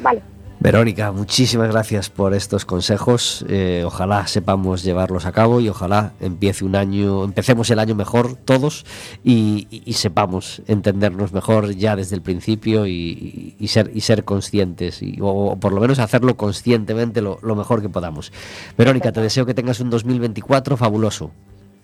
Vale. 0.02 0.22
Verónica, 0.60 1.12
muchísimas 1.12 1.70
gracias 1.70 2.10
por 2.10 2.34
estos 2.34 2.64
consejos. 2.64 3.44
Eh, 3.48 3.84
ojalá 3.86 4.26
sepamos 4.26 4.82
llevarlos 4.82 5.24
a 5.24 5.30
cabo 5.30 5.60
y 5.60 5.68
ojalá 5.68 6.12
empiece 6.20 6.64
un 6.64 6.74
año, 6.74 7.22
empecemos 7.22 7.70
el 7.70 7.78
año 7.78 7.94
mejor 7.94 8.34
todos 8.34 8.84
y, 9.22 9.68
y- 9.70 9.82
y 9.86 9.92
sepamos 9.92 10.60
entendernos 10.66 11.32
mejor 11.32 11.70
ya 11.76 11.94
desde 11.94 12.16
el 12.16 12.22
principio 12.22 12.86
y, 12.88 13.54
y 13.56 13.68
ser 13.68 13.92
y 13.94 14.00
ser 14.00 14.24
conscientes 14.24 15.00
y, 15.00 15.20
o, 15.20 15.28
o 15.28 15.56
por 15.56 15.72
lo 15.72 15.80
menos 15.80 16.00
hacerlo 16.00 16.36
conscientemente 16.36 17.22
lo, 17.22 17.38
lo 17.42 17.54
mejor 17.54 17.80
que 17.80 17.88
podamos. 17.88 18.32
Verónica, 18.76 19.12
te 19.12 19.20
deseo 19.20 19.46
que 19.46 19.54
tengas 19.54 19.78
un 19.78 19.90
2024 19.90 20.76
fabuloso. 20.76 21.30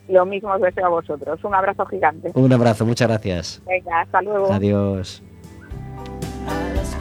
Lo 0.09 0.27
mismo 0.27 0.51
os 0.53 0.61
deseo 0.61 0.87
a 0.87 0.91
vosotros. 0.91 1.39
Un 1.45 1.55
abrazo 1.55 1.87
gigante. 1.87 2.33
Un 2.35 2.53
abrazo, 2.53 2.85
muchas 2.85 3.07
gracias. 3.09 3.63
Venga, 3.67 4.01
hasta 4.01 4.21
luego. 4.21 4.53
Adiós. 4.53 5.23
A 6.49 6.75
las 6.75 6.95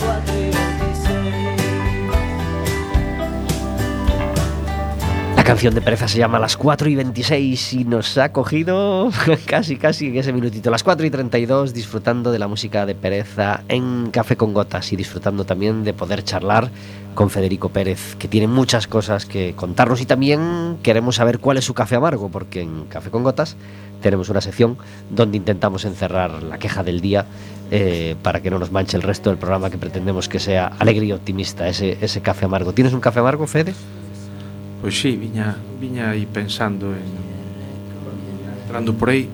La 5.43 5.47
canción 5.47 5.75
de 5.75 5.82
pereza 5.82 6.08
se 6.08 6.19
llama 6.19 6.39
Las 6.39 6.56
4 6.56 6.88
y 6.88 6.95
26 6.95 7.73
y 7.73 7.84
nos 7.84 8.17
ha 8.17 8.32
cogido 8.32 9.12
casi, 9.45 9.75
casi 9.75 10.08
en 10.08 10.15
ese 10.15 10.32
minutito. 10.32 10.71
Las 10.71 10.84
4 10.84 11.06
y 11.06 11.10
32 11.10 11.73
disfrutando 11.73 12.32
de 12.32 12.39
la 12.39 12.47
música 12.47 12.86
de 12.86 12.95
pereza 12.95 13.62
en 13.67 14.10
Café 14.10 14.38
con 14.38 14.53
Gotas 14.53 14.93
y 14.93 14.95
disfrutando 14.95 15.43
también 15.43 15.84
de 15.84 15.93
poder 15.93 16.23
charlar 16.23 16.71
con 17.13 17.29
Federico 17.29 17.67
Pérez, 17.67 18.15
que 18.15 18.29
tiene 18.29 18.47
muchas 18.47 18.88
cosas 18.88 19.25
que 19.25 19.53
contarnos 19.53 19.99
y 19.99 20.06
también 20.06 20.77
queremos 20.82 21.17
saber 21.17 21.39
cuál 21.39 21.58
es 21.58 21.65
su 21.65 21.73
café 21.73 21.97
amargo, 21.97 22.29
porque 22.29 22.62
en 22.62 22.86
Café 22.86 23.10
con 23.10 23.23
Gotas 23.23 23.58
tenemos 24.01 24.29
una 24.29 24.39
sección 24.39 24.77
donde 25.10 25.36
intentamos 25.36 25.84
encerrar 25.84 26.41
la 26.41 26.58
queja 26.58 26.84
del 26.84 27.01
día 27.01 27.25
eh, 27.69 28.15
para 28.23 28.41
que 28.41 28.49
no 28.49 28.60
nos 28.60 28.71
manche 28.71 28.95
el 28.95 29.03
resto 29.03 29.29
del 29.29 29.39
programa 29.39 29.69
que 29.69 29.77
pretendemos 29.77 30.29
que 30.29 30.39
sea 30.39 30.67
alegre 30.79 31.06
y 31.06 31.12
optimista, 31.12 31.67
ese, 31.67 31.97
ese 31.99 32.21
café 32.21 32.45
amargo. 32.45 32.71
¿Tienes 32.71 32.93
un 32.93 33.01
café 33.01 33.19
amargo, 33.19 33.45
Fede? 33.45 33.73
Pois 34.84 35.00
si, 35.00 35.15
sí, 35.15 35.15
viña, 35.15 35.56
viña 35.80 36.12
aí 36.12 36.28
pensando 36.28 36.91
en 36.91 37.08
entrando 38.67 38.91
por 39.00 39.15
aí 39.15 39.32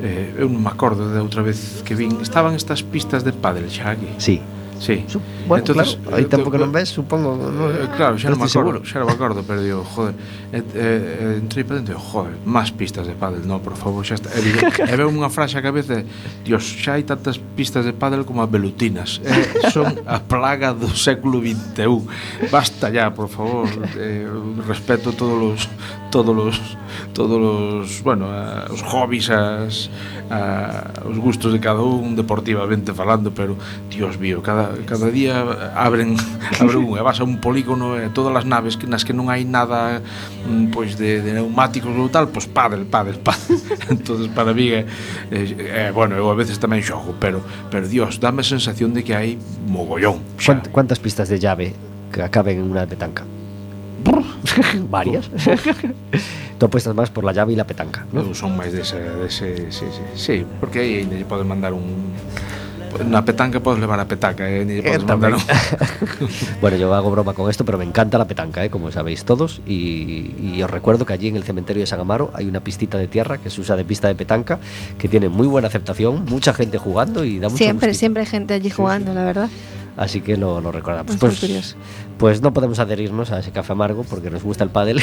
eh, 0.00 0.32
eu 0.40 0.48
non 0.48 0.64
me 0.64 0.70
acordo 0.72 1.12
de 1.12 1.20
outra 1.20 1.44
vez 1.44 1.84
que 1.84 1.92
vin 1.92 2.16
estaban 2.24 2.56
estas 2.56 2.80
pistas 2.80 3.20
de 3.20 3.36
pádel 3.36 3.68
xa 3.68 3.92
aquí 3.92 4.08
sí. 4.16 4.40
sí. 4.80 5.04
Bueno, 5.44 5.60
Entonces, 5.60 6.00
claro, 6.00 6.16
aí 6.16 6.24
eh, 6.24 6.30
tampouco 6.32 6.56
non 6.56 6.72
ves, 6.72 6.88
supongo 6.88 7.36
no, 7.36 7.68
eh, 7.68 7.84
Claro, 8.00 8.16
xa 8.16 8.32
non 8.32 8.40
me 8.40 8.48
acordo, 8.48 8.80
seguro. 8.80 8.86
xa 8.86 8.96
non 9.02 9.12
me 9.12 9.16
acordo 9.18 9.44
Pero 9.44 9.60
digo, 9.60 9.84
joder, 9.84 10.16
Eh, 10.50 10.56
eh, 10.56 10.64
eh, 10.74 11.34
e, 11.34 11.34
e, 11.34 11.38
entrei 11.44 11.62
para 11.62 11.76
dentro 11.76 11.92
e 11.92 12.00
joder, 12.00 12.32
máis 12.44 12.70
pistas 12.72 13.06
de 13.06 13.12
pádel, 13.12 13.44
no, 13.44 13.60
por 13.60 13.76
favor, 13.76 14.00
xa 14.00 14.16
está. 14.16 14.32
E, 14.32 14.40
digo, 14.40 14.64
e 14.64 14.94
veo 14.96 15.12
unha 15.12 15.28
frase 15.28 15.60
a 15.60 15.62
cabeza, 15.62 16.00
dios, 16.40 16.64
xa 16.64 16.96
hai 16.96 17.04
tantas 17.04 17.36
pistas 17.36 17.84
de 17.84 17.92
pádel 17.92 18.24
como 18.24 18.40
as 18.40 18.48
velutinas. 18.48 19.20
Eh, 19.28 19.68
son 19.68 19.92
a 20.08 20.24
plaga 20.24 20.72
do 20.72 20.88
século 20.96 21.44
XXI. 21.44 22.48
Basta 22.48 22.88
ya, 22.88 23.12
por 23.12 23.28
favor. 23.28 23.68
Eh, 23.92 24.24
respeto 24.64 25.12
todos 25.12 25.52
os 25.52 25.62
todos 26.08 26.32
os 26.32 26.56
todos 27.12 27.36
os, 27.36 28.00
bueno, 28.00 28.26
a, 28.32 28.66
os 28.72 28.80
hobbies, 28.80 29.28
as 29.28 29.90
a, 30.30 31.04
os 31.04 31.18
gustos 31.18 31.52
de 31.52 31.60
cada 31.60 31.80
un 31.80 32.16
deportivamente 32.16 32.92
falando, 32.92 33.32
pero 33.32 33.56
dios 33.90 34.18
mío, 34.18 34.42
cada 34.42 34.72
cada 34.84 35.12
día 35.12 35.44
abren 35.76 36.16
abren 36.60 36.84
un, 36.84 36.96
e 36.96 37.02
vas 37.04 37.20
a 37.20 37.24
un 37.24 37.40
polígono 37.40 37.96
e 37.96 38.08
todas 38.12 38.32
as 38.32 38.44
naves 38.44 38.76
que 38.76 38.88
nas 38.88 39.04
que 39.04 39.12
non 39.12 39.28
hai 39.28 39.44
nada 39.44 40.00
pois 40.72 40.96
de, 40.96 41.20
de 41.20 41.32
neumáticos 41.34 41.92
ou 41.96 42.08
tal, 42.08 42.28
pois 42.32 42.46
pádel, 42.46 42.86
pádel, 42.86 43.18
pádel. 43.26 43.58
Entonces 43.90 44.28
para 44.32 44.54
mí 44.54 44.70
é, 44.72 44.86
é, 45.30 45.88
é, 45.88 45.92
bueno, 45.92 46.16
eu 46.16 46.30
a 46.30 46.36
veces 46.38 46.56
tamén 46.62 46.80
xogo, 46.84 47.14
pero 47.20 47.42
pero 47.68 47.84
Dios, 47.88 48.18
dame 48.22 48.40
a 48.40 48.46
sensación 48.46 48.94
de 48.96 49.02
que 49.04 49.12
hai 49.16 49.36
mogollón. 49.66 50.22
xa. 50.40 50.54
¿Cuánt- 50.56 50.68
¿Cuántas 50.72 50.98
pistas 51.02 51.28
de 51.28 51.38
llave 51.42 51.74
que 52.12 52.22
acaben 52.22 52.58
en 52.62 52.70
una 52.70 52.86
petanca? 52.86 53.24
Varias. 54.90 55.28
Tú 56.58 56.66
apuestas 56.66 56.94
más 56.94 57.10
por 57.10 57.24
la 57.24 57.32
llave 57.32 57.52
y 57.52 57.56
la 57.56 57.66
petanca, 57.66 58.06
¿no? 58.12 58.22
Eu 58.22 58.34
son 58.34 58.54
máis 58.56 58.70
dese, 58.74 58.98
dese 58.98 59.70
sí, 59.70 59.86
sí, 59.90 60.02
sí, 60.14 60.36
porque 60.58 60.80
aí 60.82 61.02
ainda 61.02 61.14
lle 61.18 61.26
podes 61.26 61.46
mandar 61.46 61.70
un 61.74 62.14
na 63.04 63.24
petanca 63.24 63.60
podes 63.60 63.80
levar 63.80 64.00
a 64.00 64.06
petaca 64.06 64.48
e 64.48 64.60
ainda 64.60 64.74
lle 64.74 64.82
Eh, 64.84 64.98
mandar 65.00 65.32
Bueno, 66.60 66.76
yo 66.76 66.92
hago 66.94 67.10
broma 67.10 67.32
con 67.34 67.50
esto, 67.50 67.64
pero 67.64 67.78
me 67.78 67.84
encanta 67.84 68.18
la 68.18 68.26
petanca, 68.26 68.64
¿eh? 68.64 68.70
como 68.70 68.90
sabéis 68.90 69.24
todos. 69.24 69.60
Y, 69.66 70.34
y 70.42 70.62
os 70.62 70.70
recuerdo 70.70 71.04
que 71.06 71.12
allí 71.12 71.28
en 71.28 71.36
el 71.36 71.44
cementerio 71.44 71.80
de 71.82 71.86
San 71.86 72.00
Amaro 72.00 72.30
hay 72.34 72.46
una 72.46 72.60
pistita 72.60 72.98
de 72.98 73.06
tierra 73.08 73.38
que 73.38 73.50
se 73.50 73.60
usa 73.60 73.76
de 73.76 73.84
pista 73.84 74.08
de 74.08 74.14
petanca, 74.14 74.58
que 74.98 75.08
tiene 75.08 75.28
muy 75.28 75.46
buena 75.46 75.68
aceptación, 75.68 76.24
mucha 76.26 76.52
gente 76.54 76.78
jugando 76.78 77.24
y 77.24 77.38
da 77.38 77.48
mucho 77.48 77.58
Siempre, 77.58 77.88
gustito. 77.88 77.98
siempre 78.00 78.20
hay 78.22 78.26
gente 78.28 78.54
allí 78.54 78.70
jugando, 78.70 79.14
la 79.14 79.24
verdad. 79.24 79.48
Así 79.96 80.20
que 80.20 80.36
lo, 80.36 80.60
lo 80.60 80.70
recordamos. 80.70 81.16
Pues, 81.16 81.40
curioso. 81.40 81.74
pues 82.18 82.42
no 82.42 82.52
podemos 82.52 82.78
adherirnos 82.78 83.30
a 83.30 83.38
ese 83.38 83.52
café 83.52 83.72
amargo 83.72 84.04
porque 84.04 84.30
nos 84.30 84.42
gusta 84.42 84.64
el 84.64 84.70
pádel. 84.70 85.00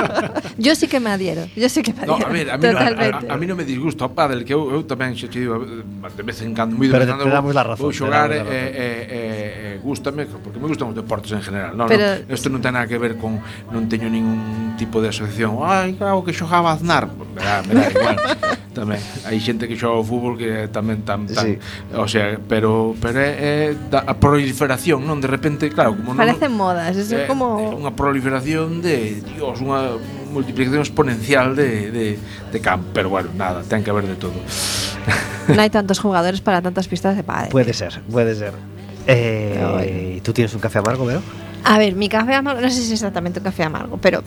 yo 0.58 0.74
sí 0.74 0.86
que 0.86 1.00
me 1.00 1.10
adhiero, 1.10 1.46
yo 1.56 1.68
sí 1.68 1.82
que 1.82 1.92
me 1.92 2.02
adhiero. 2.02 2.18
No, 2.18 2.26
a 2.26 2.30
ver, 2.30 2.50
a 2.50 2.56
mí, 2.56 2.62
Totalmente. 2.62 3.10
No, 3.10 3.16
a, 3.18 3.32
a, 3.32 3.34
a 3.34 3.36
mí 3.36 3.46
non 3.46 3.58
me 3.58 3.66
disgusta 3.66 4.06
o 4.06 4.14
pádel, 4.14 4.46
que 4.46 4.54
eu, 4.54 4.70
eu 4.70 4.86
tamén 4.86 5.18
xe 5.18 5.26
digo 5.26 5.58
de 5.58 6.22
vez 6.22 6.38
en 6.40 6.54
cando, 6.54 6.78
moi 6.78 6.86
de 6.86 6.94
vez 6.94 7.10
en 7.10 7.18
cando, 7.18 7.76
vou 7.76 7.90
xogar, 7.90 8.30
eh, 8.30 8.38
eh, 8.38 8.46
eh, 8.46 9.76
eh, 9.76 9.80
gústame, 9.82 10.30
porque 10.30 10.62
me 10.62 10.70
gustan 10.70 10.94
os 10.94 10.96
deportes 10.96 11.34
en 11.34 11.42
general. 11.42 11.74
No, 11.74 11.90
Pero, 11.90 12.22
no, 12.22 12.30
isto 12.30 12.46
non 12.46 12.62
ten 12.62 12.78
nada 12.78 12.86
que 12.86 12.96
ver 12.96 13.18
con, 13.18 13.42
non 13.74 13.90
teño 13.90 14.06
ningún 14.06 14.78
tipo 14.78 15.02
de 15.02 15.10
asociación. 15.10 15.58
Ai, 15.66 15.98
claro, 15.98 16.22
que 16.22 16.30
xogaba 16.30 16.70
Aznar. 16.70 17.10
Me 17.10 17.42
dá, 17.42 17.62
me 17.66 17.74
dá 17.74 17.90
igual. 17.90 18.16
tamén 18.72 18.98
hai 19.28 19.38
xente 19.38 19.68
que 19.68 19.76
xoga 19.76 20.00
o 20.00 20.04
fútbol 20.04 20.34
que 20.40 20.66
tamén 20.72 21.04
tan 21.04 21.28
tan, 21.28 21.44
sí. 21.44 21.60
o 21.92 22.08
sea, 22.08 22.40
pero 22.40 22.96
pero 22.98 23.20
é, 23.20 23.30
é 23.36 23.76
da, 23.76 24.02
a 24.08 24.16
proliferación, 24.16 25.04
non 25.04 25.20
de 25.20 25.28
repente, 25.28 25.68
claro, 25.68 25.92
como 25.94 26.16
non, 26.16 26.20
Parece 26.24 26.48
modas, 26.52 26.96
es 26.96 27.10
É- 27.10 27.24
é 27.24 27.26
como... 27.26 27.58
unha 27.74 27.92
proliferación 27.96 28.84
de, 28.84 29.24
Dios, 29.34 29.58
unha 29.64 29.96
multiplicación 30.30 30.80
exponencial 30.84 31.56
de, 31.56 31.90
de, 31.90 32.06
de 32.52 32.58
camp, 32.60 32.92
pero 32.94 33.08
bueno, 33.10 33.28
nada, 33.34 33.64
ten 33.66 33.82
que 33.82 33.90
haber 33.90 34.06
de 34.06 34.16
todo. 34.16 34.36
No 35.48 35.60
hay 35.60 35.70
tantos 35.70 35.98
jugadores 35.98 36.40
para 36.40 36.62
tantas 36.62 36.86
pistas 36.86 37.16
de 37.16 37.24
pádel. 37.26 37.50
Puede 37.50 37.74
ser, 37.74 38.00
puede 38.10 38.36
ser. 38.36 38.54
Eh, 39.06 40.20
¿Tú 40.22 40.32
tienes 40.32 40.54
un 40.54 40.60
café 40.60 40.78
amargo, 40.78 41.04
Vero? 41.04 41.20
A 41.64 41.78
ver, 41.78 41.94
mi 41.94 42.08
café 42.08 42.34
amargo, 42.34 42.60
no 42.60 42.70
sé 42.70 42.76
si 42.76 42.82
es 42.84 42.92
exactamente 43.02 43.40
un 43.40 43.44
café 43.44 43.64
amargo, 43.64 43.98
pero 43.98 44.22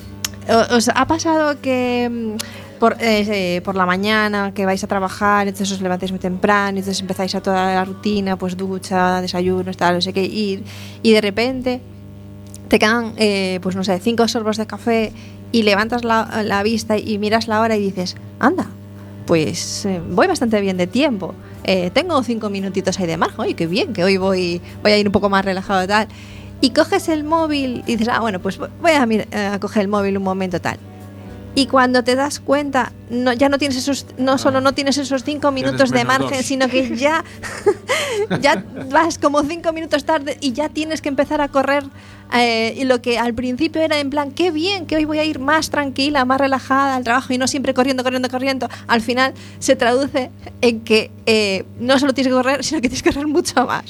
¿os 0.71 0.89
ha 0.93 1.05
pasado 1.07 1.59
que 1.61 2.09
mm, 2.11 2.77
por, 2.79 2.93
eh, 2.99 3.25
eh, 3.57 3.61
por 3.63 3.75
la 3.75 3.85
mañana 3.85 4.53
que 4.53 4.65
vais 4.65 4.83
a 4.83 4.87
trabajar, 4.87 5.47
entonces 5.47 5.71
os 5.71 5.81
levantáis 5.81 6.11
muy 6.11 6.19
temprano, 6.19 6.77
entonces 6.77 6.99
empezáis 7.01 7.33
a 7.35 7.41
toda 7.41 7.73
la 7.73 7.83
rutina, 7.85 8.37
pues 8.37 8.55
ducha, 8.57 9.21
desayuno, 9.21 9.71
tal, 9.73 9.95
no 9.95 10.01
sé 10.01 10.11
qué, 10.13 10.23
y, 10.23 10.63
y 11.01 11.11
de 11.13 11.21
repente 11.21 11.81
te 12.67 12.79
quedan, 12.79 13.13
eh, 13.17 13.59
pues 13.61 13.75
no 13.75 13.83
sé, 13.83 13.99
cinco 13.99 14.27
sorbos 14.27 14.57
de 14.57 14.65
café 14.67 15.11
y 15.51 15.63
levantas 15.63 16.03
la, 16.03 16.43
la 16.43 16.63
vista 16.63 16.97
y 16.97 17.17
miras 17.17 17.47
la 17.47 17.61
hora 17.61 17.75
y 17.77 17.81
dices, 17.81 18.15
anda, 18.39 18.67
pues 19.25 19.85
eh, 19.85 20.01
voy 20.09 20.27
bastante 20.27 20.59
bien 20.61 20.77
de 20.77 20.87
tiempo. 20.87 21.33
Eh, 21.63 21.89
tengo 21.93 22.21
cinco 22.23 22.49
minutitos 22.49 22.99
ahí 22.99 23.07
de 23.07 23.17
margen. 23.17 23.39
Oye, 23.41 23.53
qué 23.55 23.65
bien, 23.67 23.93
que 23.93 24.03
hoy 24.03 24.17
voy, 24.17 24.61
voy 24.83 24.91
a 24.91 24.97
ir 24.97 25.07
un 25.07 25.11
poco 25.11 25.29
más 25.29 25.43
relajado 25.45 25.83
y 25.83 25.87
tal. 25.87 26.07
Y 26.61 26.69
coges 26.71 27.09
el 27.09 27.23
móvil 27.23 27.83
y 27.87 27.95
dices, 27.95 28.07
ah, 28.09 28.19
bueno, 28.19 28.39
pues 28.39 28.57
voy 28.57 28.91
a, 28.91 29.05
mir- 29.05 29.27
a 29.35 29.59
coger 29.59 29.81
el 29.83 29.87
móvil 29.87 30.17
un 30.17 30.23
momento 30.23 30.59
tal. 30.61 30.77
Y 31.57 31.67
cuando 31.67 32.03
te 32.03 32.15
das 32.15 32.39
cuenta, 32.41 32.91
no, 33.09 33.31
ya 33.33 33.47
no 33.49 33.57
tienes 33.57 33.77
esos, 33.77 34.05
no 34.17 34.37
solo 34.37 34.59
no 34.61 34.73
tienes 34.73 34.97
esos 34.97 35.23
cinco 35.23 35.51
minutos 35.51 35.89
de 35.91 36.03
margen, 36.03 36.37
dos. 36.37 36.45
sino 36.45 36.67
que 36.67 36.95
ya, 36.97 37.23
ya 38.41 38.63
vas 38.91 39.17
como 39.17 39.41
cinco 39.43 39.71
minutos 39.73 40.03
tarde 40.05 40.37
y 40.41 40.51
ya 40.53 40.69
tienes 40.69 41.01
que 41.01 41.09
empezar 41.09 41.41
a 41.41 41.47
correr. 41.47 41.83
Eh, 42.33 42.73
y 42.77 42.83
lo 42.85 43.01
que 43.01 43.17
al 43.19 43.33
principio 43.33 43.81
era 43.81 43.99
en 43.99 44.09
plan, 44.09 44.31
qué 44.31 44.51
bien, 44.51 44.85
que 44.85 44.95
hoy 44.95 45.05
voy 45.05 45.19
a 45.19 45.23
ir 45.23 45.39
más 45.39 45.69
tranquila, 45.69 46.25
más 46.25 46.39
relajada 46.39 46.95
al 46.95 47.03
trabajo 47.03 47.33
y 47.33 47.37
no 47.37 47.47
siempre 47.47 47.73
corriendo, 47.73 48.03
corriendo, 48.03 48.29
corriendo. 48.29 48.67
Al 48.87 49.01
final 49.01 49.33
se 49.59 49.75
traduce 49.75 50.31
en 50.61 50.81
que 50.81 51.11
eh, 51.25 51.63
no 51.79 51.97
solo 51.99 52.13
tienes 52.13 52.31
que 52.31 52.35
correr, 52.35 52.63
sino 52.63 52.81
que 52.81 52.89
tienes 52.89 53.03
que 53.03 53.11
correr 53.11 53.27
mucho 53.27 53.65
más. 53.65 53.85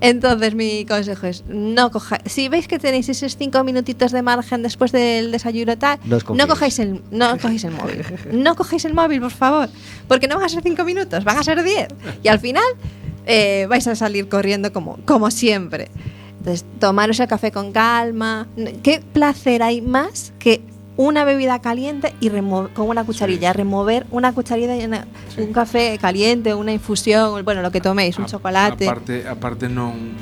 Entonces, 0.00 0.54
mi 0.54 0.84
consejo 0.84 1.26
es: 1.26 1.44
no 1.48 1.90
coja, 1.90 2.18
si 2.26 2.48
veis 2.48 2.68
que 2.68 2.78
tenéis 2.78 3.08
esos 3.08 3.36
cinco 3.36 3.62
minutitos 3.64 4.12
de 4.12 4.22
margen 4.22 4.62
después 4.62 4.92
del 4.92 5.32
desayuno 5.32 5.76
tal, 5.78 5.98
No 6.04 6.20
confiéis. 6.20 6.46
cojáis 6.48 6.78
el, 6.80 7.02
no 7.10 7.38
cogéis 7.38 7.64
el 7.64 7.72
móvil. 7.72 8.02
No 8.32 8.54
cogéis 8.56 8.84
el 8.84 8.94
móvil, 8.94 9.20
por 9.20 9.30
favor. 9.30 9.68
Porque 10.08 10.28
no 10.28 10.36
van 10.36 10.44
a 10.44 10.48
ser 10.48 10.62
cinco 10.62 10.84
minutos, 10.84 11.24
van 11.24 11.38
a 11.38 11.42
ser 11.42 11.62
diez. 11.62 11.88
Y 12.22 12.28
al 12.28 12.38
final 12.40 12.64
eh, 13.26 13.66
vais 13.68 13.86
a 13.86 13.94
salir 13.96 14.28
corriendo 14.28 14.72
como, 14.72 14.98
como 15.04 15.30
siempre. 15.30 15.88
Entonces, 16.46 16.64
tomaros 16.78 17.18
el 17.18 17.26
café 17.26 17.50
con 17.50 17.72
calma. 17.72 18.46
¿Qué 18.84 19.00
placer 19.12 19.64
hay 19.64 19.82
más 19.82 20.32
que 20.38 20.62
una 20.96 21.24
bebida 21.24 21.60
caliente 21.60 22.14
y 22.20 22.30
con 22.30 22.88
una 22.88 23.02
cucharilla? 23.04 23.52
Remover 23.52 24.06
una 24.12 24.32
cucharilla 24.32 24.76
y 24.76 24.84
una- 24.84 25.08
un 25.38 25.52
café 25.52 25.98
caliente, 26.00 26.54
una 26.54 26.72
infusión, 26.72 27.44
bueno, 27.44 27.62
lo 27.62 27.72
que 27.72 27.80
toméis, 27.80 28.16
un 28.16 28.26
chocolate. 28.26 28.86
Aparte, 28.86 29.26
aparte 29.26 29.68
non 29.68 30.14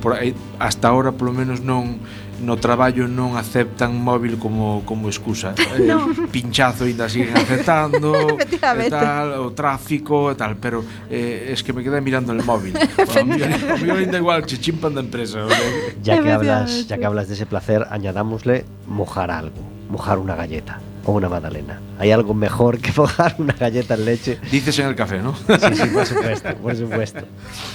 por 0.00 0.14
aí, 0.14 0.34
hasta 0.60 0.86
ahora 0.86 1.10
polo 1.10 1.32
menos 1.34 1.58
non 1.62 1.98
no 2.40 2.56
traballo 2.56 3.08
non 3.08 3.36
aceptan 3.36 3.96
móvil 3.96 4.36
como, 4.36 4.82
como 4.84 5.08
excusa. 5.08 5.54
Eh, 5.76 5.82
no. 5.82 6.08
pinchazo 6.30 6.84
ainda 6.84 7.08
siguen 7.08 7.36
aceptando 7.42 8.38
e 8.38 8.88
tal, 8.88 9.44
o 9.44 9.50
tráfico 9.52 10.30
e 10.32 10.34
tal, 10.38 10.56
pero 10.56 10.80
eh, 11.10 11.50
es 11.52 11.60
que 11.60 11.72
me 11.74 11.82
quedé 11.82 12.00
mirando 12.00 12.32
el 12.32 12.40
móvil. 12.44 12.72
O 12.96 13.92
ainda 13.92 14.18
igual, 14.18 14.46
che 14.46 14.56
chimpan 14.58 14.94
da 14.94 15.00
empresa 15.00 15.44
¿vale? 15.44 15.98
ya 16.02 16.22
que 16.22 16.32
hablas 16.32 16.86
ya 16.86 16.96
que 16.96 17.04
hablas 17.04 17.28
de 17.28 17.34
ese 17.34 17.46
placer 17.46 17.86
añadámosle 17.90 18.64
mojar 18.86 19.30
algo, 19.30 19.60
mojar 19.90 20.18
una 20.18 20.34
galleta. 20.34 20.80
O 21.06 21.12
una 21.12 21.28
magdalena. 21.28 21.80
¿Hay 21.98 22.10
algo 22.10 22.34
mejor 22.34 22.78
que 22.78 22.92
mojar 22.96 23.36
una 23.38 23.52
galleta 23.54 23.94
en 23.94 24.04
leche? 24.04 24.38
Dices 24.50 24.78
en 24.80 24.86
el 24.88 24.94
café, 24.96 25.20
¿no? 25.20 25.34
Sí, 25.36 25.44
sí, 25.74 25.84
por 25.92 26.04
supuesto, 26.06 26.54
por 26.56 26.76
supuesto. 26.76 27.20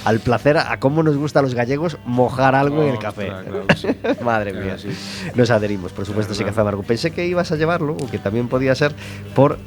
Al 0.04 0.20
placer, 0.20 0.58
a 0.58 0.78
cómo 0.78 1.02
nos 1.02 1.16
gusta 1.16 1.38
a 1.40 1.42
los 1.42 1.54
gallegos 1.54 1.96
mojar 2.04 2.54
algo 2.54 2.82
en 2.82 2.88
el 2.90 2.94
Ostras, 2.96 3.14
café. 3.14 3.26
claro 3.26 3.66
que 3.66 3.76
sí. 3.76 3.88
Madre 4.24 4.50
Claro, 4.52 4.66
mía. 4.66 4.78
sí. 4.78 4.88
Nos 5.34 5.50
adherimos, 5.50 5.92
por 5.92 6.04
supuesto, 6.06 6.32
ese 6.34 6.42
Claro. 6.42 6.52
café 6.52 6.60
amargo. 6.60 6.82
Pensé 6.82 7.10
que 7.10 7.26
ibas 7.26 7.50
a 7.52 7.56
llevarlo, 7.56 7.94
o 7.94 8.10
que 8.10 8.18
también 8.18 8.48
podía 8.48 8.74
ser 8.74 8.94
por 9.34 9.58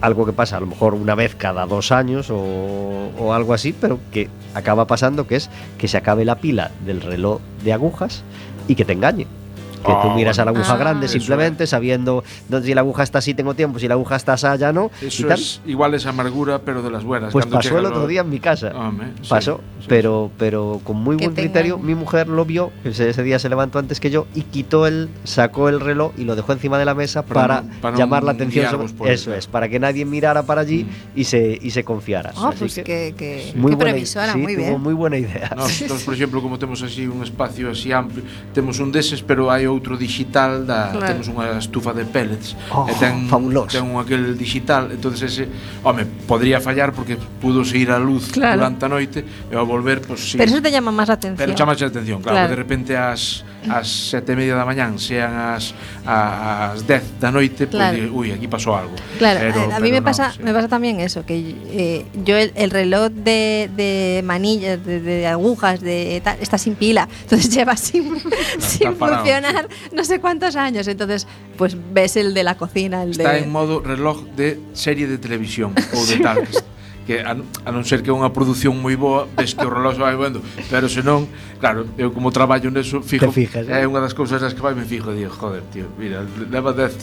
algo 0.00 0.26
que 0.26 0.32
pasa 0.32 0.56
a 0.56 0.60
lo 0.60 0.66
mejor 0.66 0.94
una 0.94 1.14
vez 1.14 1.34
cada 1.34 1.64
dos 1.66 1.90
años 1.92 2.28
o, 2.30 2.36
o 3.18 3.32
algo 3.32 3.54
así, 3.54 3.72
pero 3.78 3.98
que 4.12 4.28
acaba 4.54 4.86
pasando, 4.86 5.26
que 5.26 5.36
es 5.36 5.48
que 5.78 5.88
se 5.88 5.96
acabe 5.96 6.24
la 6.24 6.36
pila 6.36 6.70
del 6.84 7.00
reloj 7.00 7.40
de 7.62 7.72
agujas 7.72 8.22
y 8.68 8.74
que 8.74 8.84
te 8.84 8.92
engañe. 8.92 9.26
Que 9.84 9.92
tú 9.92 10.08
Ah, 10.10 10.14
miras 10.16 10.38
a 10.38 10.44
la 10.44 10.50
aguja 10.50 10.72
Ah. 10.72 10.76
grande 10.76 11.06
Eso 11.06 11.12
simplemente 11.18 11.66
sabiendo 11.66 12.24
dónde 12.48 12.66
si 12.68 12.74
la 12.74 12.80
aguja 12.80 13.02
está 13.02 13.18
así 13.18 13.34
tengo 13.34 13.54
tiempo, 13.54 13.78
si 13.78 13.86
la 13.88 13.94
aguja 13.94 14.16
está 14.16 14.32
así 14.32 14.46
ya 14.58 14.72
no. 14.72 14.90
y 15.02 15.06
Eso 15.06 15.26
tal. 15.26 15.38
es 15.38 15.60
igual 15.66 15.94
esa 15.94 16.10
amargura, 16.10 16.60
pero 16.60 16.82
de 16.82 16.90
las 16.90 17.04
buenas. 17.04 17.32
Pues 17.32 17.46
pasó 17.46 17.78
el 17.78 17.86
otro 17.86 18.06
día 18.06 18.22
en 18.22 18.30
mi 18.30 18.40
casa. 18.40 18.72
Sí, 19.22 19.28
pasó, 19.28 19.60
sí, 19.80 19.86
pero, 19.88 20.30
pero 20.38 20.80
con 20.84 20.96
muy 20.96 21.16
Que 21.16 21.26
buen 21.26 21.34
te 21.34 21.42
criterio, 21.42 21.78
mi 21.78 21.94
mujer 21.94 22.28
lo 22.28 22.44
vio, 22.44 22.70
ese, 22.84 23.10
ese 23.10 23.22
día 23.22 23.38
se 23.38 23.48
levantó 23.48 23.78
antes 23.78 24.00
que 24.00 24.10
yo 24.10 24.26
y 24.34 24.42
quitó 24.42 24.86
el, 24.86 25.08
sacó 25.24 25.68
el 25.68 25.80
reloj 25.80 26.12
y 26.16 26.24
lo 26.24 26.34
dejó 26.36 26.52
encima 26.52 26.78
de 26.78 26.84
la 26.84 26.94
mesa 26.94 27.22
Para 27.22 27.40
para, 27.46 27.62
no- 27.62 27.80
para 27.80 27.96
llamar 27.96 28.22
la 28.24 28.32
atención. 28.32 28.70
sobre- 28.70 29.12
eso 29.12 29.34
es, 29.34 29.46
para 29.46 29.68
que 29.68 29.78
nadie 29.78 30.04
mirara 30.04 30.42
para 30.44 30.62
allí 30.62 30.86
y 31.14 31.24
se, 31.24 31.58
y 31.60 31.70
se 31.70 31.84
confiara. 31.84 32.30
Así 32.30 32.58
pues 32.58 32.74
que 32.76 32.82
que, 32.84 33.14
que, 33.16 33.52
muy 33.56 33.70
qué 33.72 33.76
buena, 33.76 33.90
previsora, 33.92 34.32
sí, 34.32 34.38
muy 34.38 34.54
tuvo 34.54 34.64
bien. 34.64 34.80
muy 34.80 34.94
buena 34.94 35.18
idea. 35.18 35.52
Nosotros, 35.56 36.02
por 36.02 36.14
exemplo, 36.14 36.40
como 36.42 36.58
temos 36.58 36.82
así 36.82 37.06
un 37.06 37.22
espacio 37.22 37.70
así 37.70 37.92
amplio, 37.92 38.22
temos 38.52 38.78
un 38.80 38.92
deses, 38.92 39.22
pero 39.22 39.50
hai 39.50 39.66
outro 39.74 39.98
digital 39.98 40.62
da 40.64 40.94
Claro. 40.94 41.18
temos 41.18 41.26
unha 41.26 41.58
estufa 41.58 41.90
de 41.90 42.06
pellets 42.06 42.54
Oh, 42.70 42.86
e 42.86 42.94
ten 42.94 43.26
fabuloso. 43.26 43.74
ten 43.74 43.82
un 43.84 43.98
aquel 43.98 44.38
digital, 44.38 44.94
entonces 44.94 45.26
ese, 45.26 45.44
home, 45.82 46.06
podría 46.30 46.62
fallar 46.62 46.94
porque 46.94 47.18
pudo 47.42 47.66
ir 47.74 47.90
a 47.90 47.98
luz 47.98 48.30
Claro. 48.30 48.62
durante 48.62 48.86
a 48.86 48.88
noite 48.88 49.20
e 49.50 49.54
ao 49.58 49.66
volver, 49.66 50.00
pues 50.00 50.22
sí. 50.22 50.38
Pero 50.38 50.50
eso 50.54 50.62
te 50.62 50.70
llama 50.70 50.94
más 50.94 51.08
la 51.10 51.18
atención. 51.18 51.36
Pero 51.42 51.52
chama 51.58 51.74
a 51.74 51.84
atención, 51.84 52.22
claro, 52.22 52.34
Claro. 52.38 52.46
que 52.48 52.54
de 52.54 52.60
repente 52.62 52.90
ás 52.96 53.42
ás 53.64 53.88
sete 53.88 54.32
e 54.32 54.36
media 54.36 54.54
da 54.60 54.64
mañán 54.68 55.00
sean 55.00 55.32
as 55.56 55.72
a- 56.04 56.76
as 56.76 56.84
10 56.84 57.16
da 57.16 57.32
noite, 57.32 57.64
pues 57.66 57.80
Claro. 57.80 57.96
di, 57.96 58.06
ui, 58.12 58.28
aquí 58.30 58.44
pasou 58.46 58.76
algo. 58.76 58.92
Claro, 59.16 59.40
Pero- 59.40 59.72
a, 59.72 59.76
a 59.76 59.80
mí 59.80 59.88
me 59.90 60.00
no, 60.00 60.04
pasa, 60.04 60.32
sí. 60.36 60.44
me 60.44 60.52
pasa 60.52 60.68
también 60.68 61.00
eso, 61.00 61.24
que 61.24 61.56
eh, 61.72 62.04
yo 62.28 62.36
el, 62.36 62.52
el 62.60 62.68
reloj 62.70 63.08
de, 63.10 63.70
de 63.74 64.20
manillas, 64.22 64.84
de, 64.84 65.00
de 65.00 65.26
agujas, 65.26 65.80
de 65.80 66.20
tal, 66.22 66.36
está 66.44 66.58
sin 66.60 66.74
pila, 66.76 67.08
entonces 67.24 67.48
lleva 67.48 67.72
sin, 67.76 68.04
sin 68.60 68.94
parado, 69.00 69.24
durar 69.64 69.92
no 69.92 70.04
sé 70.04 70.20
cuántos 70.20 70.56
años. 70.56 70.88
Entonces, 70.88 71.26
pues 71.56 71.76
ves 71.92 72.16
el 72.16 72.34
de 72.34 72.44
la 72.44 72.56
cocina, 72.56 73.02
el 73.02 73.10
Está 73.10 73.32
de... 73.32 73.40
en 73.40 73.50
modo 73.50 73.80
reloj 73.80 74.22
de 74.36 74.60
serie 74.72 75.06
de 75.06 75.18
televisión 75.18 75.74
ou 75.94 76.06
de 76.06 76.18
tal. 76.18 76.46
que 77.04 77.20
a, 77.20 77.36
a 77.36 77.70
non 77.70 77.84
ser 77.84 78.00
que 78.00 78.08
é 78.08 78.16
unha 78.16 78.32
produción 78.32 78.80
moi 78.80 78.96
boa, 78.96 79.28
ves 79.36 79.52
que 79.52 79.60
o 79.60 79.68
reloj 79.68 80.00
vai 80.00 80.16
vendo, 80.16 80.40
pero 80.72 80.88
senón, 80.88 81.28
claro, 81.60 81.84
eu 82.00 82.08
como 82.08 82.32
traballo 82.32 82.72
neso, 82.72 83.04
fijo, 83.04 83.28
Te 83.28 83.44
fijas, 83.44 83.68
eh? 83.68 83.76
é 83.76 83.84
eh? 83.84 83.88
unha 83.88 84.00
das 84.00 84.16
cousas 84.16 84.40
das 84.40 84.56
que 84.56 84.64
vai 84.64 84.72
me 84.72 84.88
fijo, 84.88 85.12
digo, 85.12 85.28
joder, 85.28 85.60
tío, 85.68 85.84
mira, 86.00 86.24
leva 86.48 86.72
10 86.72 86.96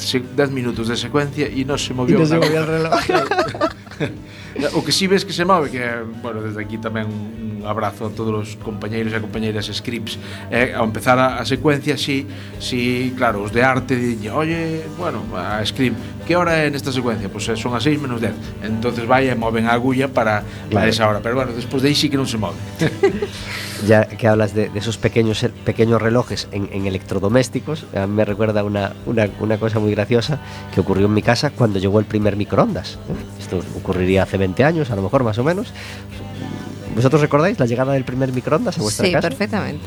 minutos 0.50 0.90
de 0.90 0.98
secuencia 0.98 1.46
e 1.46 1.62
non 1.62 1.78
se 1.78 1.94
moviu. 1.94 2.18
E 2.18 2.26
se 2.26 2.34
moviu 2.34 2.62
o 2.62 2.66
reloj. 2.66 2.98
O 4.76 4.84
que 4.84 4.92
si 4.92 5.08
ves 5.08 5.24
que 5.24 5.34
se 5.34 5.46
move 5.46 5.72
que 5.72 5.84
bueno, 6.22 6.42
desde 6.44 6.60
aquí 6.62 6.78
tamén 6.78 7.08
un 7.08 7.64
abrazo 7.64 8.08
a 8.08 8.12
todos 8.12 8.34
os 8.34 8.50
compañeiros 8.58 9.14
e 9.14 9.20
compañeiras 9.22 9.70
scripts 9.70 10.18
eh, 10.50 10.74
ao 10.74 10.84
empezar 10.84 11.16
a, 11.22 11.38
a 11.38 11.46
secuencia 11.46 11.94
si, 11.96 12.26
si 12.58 13.14
claro, 13.16 13.46
os 13.46 13.54
de 13.54 13.62
arte 13.62 13.94
diñe, 13.96 14.34
oye, 14.34 14.82
bueno, 14.98 15.22
a 15.38 15.62
script 15.64 15.96
que 16.26 16.34
hora 16.36 16.58
é 16.58 16.70
nesta 16.74 16.90
secuencia? 16.92 17.30
Pois 17.30 17.46
pues 17.48 17.62
son 17.62 17.78
as 17.78 17.86
6 17.86 18.02
menos 18.02 18.18
10 18.20 18.66
entonces 18.66 19.06
vai 19.06 19.30
e 19.30 19.36
moven 19.38 19.70
a 19.70 19.78
agulla 19.78 20.10
para, 20.10 20.42
para 20.74 20.84
Claro. 20.84 20.90
esa 20.90 21.04
hora 21.08 21.20
pero 21.22 21.38
bueno, 21.38 21.54
despois 21.54 21.86
de 21.86 21.94
aí 21.94 21.96
sí 21.96 22.10
que 22.10 22.18
non 22.18 22.26
se 22.28 22.42
move 22.42 22.58
Ya 23.88 24.06
que 24.06 24.28
hablas 24.28 24.54
de, 24.54 24.70
de 24.70 24.78
esos 24.78 24.98
pequeños, 25.02 25.42
pequeños 25.66 26.00
relojes 26.00 26.48
en, 26.52 26.70
en 26.72 26.86
electrodomésticos, 26.86 27.86
a 27.96 28.06
mí 28.06 28.14
me 28.14 28.26
recuerda 28.26 28.64
una, 28.64 28.94
una, 29.08 29.26
una 29.40 29.58
cosa 29.58 29.80
muy 29.80 29.90
graciosa 29.98 30.38
que 30.74 30.82
ocurrió 30.82 31.08
en 31.08 31.14
mi 31.16 31.24
casa 31.24 31.50
cuando 31.50 31.80
llegó 31.80 31.98
el 31.98 32.06
primer 32.06 32.36
microondas. 32.36 33.00
¿eh? 33.10 33.42
Esto 33.42 33.58
ocurriría 33.76 34.22
hace 34.22 34.38
20 34.42 34.64
años, 34.66 34.92
a 34.92 34.96
lo 34.98 35.02
mejor 35.02 35.24
más 35.24 35.38
o 35.38 35.44
menos. 35.46 35.72
¿Vosotros 36.96 37.22
recordáis 37.22 37.58
la 37.60 37.66
llegada 37.66 37.94
del 37.94 38.04
primer 38.04 38.34
microondas 38.34 38.78
a 38.78 38.82
vuestra 38.82 39.06
Sí, 39.06 39.14
casa? 39.14 39.30
perfectamente. 39.30 39.86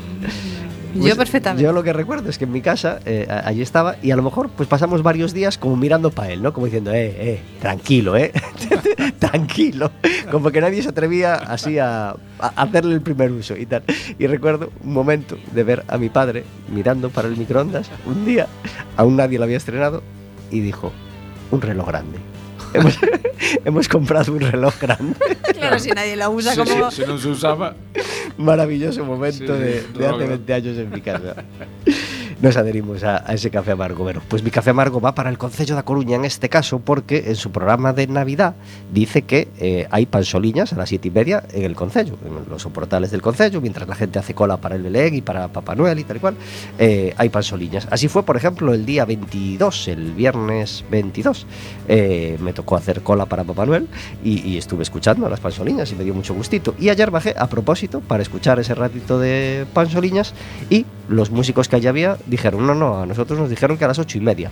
Pues, 0.95 1.07
yo 1.07 1.15
perfectamente. 1.17 1.61
Yo 1.63 1.73
lo 1.73 1.83
que 1.83 1.91
recuerdo 1.93 2.29
es 2.29 2.37
que 2.37 2.45
en 2.45 2.53
mi 2.53 2.61
casa 2.61 2.99
eh, 3.05 3.27
allí 3.29 3.61
estaba 3.61 3.97
y 4.01 4.11
a 4.11 4.15
lo 4.15 4.23
mejor 4.23 4.49
pues 4.49 4.67
pasamos 4.69 5.03
varios 5.03 5.33
días 5.33 5.57
como 5.57 5.75
mirando 5.75 6.09
para 6.09 6.31
él, 6.31 6.41
¿no? 6.41 6.53
Como 6.53 6.65
diciendo, 6.67 6.91
eh, 6.93 7.13
eh, 7.17 7.41
tranquilo, 7.59 8.15
eh, 8.15 8.31
tranquilo. 9.19 9.91
Como 10.31 10.51
que 10.51 10.61
nadie 10.61 10.81
se 10.81 10.89
atrevía 10.89 11.35
así 11.35 11.77
a, 11.79 12.11
a 12.39 12.47
hacerle 12.55 12.93
el 12.95 13.01
primer 13.01 13.31
uso 13.31 13.57
y 13.57 13.65
tal. 13.65 13.83
Y 14.17 14.25
recuerdo 14.27 14.71
un 14.83 14.93
momento 14.93 15.37
de 15.51 15.63
ver 15.63 15.83
a 15.89 15.97
mi 15.97 16.09
padre 16.09 16.43
mirando 16.73 17.09
para 17.09 17.27
el 17.27 17.35
microondas 17.37 17.89
un 18.05 18.25
día, 18.25 18.47
aún 18.95 19.17
nadie 19.17 19.37
lo 19.37 19.43
había 19.43 19.57
estrenado 19.57 20.01
y 20.49 20.61
dijo, 20.61 20.91
un 21.51 21.61
reloj 21.61 21.87
grande. 21.87 22.19
Hemos, 22.75 22.99
hemos 23.65 23.87
comprado 23.87 24.33
un 24.33 24.41
reloj 24.41 24.73
grande. 24.79 25.15
claro, 25.53 25.79
si 25.79 25.89
nadie 25.91 26.15
lo 26.15 26.29
usa 26.31 26.53
Sí, 26.53 26.59
como... 26.59 26.91
sí, 26.91 27.01
se 27.01 27.07
non 27.07 27.19
se 27.19 27.29
usaba 27.29 27.75
Maravilloso 28.37 29.05
momento 29.05 29.55
Sí, 29.55 29.61
de, 29.61 29.81
de 29.95 30.03
hace 30.07 30.25
reloj 30.27 30.29
20 30.43 30.53
años 30.53 30.75
en 30.77 30.89
mi 30.91 31.01
casa. 31.01 31.35
Nos 32.45 32.57
adherimos 32.57 33.03
a, 33.03 33.17
ese 33.33 33.49
café 33.49 33.71
amargo. 33.71 34.03
Bueno, 34.03 34.21
pues 34.27 34.43
mi 34.43 34.51
café 34.51 34.69
amargo 34.69 35.01
va 35.01 35.15
para 35.15 35.31
el 35.31 35.37
Concello 35.39 35.73
da 35.73 35.81
Coruña 35.81 36.15
en 36.15 36.25
este 36.25 36.47
caso 36.47 36.77
porque 36.77 37.23
en 37.25 37.35
su 37.35 37.51
programa 37.51 37.91
de 37.91 38.05
Navidad 38.05 38.53
dice 38.93 39.23
que 39.23 39.47
eh, 39.57 39.87
hay 39.89 40.05
pansoliñas 40.05 40.71
a 40.71 40.75
las 40.75 40.89
siete 40.89 41.07
y 41.07 41.11
media 41.11 41.43
en 41.53 41.63
el 41.63 41.75
Concello, 41.75 42.19
en 42.23 42.47
los 42.47 42.61
soportales 42.61 43.09
del 43.09 43.23
Concello, 43.23 43.61
mientras 43.61 43.87
la 43.87 43.95
gente 43.95 44.19
hace 44.19 44.35
cola 44.35 44.57
para 44.57 44.75
el 44.75 44.83
Belén 44.83 45.15
y 45.15 45.21
para 45.23 45.47
Papá 45.47 45.73
Noel 45.73 45.97
y 45.97 46.03
tal 46.03 46.17
y 46.17 46.19
cual, 46.19 46.35
eh, 46.77 47.15
hay 47.17 47.29
pansoliñas. 47.29 47.87
Así 47.89 48.07
fue, 48.09 48.21
por 48.21 48.37
ejemplo, 48.37 48.75
el 48.75 48.85
día 48.85 49.05
22, 49.05 49.87
el 49.87 50.11
viernes 50.11 50.85
22, 50.91 51.47
eh, 51.87 52.37
me 52.41 52.53
tocó 52.53 52.75
hacer 52.75 53.01
cola 53.01 53.25
para 53.25 53.43
Papá 53.43 53.65
Noel 53.65 53.87
y, 54.23 54.47
y 54.47 54.59
estuve 54.59 54.83
escuchando 54.83 55.25
a 55.25 55.31
las 55.31 55.39
pansoliñas 55.39 55.91
y 55.91 55.95
me 55.95 56.03
dio 56.03 56.13
mucho 56.13 56.35
gustito. 56.35 56.75
Y 56.77 56.89
ayer 56.89 57.09
bajé 57.09 57.33
a 57.35 57.47
propósito 57.47 58.01
para 58.01 58.21
escuchar 58.21 58.59
ese 58.59 58.75
ratito 58.75 59.17
de 59.17 59.65
pansoliñas 59.73 60.35
y 60.69 60.85
los 61.09 61.31
músicos 61.31 61.67
que 61.67 61.75
allí 61.75 61.87
había 61.87 62.17
dijeron, 62.35 62.65
no, 62.67 62.75
no, 62.75 63.01
a 63.01 63.05
nosotros 63.05 63.39
nos 63.39 63.49
dijeron 63.49 63.77
que 63.77 63.85
a 63.85 63.87
las 63.89 63.99
ocho 63.99 64.17
y 64.17 64.21
media. 64.21 64.51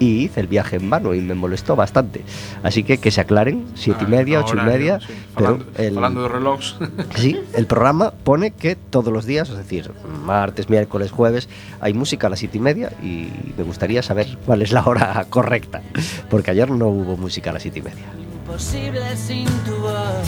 Y 0.00 0.24
hice 0.24 0.40
el 0.40 0.48
viaje 0.48 0.76
en 0.76 0.90
vano 0.90 1.14
y 1.14 1.20
me 1.20 1.34
molestó 1.34 1.76
bastante. 1.76 2.24
Así 2.64 2.82
que 2.82 2.98
que 2.98 3.12
se 3.12 3.20
aclaren, 3.20 3.66
siete 3.76 4.00
y 4.02 4.06
Ah, 4.06 4.08
media, 4.08 4.40
ocho 4.40 4.56
y 4.56 4.60
media. 4.60 4.98
sí. 4.98 5.06
Pero 5.36 5.58
Falando, 5.94 6.24
el, 6.26 6.28
de 6.32 6.34
relojes. 6.38 6.74
sí, 7.14 7.38
el 7.54 7.66
programa 7.66 8.10
pone 8.10 8.50
que 8.50 8.74
todos 8.74 9.12
los 9.12 9.26
días, 9.26 9.48
es 9.50 9.56
decir, 9.58 9.92
martes, 10.26 10.68
miércoles, 10.68 11.12
jueves, 11.12 11.48
hay 11.80 11.94
música 11.94 12.26
a 12.26 12.30
las 12.30 12.40
siete 12.40 12.58
y 12.58 12.60
media 12.60 12.92
y 13.00 13.28
me 13.56 13.62
gustaría 13.62 14.02
saber 14.02 14.38
cuál 14.44 14.62
es 14.62 14.72
la 14.72 14.84
hora 14.84 15.24
correcta. 15.30 15.82
Porque 16.28 16.50
ayer 16.50 16.68
no 16.68 16.88
hubo 16.88 17.16
música 17.16 17.50
a 17.50 17.52
las 17.52 17.62
siete 17.62 17.78
y 17.78 17.82
media. 17.82 18.04
Imposible 18.44 19.16
sin 19.16 19.46
tu 19.64 19.76
voz. 19.76 20.26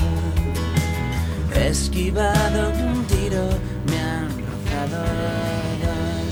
Esquivado 1.57 2.70
un 2.70 3.05
tiro, 3.05 3.48
me 3.90 3.98
han 4.00 4.28
rozado. 4.28 5.43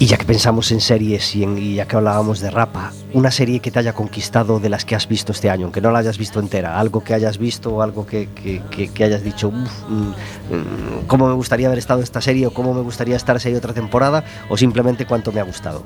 Y 0.02 0.06
ya 0.06 0.16
que 0.16 0.24
pensamos 0.24 0.72
en 0.72 0.80
series 0.80 1.36
y, 1.36 1.44
en- 1.44 1.56
y 1.58 1.74
ya 1.76 1.86
que 1.86 1.94
hablábamos 1.94 2.40
de 2.40 2.50
Rapa, 2.50 2.90
una 3.12 3.30
serie 3.30 3.60
que 3.60 3.70
te 3.70 3.78
haya 3.78 3.92
conquistado 3.92 4.58
de 4.58 4.68
las 4.68 4.84
que 4.84 4.96
has 4.96 5.06
visto 5.06 5.30
este 5.30 5.48
año, 5.48 5.66
aunque 5.66 5.80
no 5.80 5.92
la 5.92 6.00
hayas 6.00 6.18
visto 6.18 6.40
entera, 6.40 6.80
algo 6.80 7.04
que 7.04 7.14
hayas 7.14 7.38
visto 7.38 7.70
o 7.70 7.82
algo 7.82 8.04
que, 8.04 8.28
que- 8.34 8.60
que- 8.68 8.88
que 8.88 9.04
hayas 9.04 9.22
dicho, 9.22 9.48
"Uf, 9.50 9.70
mm, 9.88 9.94
mm, 10.02 11.06
cómo 11.06 11.28
me 11.28 11.34
gustaría 11.34 11.68
haber 11.68 11.78
estado 11.78 12.00
en 12.00 12.04
esta 12.04 12.20
serie 12.20 12.48
o 12.48 12.50
cómo 12.52 12.74
me 12.74 12.80
gustaría 12.80 13.14
estar 13.14 13.38
si 13.38 13.50
hay 13.50 13.54
otra 13.54 13.72
temporada, 13.74 14.24
o 14.48 14.56
simplemente 14.56 15.06
cuánto 15.06 15.30
me 15.30 15.38
ha 15.38 15.44
gustado. 15.44 15.84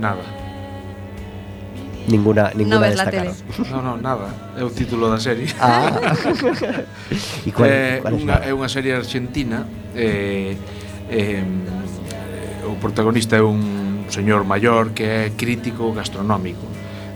Nada. 0.00 0.22
Ninguna, 2.08 2.52
ninguna 2.54 2.78
ves 2.78 2.96
la 2.96 3.04
destacaron. 3.04 3.34
No, 3.70 3.82
no, 3.82 3.96
nada. 3.98 4.28
É 4.56 4.64
o 4.64 4.70
título 4.70 5.10
da 5.12 5.20
serie. 5.20 5.48
Ah. 5.60 5.92
¿Y 7.44 7.50
cuál, 7.52 7.68
é, 7.68 7.98
cuál 8.00 8.14
es 8.16 8.22
unha, 8.24 8.38
la- 8.40 8.46
é 8.48 8.52
unha 8.56 8.68
serie 8.72 8.96
argentina 8.96 9.66
eh, 9.92 10.56
eh, 11.10 11.44
o 12.76 12.78
protagonista 12.78 13.40
é 13.40 13.42
un 13.42 14.04
señor 14.12 14.44
maior 14.44 14.92
que 14.92 15.04
é 15.04 15.22
crítico 15.32 15.90
gastronómico. 15.96 16.68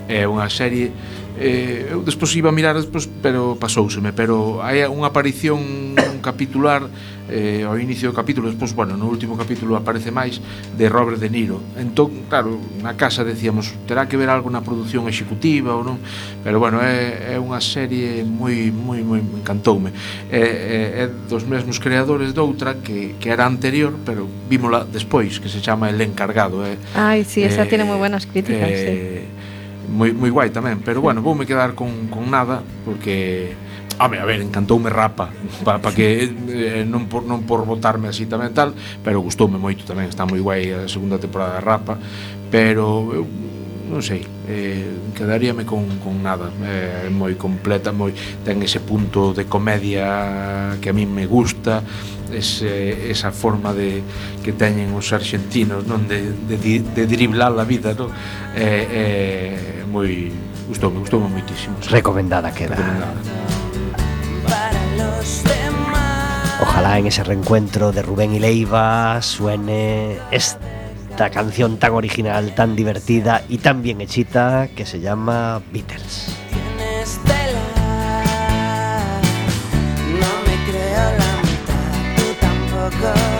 É 0.08 0.24
unha 0.24 0.48
serie 0.48 0.90
eh, 1.38 1.92
eu 1.92 2.02
despois 2.02 2.34
iba 2.34 2.48
a 2.48 2.54
mirar 2.56 2.74
despois, 2.74 3.06
pero 3.20 3.54
pasouseme, 3.60 4.12
pero 4.16 4.64
hai 4.64 4.82
unha 4.88 5.12
aparición 5.12 5.60
un 5.94 6.18
capitular 6.24 6.88
eh, 7.30 7.62
ao 7.62 7.78
inicio 7.78 8.10
do 8.10 8.14
capítulo, 8.14 8.50
despois, 8.50 8.74
bueno, 8.74 8.98
no 8.98 9.06
último 9.06 9.38
capítulo 9.38 9.78
aparece 9.78 10.10
máis, 10.10 10.42
de 10.76 10.86
Robert 10.90 11.22
De 11.22 11.30
Niro. 11.30 11.62
Entón, 11.78 12.26
claro, 12.28 12.58
na 12.82 12.98
casa 12.98 13.22
decíamos, 13.22 13.72
terá 13.86 14.10
que 14.10 14.18
ver 14.18 14.28
algo 14.28 14.50
na 14.50 14.60
produción 14.60 15.06
executiva 15.06 15.78
ou 15.78 15.86
non, 15.86 16.02
pero 16.42 16.58
bueno, 16.58 16.82
é, 16.82 17.34
é 17.34 17.36
unha 17.38 17.62
serie 17.62 18.26
moi, 18.26 18.74
moi, 18.74 19.00
moi, 19.06 19.22
encantoume. 19.22 19.94
É, 20.28 20.42
é, 20.42 20.78
é 21.02 21.04
dos 21.06 21.46
mesmos 21.46 21.78
creadores 21.78 22.34
doutra 22.34 22.82
que, 22.82 23.14
que 23.22 23.30
era 23.30 23.46
anterior, 23.46 23.94
pero 24.02 24.26
vímola 24.50 24.82
despois, 24.84 25.38
que 25.38 25.48
se 25.48 25.62
chama 25.62 25.88
El 25.88 26.02
Encargado. 26.02 26.66
É, 26.66 26.76
Ai, 26.98 27.24
sí, 27.24 27.46
esa 27.46 27.62
é, 27.62 27.70
tiene 27.70 27.86
moi 27.86 27.96
eh, 27.96 28.02
buenas 28.02 28.26
críticas, 28.26 28.68
é, 28.68 28.76
sí. 28.76 28.94
Moi, 29.90 30.14
moi 30.14 30.30
guai 30.30 30.50
tamén, 30.50 30.82
pero 30.82 31.02
bueno, 31.02 31.22
voume 31.22 31.46
quedar 31.46 31.74
con, 31.74 32.10
con 32.10 32.30
nada, 32.30 32.62
porque 32.84 33.54
Home, 34.00 34.16
a 34.18 34.24
ver, 34.24 34.40
encantoume 34.40 34.88
Rapa 34.88 35.28
para 35.60 35.76
pa 35.76 35.92
que 35.92 36.24
eh, 36.24 36.88
non 36.88 37.04
por 37.04 37.28
non 37.28 37.44
por 37.44 37.68
votarme 37.68 38.08
así 38.08 38.24
tamén 38.24 38.56
tal, 38.56 38.72
pero 39.04 39.20
gustoume 39.20 39.60
moito 39.60 39.84
tamén, 39.84 40.08
está 40.08 40.24
moi 40.24 40.40
guai 40.40 40.72
a 40.72 40.88
segunda 40.88 41.20
temporada 41.20 41.60
de 41.60 41.62
Rapa, 41.68 42.00
pero 42.48 43.12
eu 43.12 43.28
non 43.90 44.00
sei, 44.00 44.24
eh, 44.48 45.12
quedaríame 45.12 45.66
con, 45.66 45.84
con 45.98 46.22
nada 46.22 46.48
eh, 46.62 47.10
moi 47.10 47.34
completa 47.34 47.90
moi 47.90 48.14
ten 48.46 48.62
ese 48.62 48.78
punto 48.80 49.34
de 49.34 49.50
comedia 49.50 50.78
que 50.78 50.88
a 50.88 50.96
min 50.96 51.10
me 51.10 51.26
gusta 51.26 51.82
ese, 52.30 53.10
esa 53.10 53.34
forma 53.34 53.74
de 53.74 54.00
que 54.46 54.54
teñen 54.54 54.94
os 54.94 55.10
argentinos 55.10 55.84
non 55.90 56.06
de, 56.06 56.22
de, 56.46 56.80
de 56.80 57.02
driblar 57.10 57.50
a 57.58 57.66
vida 57.66 57.92
non? 57.98 58.14
Eh, 58.54 58.86
eh, 58.88 59.82
moi 59.90 60.30
gustoume, 60.70 61.02
gustoume 61.02 61.26
moitísimo 61.26 61.74
recomendada 61.90 62.54
queda 62.54 62.78
recomendada. 62.78 63.49
Ojalá 66.62 66.98
en 66.98 67.06
ese 67.06 67.24
reencuentro 67.24 67.90
de 67.92 68.02
Rubén 68.02 68.34
y 68.34 68.38
Leiva 68.38 69.20
suene 69.22 70.18
esta 70.30 71.30
canción 71.30 71.78
tan 71.78 71.92
original, 71.92 72.54
tan 72.54 72.76
divertida 72.76 73.42
y 73.48 73.58
tan 73.58 73.82
bien 73.82 74.00
hechita 74.00 74.68
que 74.76 74.84
se 74.84 75.00
llama 75.00 75.62
Beatles. 75.72 76.36
No 80.20 80.30
me 80.46 80.56
creo 80.70 81.04
la 81.18 81.32
mitad, 81.42 82.16
tú 82.16 82.24
tampoco. 82.40 83.39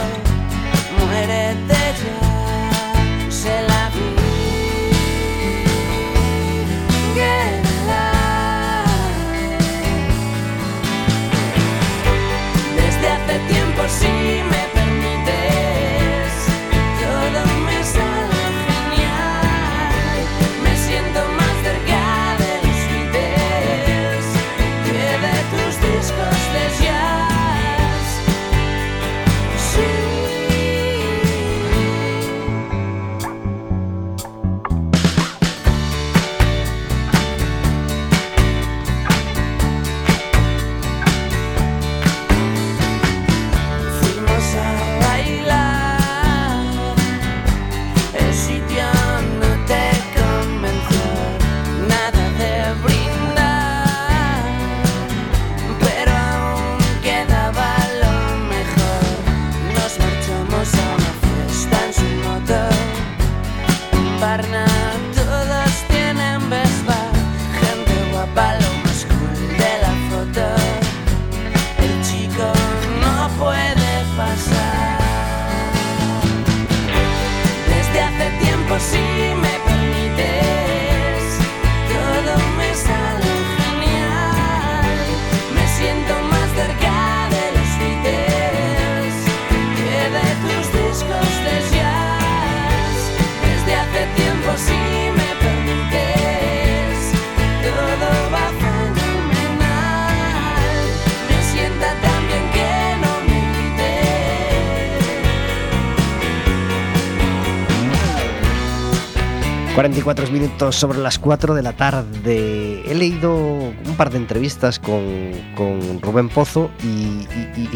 44 109.81 110.31
minutos 110.31 110.77
sobre 110.77 110.99
las 110.99 111.19
4 111.19 111.55
de 111.55 111.63
la 111.63 111.73
tarde. 111.73 112.83
He 112.85 112.95
leído 112.95 113.35
un 113.35 113.97
par 113.97 114.11
de 114.11 114.19
entrevistas 114.19 114.79
con, 114.79 115.33
con 115.57 116.03
Rubén 116.03 116.29
Pozo 116.29 116.71
y, 116.85 117.27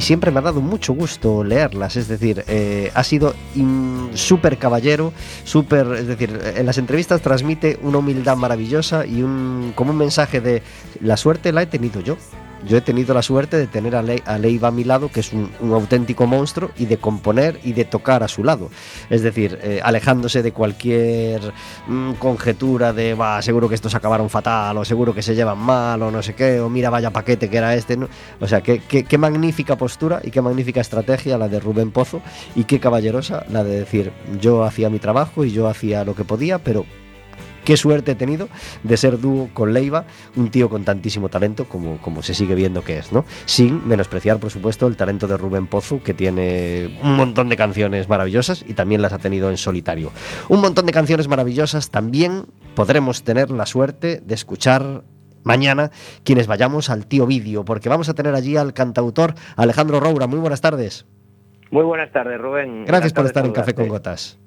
siempre 0.02 0.30
me 0.30 0.40
ha 0.40 0.42
dado 0.42 0.60
mucho 0.60 0.92
gusto 0.92 1.42
leerlas. 1.42 1.96
Es 1.96 2.06
decir, 2.06 2.44
eh, 2.46 2.92
ha 2.94 3.02
sido 3.04 3.34
súper 4.12 4.58
caballero, 4.58 5.14
súper. 5.44 5.86
Es 5.94 6.06
decir, 6.06 6.38
en 6.54 6.66
las 6.66 6.76
entrevistas 6.76 7.22
transmite 7.22 7.78
una 7.80 7.96
humildad 7.96 8.36
maravillosa 8.36 9.06
y 9.06 9.22
un, 9.22 9.72
como 9.74 9.92
un 9.92 9.96
mensaje 9.96 10.42
de 10.42 10.62
la 11.00 11.16
suerte 11.16 11.52
la 11.52 11.62
he 11.62 11.66
tenido 11.66 12.02
yo. 12.02 12.18
Yo 12.66 12.78
he 12.78 12.80
tenido 12.80 13.12
la 13.14 13.22
suerte 13.22 13.56
de 13.56 13.66
tener 13.66 13.94
a, 13.94 14.02
Le- 14.02 14.22
a 14.24 14.38
Leiva 14.38 14.68
a 14.68 14.70
mi 14.70 14.84
lado, 14.84 15.10
que 15.10 15.20
es 15.20 15.32
un, 15.32 15.50
auténtico 15.72 16.26
monstruo, 16.26 16.70
y 16.78 16.86
de 16.86 16.96
componer 16.96 17.60
y 17.62 17.72
de 17.74 17.84
tocar 17.84 18.22
a 18.22 18.28
su 18.28 18.42
lado. 18.44 18.70
Es 19.10 19.22
decir, 19.22 19.58
eh, 19.62 19.80
alejándose 19.82 20.42
de 20.42 20.52
cualquier 20.52 21.40
mm, 21.86 22.12
conjetura 22.14 22.92
de, 22.92 23.14
va, 23.14 23.42
seguro 23.42 23.68
que 23.68 23.74
estos 23.74 23.94
acabaron 23.94 24.30
fatal, 24.30 24.76
o 24.78 24.84
seguro 24.84 25.14
que 25.14 25.22
se 25.22 25.34
llevan 25.34 25.58
mal, 25.58 26.00
o 26.02 26.10
no 26.10 26.22
sé 26.22 26.34
qué, 26.34 26.60
o 26.60 26.70
mira, 26.70 26.90
vaya 26.90 27.10
paquete 27.10 27.50
que 27.50 27.56
era 27.58 27.74
este. 27.74 27.98
O 28.40 28.46
sea, 28.48 28.62
qué- 28.62 28.80
qué 28.80 29.18
magnífica 29.18 29.76
postura 29.76 30.20
y 30.24 30.30
qué 30.30 30.40
magnífica 30.40 30.80
estrategia 30.80 31.36
la 31.38 31.48
de 31.48 31.60
Rubén 31.60 31.90
Pozo, 31.90 32.22
y 32.54 32.64
qué 32.64 32.80
caballerosa 32.80 33.44
la 33.50 33.62
de 33.62 33.80
decir, 33.80 34.10
yo 34.40 34.64
hacía 34.64 34.88
mi 34.90 34.98
trabajo 34.98 35.44
y 35.44 35.50
yo 35.52 35.68
hacía 35.68 36.04
lo 36.04 36.14
que 36.14 36.24
podía, 36.24 36.58
pero 36.58 36.86
qué 37.64 37.76
suerte 37.76 38.12
he 38.12 38.14
tenido 38.14 38.48
de 38.82 38.96
ser 38.96 39.20
dúo 39.20 39.48
con 39.52 39.72
Leiva, 39.72 40.04
un 40.36 40.50
tío 40.50 40.68
con 40.68 40.84
tantísimo 40.84 41.28
talento 41.28 41.64
como, 41.66 41.98
como 41.98 42.22
se 42.22 42.34
sigue 42.34 42.54
viendo 42.54 42.82
que 42.82 42.98
es, 42.98 43.12
¿no? 43.12 43.24
Sin 43.46 43.86
menospreciar, 43.86 44.38
por 44.38 44.50
supuesto, 44.50 44.86
el 44.86 44.96
talento 44.96 45.26
de 45.26 45.36
Rubén 45.36 45.66
Pozo, 45.66 46.02
que 46.02 46.14
tiene 46.14 46.98
un 47.02 47.16
montón 47.16 47.48
de 47.48 47.56
canciones 47.56 48.08
maravillosas 48.08 48.64
y 48.66 48.74
también 48.74 49.02
las 49.02 49.12
ha 49.12 49.18
tenido 49.18 49.50
en 49.50 49.56
solitario. 49.56 50.12
Un 50.48 50.60
montón 50.60 50.86
de 50.86 50.92
canciones 50.92 51.28
maravillosas 51.28 51.90
también 51.90 52.44
podremos 52.74 53.24
tener 53.24 53.50
la 53.50 53.66
suerte 53.66 54.20
de 54.24 54.34
escuchar 54.34 55.04
mañana 55.44 55.90
quienes 56.24 56.46
vayamos 56.46 56.90
al 56.90 57.06
tío 57.06 57.26
vídeo, 57.26 57.64
porque 57.64 57.88
vamos 57.88 58.08
a 58.08 58.14
tener 58.14 58.34
allí 58.34 58.56
al 58.56 58.74
cantautor 58.74 59.34
Alejandro 59.56 60.00
Roura. 60.00 60.26
Muy 60.26 60.38
buenas 60.38 60.60
tardes. 60.60 61.06
Muy 61.70 61.84
buenas 61.84 62.12
tardes, 62.12 62.40
Rubén. 62.40 62.84
Gracias 62.84 63.12
por 63.12 63.26
estar 63.26 63.44
en 63.44 63.52
Café 63.52 63.74
con. 63.74 63.88
Gotas. 63.88 64.38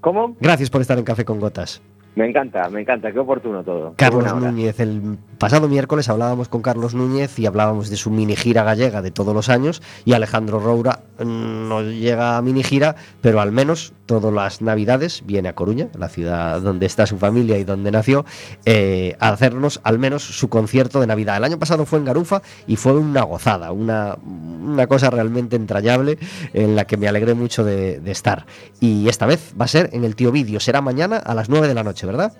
¿Cómo? 0.00 0.36
Gracias 0.40 0.70
por 0.70 0.80
estar 0.80 0.98
en 0.98 1.04
Café 1.04 1.24
con 1.24 1.40
Gotas. 1.40 1.80
Me 2.16 2.28
encanta, 2.28 2.68
me 2.68 2.80
encanta, 2.80 3.10
qué 3.10 3.18
oportuno 3.18 3.64
todo. 3.64 3.94
Carlos. 3.96 4.32
Núñez, 4.34 4.78
el 4.78 5.18
pasado 5.38 5.68
miércoles 5.68 6.08
hablábamos 6.08 6.48
con 6.48 6.62
Carlos 6.62 6.94
Núñez 6.94 7.38
y 7.38 7.46
hablábamos 7.46 7.90
de 7.90 7.96
su 7.96 8.10
mini 8.10 8.36
gira 8.36 8.62
gallega 8.62 9.02
de 9.02 9.10
todos 9.10 9.34
los 9.34 9.48
años 9.48 9.82
y 10.04 10.12
Alejandro 10.12 10.60
Roura 10.60 11.00
mm, 11.18 11.68
no 11.68 11.82
llega 11.82 12.36
a 12.36 12.42
mini 12.42 12.62
gira, 12.62 12.94
pero 13.20 13.40
al 13.40 13.50
menos 13.50 13.92
todas 14.06 14.32
las 14.32 14.62
navidades 14.62 15.22
viene 15.26 15.48
a 15.48 15.54
Coruña, 15.54 15.88
la 15.98 16.08
ciudad 16.08 16.60
donde 16.60 16.86
está 16.86 17.06
su 17.06 17.18
familia 17.18 17.58
y 17.58 17.64
donde 17.64 17.90
nació, 17.90 18.24
eh, 18.64 19.16
a 19.20 19.30
hacernos 19.30 19.80
al 19.84 19.98
menos 19.98 20.22
su 20.22 20.48
concierto 20.48 21.00
de 21.00 21.06
Navidad. 21.06 21.36
El 21.36 21.44
año 21.44 21.58
pasado 21.58 21.86
fue 21.86 21.98
en 21.98 22.04
Garufa 22.04 22.42
y 22.66 22.76
fue 22.76 22.96
una 22.98 23.22
gozada, 23.22 23.72
una, 23.72 24.16
una 24.24 24.86
cosa 24.86 25.10
realmente 25.10 25.56
entrañable 25.56 26.18
en 26.52 26.76
la 26.76 26.86
que 26.86 26.96
me 26.96 27.08
alegré 27.08 27.34
mucho 27.34 27.64
de, 27.64 28.00
estar. 28.10 28.44
Y 28.80 29.08
esta 29.08 29.26
vez 29.26 29.54
va 29.58 29.64
a 29.64 29.68
ser 29.68 29.90
en 29.92 30.04
el 30.04 30.14
Tío 30.14 30.30
Vídeo, 30.30 30.60
será 30.60 30.80
mañana 30.80 31.16
a 31.16 31.34
las 31.34 31.48
9 31.48 31.66
de 31.66 31.74
la 31.74 31.82
noche, 31.82 32.06
¿verdad? 32.06 32.32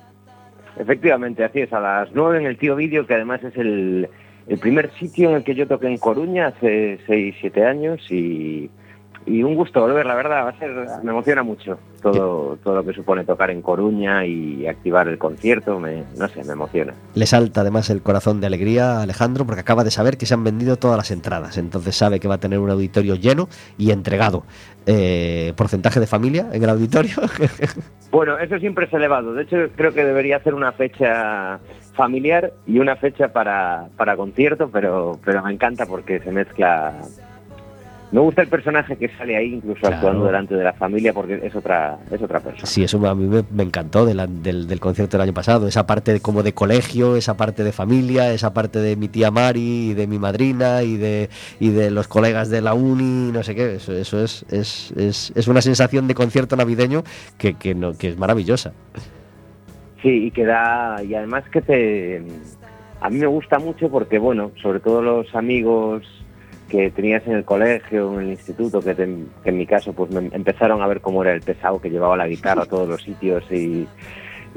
Efectivamente, 0.77 1.45
así 1.45 1.61
es, 1.61 1.73
a 1.73 1.81
las 1.81 2.11
9 2.13 2.39
en 2.39 2.47
el 2.47 2.59
Tío 2.59 2.77
Vídeo, 2.77 3.07
que 3.07 3.15
además 3.15 3.43
es 3.43 3.57
el, 3.57 4.09
el 4.47 4.59
primer 4.59 4.93
sitio 4.93 5.31
en 5.31 5.37
el 5.37 5.45
que 5.45 5.55
yo 5.55 5.67
toqué 5.67 5.87
en 5.87 5.99
Coruña 5.99 6.49
hace 6.49 6.99
6, 7.07 7.37
7 7.41 7.65
años 7.65 8.11
y, 8.11 8.71
y 9.27 9.43
un 9.43 9.55
gusto 9.55 9.81
volver, 9.81 10.07
la 10.07 10.15
verdad, 10.15 10.45
va 10.45 10.51
a 10.51 10.59
ser, 10.59 10.71
me 11.03 11.11
emociona 11.11 11.43
mucho 11.43 11.79
todo, 12.03 12.59
todo 12.63 12.77
lo 12.77 12.85
que 12.85 12.93
supone 12.93 13.25
tocar 13.25 13.51
en 13.51 13.63
Coruña 13.63 14.27
y 14.27 14.67
activar 14.67 15.09
el 15.09 15.19
concierto, 15.19 15.81
me, 15.81 16.05
no 16.19 16.29
sé, 16.29 16.45
me 16.45 16.53
emociona. 16.53 16.93
Le 17.15 17.27
salta 17.27 17.63
además 17.63 17.89
el 17.91 18.03
corazón 18.03 18.41
de 18.41 18.47
alegría 18.47 18.99
a 18.99 19.03
Alejandro 19.03 19.47
porque 19.47 19.61
acaba 19.61 19.85
de 19.85 19.91
saber 19.91 20.19
que 20.19 20.27
se 20.27 20.35
han 20.35 20.45
vendido 20.45 20.77
todas 20.77 20.97
las 20.97 21.11
entradas. 21.11 21.57
Entonces 21.57 21.97
sabe 21.97 22.21
que 22.21 22.29
va 22.29 22.35
a 22.35 22.41
tener 22.41 22.59
un 22.59 22.71
auditorio 22.71 23.15
lleno 23.15 23.49
y 23.79 23.91
entregado. 23.91 24.45
Eh, 24.87 25.55
¿Porcentaje 25.57 26.01
de 26.01 26.07
familia 26.07 26.49
en 26.53 26.63
el 26.63 26.71
auditorio? 26.71 27.17
Bueno, 28.15 28.39
eso 28.39 28.61
siempre 28.61 28.87
es 28.87 28.93
elevado. 28.93 29.35
De 29.35 29.43
hecho, 29.43 29.57
creo 29.75 29.93
que 29.93 30.05
debería 30.05 30.37
hacer 30.37 30.55
una 30.55 30.71
fecha 30.71 31.59
familiar 31.95 32.53
y 32.65 32.79
una 32.79 32.95
fecha 32.95 33.33
para, 33.33 33.89
para 33.97 34.17
concierto, 34.17 34.71
pero, 34.71 35.19
pero 35.25 35.43
me 35.43 35.53
encanta 35.53 35.85
porque 35.85 36.21
se 36.21 36.31
mezcla. 36.31 37.01
Me 38.15 38.21
gusta 38.21 38.43
el 38.43 38.49
personaje 38.49 38.95
que 38.97 39.09
sale 39.19 39.37
ahí, 39.37 39.55
incluso 39.55 39.81
Claro. 39.81 39.97
actuando 39.97 40.27
delante 40.27 40.55
de 40.55 40.63
la 40.63 40.73
familia, 40.75 41.13
porque 41.13 41.41
es 41.43 41.53
otra, 41.57 41.99
es 42.13 42.23
otra 42.23 42.39
persona. 42.39 42.65
sí, 42.65 42.85
eso 42.85 43.05
a 43.09 43.15
mí 43.17 43.27
me, 43.27 43.43
me 43.51 43.65
encantó 43.65 44.07
de 44.07 44.15
la- 44.15 44.29
del, 44.29 44.69
del 44.69 44.79
concierto 44.79 45.17
del 45.17 45.23
año 45.25 45.35
pasado. 45.35 45.67
Esa 45.67 45.85
parte 45.85 46.13
de, 46.13 46.21
como 46.21 46.45
de 46.45 46.53
colegio, 46.55 47.17
esa 47.17 47.37
parte 47.37 47.65
de 47.65 47.73
familia, 47.73 48.33
esa 48.33 48.55
parte 48.55 48.79
de 48.79 48.95
mi 48.95 49.09
tía 49.09 49.33
Mari, 49.33 49.91
y 49.91 49.95
de 49.95 50.07
mi 50.07 50.21
madrina 50.21 50.85
y 50.85 50.97
de, 50.97 51.29
y 51.59 51.71
de 51.71 51.91
los 51.91 52.07
colegas 52.07 52.51
de 52.51 52.61
la 52.61 52.75
uni, 52.75 53.33
no 53.33 53.43
sé 53.43 53.57
qué. 53.57 53.75
Eso, 53.75 53.93
eso 53.93 54.23
es, 54.23 54.45
es, 54.49 54.93
es, 54.97 55.33
es 55.35 55.49
una 55.49 55.61
sensación 55.61 56.07
de 56.07 56.15
concierto 56.15 56.55
navideño 56.55 57.03
que, 57.37 57.55
que, 57.55 57.75
no, 57.75 57.99
que 57.99 58.11
es 58.11 58.17
maravillosa. 58.17 58.73
Sí, 60.03 60.27
y 60.27 60.31
que 60.31 60.45
da, 60.45 61.03
y 61.03 61.17
además 61.17 61.43
que 61.51 61.63
te, 61.63 62.23
a 63.01 63.11
mí 63.11 63.19
me 63.19 63.27
gusta 63.27 63.59
mucho 63.59 63.89
porque, 63.91 64.21
bueno, 64.21 64.53
sobre 64.63 64.79
todo 64.79 65.03
los 65.03 65.35
amigos 65.35 66.05
que 66.69 66.91
tenías 66.91 67.27
en 67.27 67.35
el 67.35 67.45
colegio, 67.45 68.15
en 68.15 68.27
el 68.27 68.31
instituto, 68.31 68.81
que, 68.81 68.95
te- 68.95 69.05
que 69.43 69.51
en 69.51 69.59
mi 69.59 69.67
caso, 69.67 69.93
pues 69.93 70.11
me 70.11 70.29
empezaron 70.35 70.83
a 70.83 70.87
ver 70.87 71.01
cómo 71.01 71.23
era 71.23 71.33
el 71.33 71.41
pesado 71.43 71.81
que 71.81 71.91
llevaba 71.91 72.17
la 72.17 72.27
guitarra 72.29 72.63
a 72.63 72.67
todos 72.67 72.89
los 72.89 73.03
sitios 73.03 73.45
y, 73.51 73.87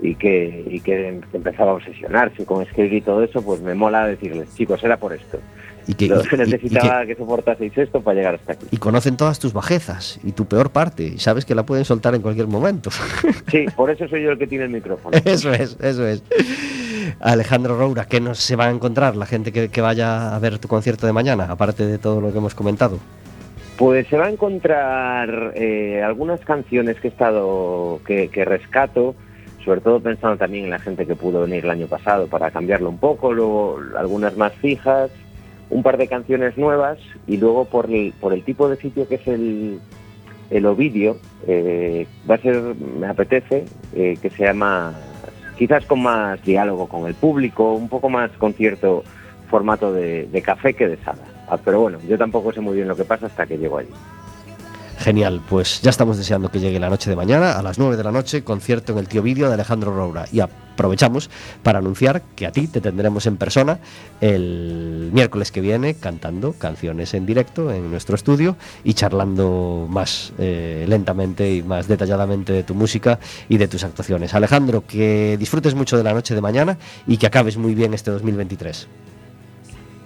y 0.01 0.15
que, 0.15 0.63
y 0.69 0.79
que 0.79 1.19
empezaba 1.33 1.71
a 1.71 1.75
obsesionarse 1.75 2.45
con 2.45 2.61
escribir 2.63 2.93
y 2.93 3.01
todo 3.01 3.23
eso, 3.23 3.41
pues 3.41 3.61
me 3.61 3.75
mola 3.75 4.07
decirles, 4.07 4.53
chicos, 4.55 4.83
era 4.83 4.97
por 4.97 5.13
esto. 5.13 5.39
Y 5.89 5.93
que, 5.93 6.05
y- 6.05 6.09
y 6.09 6.27
que- 6.29 6.37
necesitaba 6.37 7.05
que 7.05 7.15
soportaseis 7.15 7.77
esto 7.77 8.01
para 8.01 8.15
llegar 8.17 8.35
hasta 8.35 8.53
aquí. 8.53 8.67
y 8.71 8.77
conocen 8.77 9.15
todas 9.15 9.39
tus 9.39 9.53
bajezas 9.53 10.19
y 10.23 10.33
tu 10.33 10.45
peor 10.45 10.69
parte 10.71 11.03
y 11.03 11.17
sabes 11.19 11.45
que 11.45 11.55
la 11.55 11.65
pueden 11.65 11.85
soltar 11.85 12.13
en 12.13 12.21
cualquier 12.21 12.47
momento. 12.47 12.89
Sí, 13.49 13.65
por 13.75 13.89
eso 13.89 14.05
soy 14.09 14.23
yo 14.23 14.31
el 14.31 14.37
que 14.37 14.47
tiene 14.47 14.65
el 14.65 14.69
micrófono. 14.71 15.17
eso 15.25 15.51
es, 15.53 15.77
eso 15.81 16.05
es. 16.05 16.21
Alejandro 17.19 17.77
Roura, 17.77 18.05
¿qué 18.05 18.19
nos 18.19 18.37
se 18.37 18.55
va 18.55 18.65
a 18.65 18.69
encontrar 18.69 19.15
la 19.15 19.25
gente 19.25 19.51
que, 19.51 19.81
vaya 19.81 20.35
a 20.35 20.39
ver 20.39 20.59
tu 20.59 20.67
concierto 20.67 21.07
de 21.07 21.13
mañana, 21.13 21.47
aparte 21.49 21.85
de 21.85 21.97
todo 21.97 22.21
lo 22.21 22.31
que 22.31 22.37
hemos 22.37 22.53
comentado? 22.53 22.99
Pues 23.77 24.07
se 24.07 24.17
va 24.17 24.25
a 24.25 24.29
encontrar 24.29 25.53
eh, 25.55 26.01
algunas 26.03 26.39
canciones 26.41 26.99
que 26.99 27.07
he 27.07 27.11
estado, 27.11 27.99
que, 28.05 28.45
rescato, 28.45 29.15
sobre 29.63 29.81
todo 29.81 29.99
pensando 29.99 30.37
también 30.37 30.65
en 30.65 30.71
la 30.71 30.79
gente 30.79 31.05
que 31.05 31.15
pudo 31.15 31.41
venir 31.41 31.63
el 31.65 31.71
año 31.71 31.87
pasado 31.87 32.27
para 32.27 32.51
cambiarlo 32.51 32.89
un 32.89 32.97
poco, 32.97 33.33
luego 33.33 33.79
algunas 33.97 34.37
más 34.37 34.53
fijas, 34.53 35.11
un 35.69 35.83
par 35.83 35.97
de 35.97 36.07
canciones 36.07 36.57
nuevas 36.57 36.97
y 37.27 37.37
luego 37.37 37.65
por 37.65 37.91
el, 37.91 38.13
por 38.19 38.33
el 38.33 38.43
tipo 38.43 38.69
de 38.69 38.77
sitio 38.77 39.07
que 39.07 39.15
es 39.15 39.27
el, 39.27 39.79
el 40.49 40.65
Ovidio, 40.65 41.17
eh, 41.45 42.07
va 42.29 42.35
a 42.35 42.39
ser, 42.39 42.61
me 42.99 43.07
apetece, 43.07 43.65
eh, 43.95 44.17
que 44.21 44.29
sea 44.29 44.53
más, 44.53 44.95
quizás 45.57 45.85
con 45.85 46.01
más 46.01 46.41
diálogo 46.43 46.87
con 46.87 47.07
el 47.07 47.15
público, 47.15 47.73
un 47.73 47.89
poco 47.89 48.09
más 48.09 48.31
con 48.33 48.53
cierto 48.53 49.03
formato 49.49 49.91
de, 49.91 50.41
café 50.43 50.73
que 50.73 50.87
de 50.87 50.97
sala. 50.97 51.23
Ah, 51.49 51.57
pero 51.57 51.81
bueno, 51.81 51.99
yo 52.07 52.17
tampoco 52.17 52.51
sé 52.51 52.61
muy 52.61 52.75
bien 52.75 52.87
lo 52.87 52.95
que 52.95 53.05
pasa 53.05 53.27
hasta 53.27 53.45
que 53.45 53.57
llego 53.57 53.77
allí. 53.77 53.89
Genial, 54.97 55.41
pues 55.47 55.81
ya 55.81 55.91
estamos 55.91 56.17
deseando 56.17 56.49
que 56.49 56.59
llegue 56.59 56.79
la 56.79 56.89
noche 56.89 57.09
de 57.09 57.15
mañana, 57.15 57.53
a 57.53 57.61
las 57.61 57.77
9 57.77 57.97
de 57.97 58.03
la 58.03 58.11
noche, 58.11 58.43
concierto 58.43 58.93
en 58.93 58.97
el 58.97 59.07
Tío 59.07 59.21
Vídeo 59.21 59.47
de 59.47 59.53
Alejandro 59.53 59.95
Roura. 59.95 60.25
Y 60.31 60.39
aprovechamos 60.39 61.29
para 61.61 61.79
anunciar 61.79 62.23
que 62.35 62.47
a 62.47 62.51
ti 62.51 62.67
te 62.67 62.81
tendremos 62.81 63.27
en 63.27 63.37
persona 63.37 63.79
el 64.21 65.11
miércoles 65.13 65.51
que 65.51 65.61
viene 65.61 65.93
cantando 65.93 66.53
canciones 66.53 67.13
en 67.13 67.27
directo 67.27 67.71
en 67.71 67.91
nuestro 67.91 68.15
estudio 68.15 68.57
y 68.83 68.95
charlando 68.95 69.85
más 69.87 70.33
eh, 70.39 70.85
lentamente 70.89 71.53
y 71.53 71.61
más 71.61 71.87
detalladamente 71.87 72.51
de 72.51 72.63
tu 72.63 72.73
música 72.73 73.19
y 73.49 73.57
de 73.57 73.67
tus 73.67 73.83
actuaciones. 73.83 74.33
Alejandro, 74.33 74.83
que 74.87 75.37
disfrutes 75.39 75.75
mucho 75.75 75.95
de 75.95 76.03
la 76.03 76.13
noche 76.13 76.33
de 76.33 76.41
mañana 76.41 76.77
y 77.05 77.17
que 77.17 77.27
acabes 77.27 77.55
muy 77.55 77.75
bien 77.75 77.93
este 77.93 78.09
2023. 78.09 78.87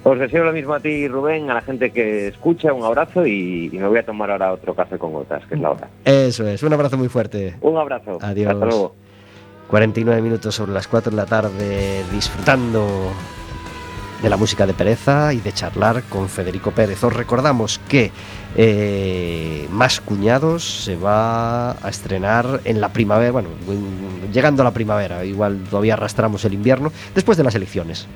Os 0.04 0.18
deseo 0.18 0.44
lo 0.44 0.52
mismo 0.52 0.74
a 0.74 0.80
ti, 0.80 1.08
Rubén, 1.08 1.50
a 1.52 1.54
la 1.54 1.62
gente 1.62 1.92
que 1.92 2.30
escucha, 2.30 2.74
un 2.74 2.84
abrazo 2.84 3.26
y, 3.26 3.70
y 3.72 3.78
me 3.78 3.88
voy 3.88 4.00
a 4.00 4.04
tomar 4.06 4.32
ahora 4.32 4.52
otro 4.52 4.74
café 4.74 4.98
con 4.98 5.14
gotas, 5.14 5.46
que 5.46 5.54
es 5.56 5.62
la 5.62 5.72
hora. 5.72 5.90
Eso 6.06 6.48
es, 6.48 6.64
un 6.64 6.74
abrazo 6.74 6.98
muy 6.98 7.08
fuerte. 7.08 7.56
Un 7.62 7.78
abrazo. 7.78 8.18
Adiós. 8.22 8.52
Hasta 8.54 8.66
luego. 8.66 8.96
49 9.68 10.22
minutos 10.22 10.56
sobre 10.56 10.72
las 10.72 10.88
4 10.88 11.12
de 11.12 11.16
la 11.18 11.26
tarde 11.28 12.04
disfrutando 12.12 13.12
de 14.22 14.30
la 14.30 14.38
música 14.38 14.68
de 14.68 14.74
Pereza 14.74 15.34
y 15.34 15.38
de 15.40 15.52
charlar 15.52 16.04
con 16.10 16.28
Federico 16.30 16.72
Pérez. 16.72 17.04
Os 17.04 17.14
recordamos 17.16 17.80
que 17.88 18.12
eh, 18.56 19.68
Más 19.72 20.02
Cuñados 20.02 20.84
se 20.84 20.96
va 20.96 21.72
a 21.72 21.90
estrenar 21.90 22.60
en 22.66 22.82
la 22.82 22.90
primavera, 22.90 23.32
bueno, 23.32 23.50
en- 23.68 24.32
llegando 24.32 24.62
a 24.62 24.66
la 24.66 24.72
primavera, 24.72 25.24
igual 25.26 25.60
todavía 25.70 25.94
arrastramos 25.94 26.44
el 26.46 26.54
invierno, 26.54 26.92
después 27.16 27.38
de 27.38 27.44
las 27.44 27.56
elecciones. 27.56 28.08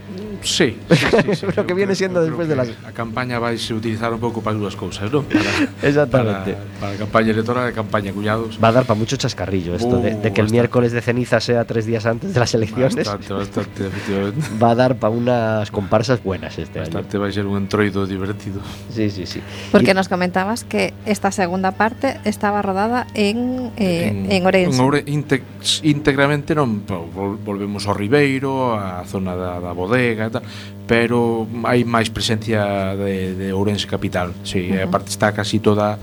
Sí, 0.46 0.78
sí, 0.90 0.96
sí, 0.96 1.36
sí. 1.36 1.46
Lo 1.58 1.66
que 1.66 1.74
viene 1.74 1.96
siendo 1.98 2.22
creo 2.22 2.38
de 2.46 2.56
que 2.56 2.86
A 2.86 2.94
campaña 2.94 3.42
vai 3.42 3.58
se 3.58 3.74
utilizar 3.74 4.14
un 4.14 4.22
pouco 4.22 4.46
para 4.46 4.54
as 4.54 4.62
dúas 4.62 4.76
cousas, 4.78 5.10
non? 5.10 5.26
Para, 5.26 5.42
Exactamente. 5.90 6.54
Para, 6.78 6.94
para 6.94 7.02
campaña 7.02 7.32
electoral 7.34 7.66
e 7.66 7.74
campaña 7.74 8.14
cuñados. 8.14 8.62
Va 8.62 8.70
a 8.70 8.76
dar 8.78 8.86
para 8.86 8.96
mucho 8.96 9.18
chascarrillo 9.18 9.74
esto 9.74 9.98
de, 9.98 10.14
Uh, 10.16 10.22
de 10.22 10.30
que 10.32 10.40
el 10.46 10.48
bastante. 10.48 10.54
miércoles 10.54 10.92
de 10.94 11.02
ceniza 11.02 11.42
sea 11.42 11.66
tres 11.66 11.90
días 11.90 12.06
antes 12.06 12.32
de 12.32 12.40
las 12.40 12.54
elecciones. 12.54 12.94
Bastante, 13.10 13.34
bastante, 13.34 13.80
efectivamente. 13.90 14.40
Va 14.62 14.70
a 14.72 14.76
dar 14.78 14.96
para 15.02 15.10
unas 15.10 15.72
comparsas 15.74 16.22
buenas 16.22 16.54
este 16.62 16.78
año. 16.80 16.94
Bastante 16.94 17.18
vai 17.18 17.34
ser 17.34 17.50
un 17.50 17.58
entroido 17.58 18.06
divertido. 18.06 18.62
Sí, 18.94 19.10
sí, 19.10 19.26
sí. 19.26 19.42
Porque 19.74 19.92
Y- 19.92 19.98
nos 19.98 20.08
comentabas 20.08 20.62
que 20.64 20.94
esta 21.10 21.34
segunda 21.34 21.74
parte 21.74 22.22
estaba 22.24 22.62
rodada 22.62 23.08
en, 23.18 23.72
eh, 23.82 24.30
en, 24.30 24.46
Ourense. 24.46 24.78
En 24.78 24.84
Oure, 24.86 25.02
inte, 25.10 25.42
íntegramente 25.82 26.54
non 26.54 26.86
volvemos 26.86 27.90
ao 27.90 27.98
Ribeiro, 27.98 28.78
á 28.78 29.02
zona 29.10 29.34
da, 29.34 29.58
da 29.58 29.74
bodega 29.74 30.30
Mostarda, 30.36 30.42
pero 30.88 31.48
hai 31.66 31.84
máis 31.84 32.12
presencia 32.12 32.94
de, 32.96 33.34
de 33.36 33.48
Ourense 33.54 33.88
capital. 33.88 34.34
Si, 34.44 34.52
sí, 34.52 34.72
uh 34.72 34.76
-huh. 34.76 34.86
a 34.86 34.88
parte 34.92 35.10
está 35.10 35.32
casi 35.32 35.60
toda 35.60 35.98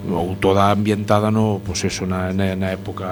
ou 0.00 0.32
toda 0.40 0.72
ambientada 0.72 1.28
no, 1.28 1.60
pues 1.60 1.84
eso, 1.84 2.06
na, 2.06 2.32
na, 2.32 2.56
na 2.56 2.72
época 2.72 3.04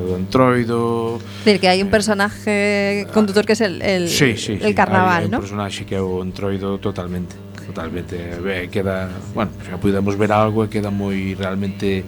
do 0.00 0.16
Entroido. 0.16 1.20
Decir, 1.44 1.60
que 1.60 1.68
hai 1.68 1.82
un 1.84 1.92
personaje 1.92 3.04
condutor 3.12 3.44
que 3.44 3.52
é 3.52 3.66
el, 3.66 3.76
el, 3.82 4.04
sí, 4.08 4.36
sí, 4.40 4.56
el 4.56 4.72
sí. 4.72 4.74
carnaval, 4.74 5.28
hai, 5.28 5.28
¿no? 5.28 5.36
Hai 5.36 5.42
un 5.42 5.44
personaxe 5.44 5.84
que 5.84 5.96
é 5.96 6.02
o 6.02 6.24
Entroido 6.24 6.78
totalmente. 6.80 7.36
Totalmente, 7.70 8.16
eh, 8.18 8.66
queda, 8.66 9.06
bueno, 9.30 9.52
xa 9.62 9.78
podemos 9.78 10.16
ver 10.18 10.32
algo 10.32 10.64
e 10.64 10.68
queda 10.72 10.90
moi 10.90 11.36
realmente 11.38 12.02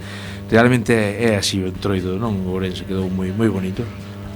realmente 0.50 0.90
é 0.92 1.36
así 1.36 1.60
o 1.60 1.68
Entroido, 1.68 2.16
non? 2.16 2.32
O 2.48 2.56
Ourense 2.56 2.88
quedou 2.88 3.12
moi 3.12 3.28
moi 3.36 3.52
bonito. 3.52 3.84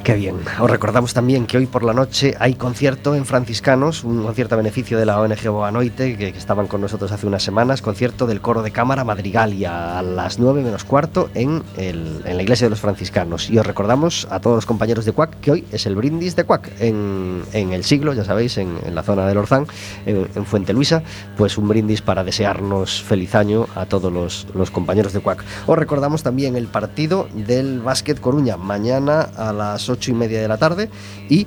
Qué 0.07 0.15
bien. 0.15 0.37
Os 0.61 0.71
recordamos 0.71 1.15
también 1.15 1.49
que 1.49 1.57
hoy 1.57 1.67
por 1.67 1.83
la 1.83 1.93
noche 1.93 2.37
hay 2.39 2.55
concierto 2.55 3.17
en 3.17 3.27
Franciscanos, 3.27 4.05
un 4.05 4.23
concierto 4.23 4.55
a 4.55 4.59
beneficio 4.59 5.01
de 5.01 5.05
la 5.05 5.21
ONG 5.21 5.49
Boanoite, 5.49 6.17
que, 6.17 6.31
que 6.31 6.39
estaban 6.39 6.69
con 6.69 6.81
nosotros 6.81 7.11
hace 7.11 7.27
unas 7.27 7.43
semanas, 7.43 7.83
concierto 7.83 8.29
del 8.29 8.41
coro 8.41 8.63
de 8.63 8.71
cámara 8.71 9.03
Madrigalia 9.03 9.99
a 9.99 10.03
las 10.03 10.39
9 10.39 10.63
menos 10.63 10.85
cuarto 10.85 11.29
en, 11.35 11.65
la 11.77 12.41
iglesia 12.41 12.67
de 12.67 12.71
los 12.71 12.79
franciscanos. 12.79 13.51
Y 13.51 13.59
os 13.59 13.67
recordamos 13.67 14.29
a 14.31 14.39
todos 14.39 14.59
los 14.59 14.65
compañeros 14.65 15.07
de 15.07 15.11
CUAC 15.11 15.41
que 15.41 15.51
hoy 15.51 15.65
es 15.73 15.87
el 15.87 15.97
brindis 15.97 16.37
de 16.37 16.45
CUAC 16.45 16.71
en, 16.79 17.43
el 17.53 17.83
siglo, 17.83 18.13
ya 18.13 18.25
sabéis, 18.25 18.59
en, 18.59 18.79
la 18.95 19.03
zona 19.03 19.27
del 19.27 19.39
Orzán, 19.39 19.67
en, 20.07 20.29
en 20.37 20.47
Fuente 20.47 20.73
Luisa, 20.73 21.03
pues 21.37 21.59
un 21.59 21.67
brindis 21.67 22.01
para 22.01 22.23
desearnos 22.23 23.03
feliz 23.03 23.35
año 23.35 23.67
a 23.75 23.87
todos 23.87 24.13
los, 24.13 24.47
los 24.55 24.71
compañeros 24.71 25.13
de 25.13 25.19
CUAC. 25.19 25.43
Os 25.67 25.77
recordamos 25.77 26.23
también 26.23 26.55
el 26.55 26.69
partido 26.69 27.27
del 27.35 27.81
Básquet 27.81 28.21
Coruña, 28.21 28.57
mañana 28.57 29.23
a 29.37 29.53
las 29.53 29.96
ocho 29.97 30.11
y 30.11 30.15
media 30.15 30.41
de 30.41 30.49
la 30.49 30.57
tarde 30.57 30.89
y 31.29 31.47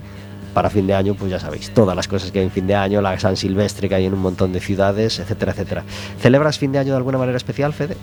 para 0.53 0.69
fin 0.69 0.87
de 0.87 0.93
año, 0.93 1.13
pues 1.13 1.31
ya 1.31 1.39
sabéis, 1.39 1.71
todas 1.73 1.95
las 1.95 2.07
cosas 2.07 2.31
que 2.31 2.39
hay 2.39 2.45
en 2.45 2.51
fin 2.51 2.67
de 2.67 2.75
año, 2.75 3.01
la 3.01 3.17
San 3.19 3.37
Silvestre 3.37 3.87
que 3.87 3.95
hay 3.95 4.05
en 4.05 4.13
un 4.13 4.21
montón 4.21 4.51
de 4.51 4.59
ciudades, 4.59 5.19
etcétera, 5.19 5.51
etcétera. 5.53 5.83
¿Celebras 6.19 6.57
fin 6.57 6.71
de 6.71 6.79
año 6.79 6.91
de 6.91 6.97
alguna 6.97 7.17
maneira 7.17 7.37
especial, 7.37 7.71
Fede? 7.73 7.95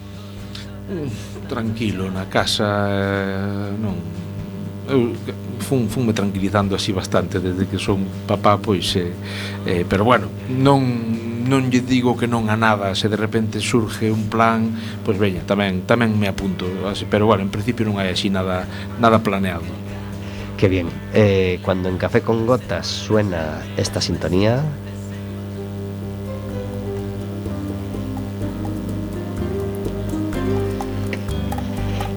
Mm, 0.86 1.48
tranquilo, 1.48 2.10
na 2.10 2.30
casa, 2.30 2.86
eh, 2.86 3.74
non. 3.82 3.98
Eu 4.86 5.18
fun, 5.58 5.90
funme 5.90 6.14
tranquilizando 6.14 6.78
así 6.78 6.94
bastante 6.94 7.42
desde 7.42 7.66
que 7.66 7.74
son 7.74 8.06
papá, 8.22 8.54
pois, 8.54 8.94
eh, 8.94 9.10
eh, 9.66 9.82
pero 9.82 10.06
bueno, 10.06 10.30
non, 10.46 10.78
non 11.42 11.66
lle 11.66 11.82
digo 11.82 12.14
que 12.14 12.30
non 12.30 12.46
a 12.46 12.54
nada, 12.54 12.94
se 12.94 13.10
de 13.10 13.18
repente 13.18 13.58
surge 13.58 14.14
un 14.14 14.30
plan, 14.30 14.70
pois 15.02 15.18
veña, 15.18 15.42
tamén 15.42 15.82
tamén 15.82 16.14
me 16.14 16.30
apunto, 16.30 16.70
así, 16.86 17.02
pero 17.02 17.26
bueno, 17.26 17.42
en 17.42 17.50
principio 17.50 17.82
non 17.82 17.98
hai 17.98 18.14
así 18.14 18.30
nada 18.30 18.62
nada 19.02 19.18
planeado. 19.18 19.66
Qué 20.56 20.68
bien. 20.68 20.88
Eh, 21.12 21.60
cuando 21.62 21.88
en 21.88 21.98
Café 21.98 22.22
con 22.22 22.46
Gotas 22.46 22.86
suena 22.86 23.62
esta 23.76 24.00
sintonía. 24.00 24.62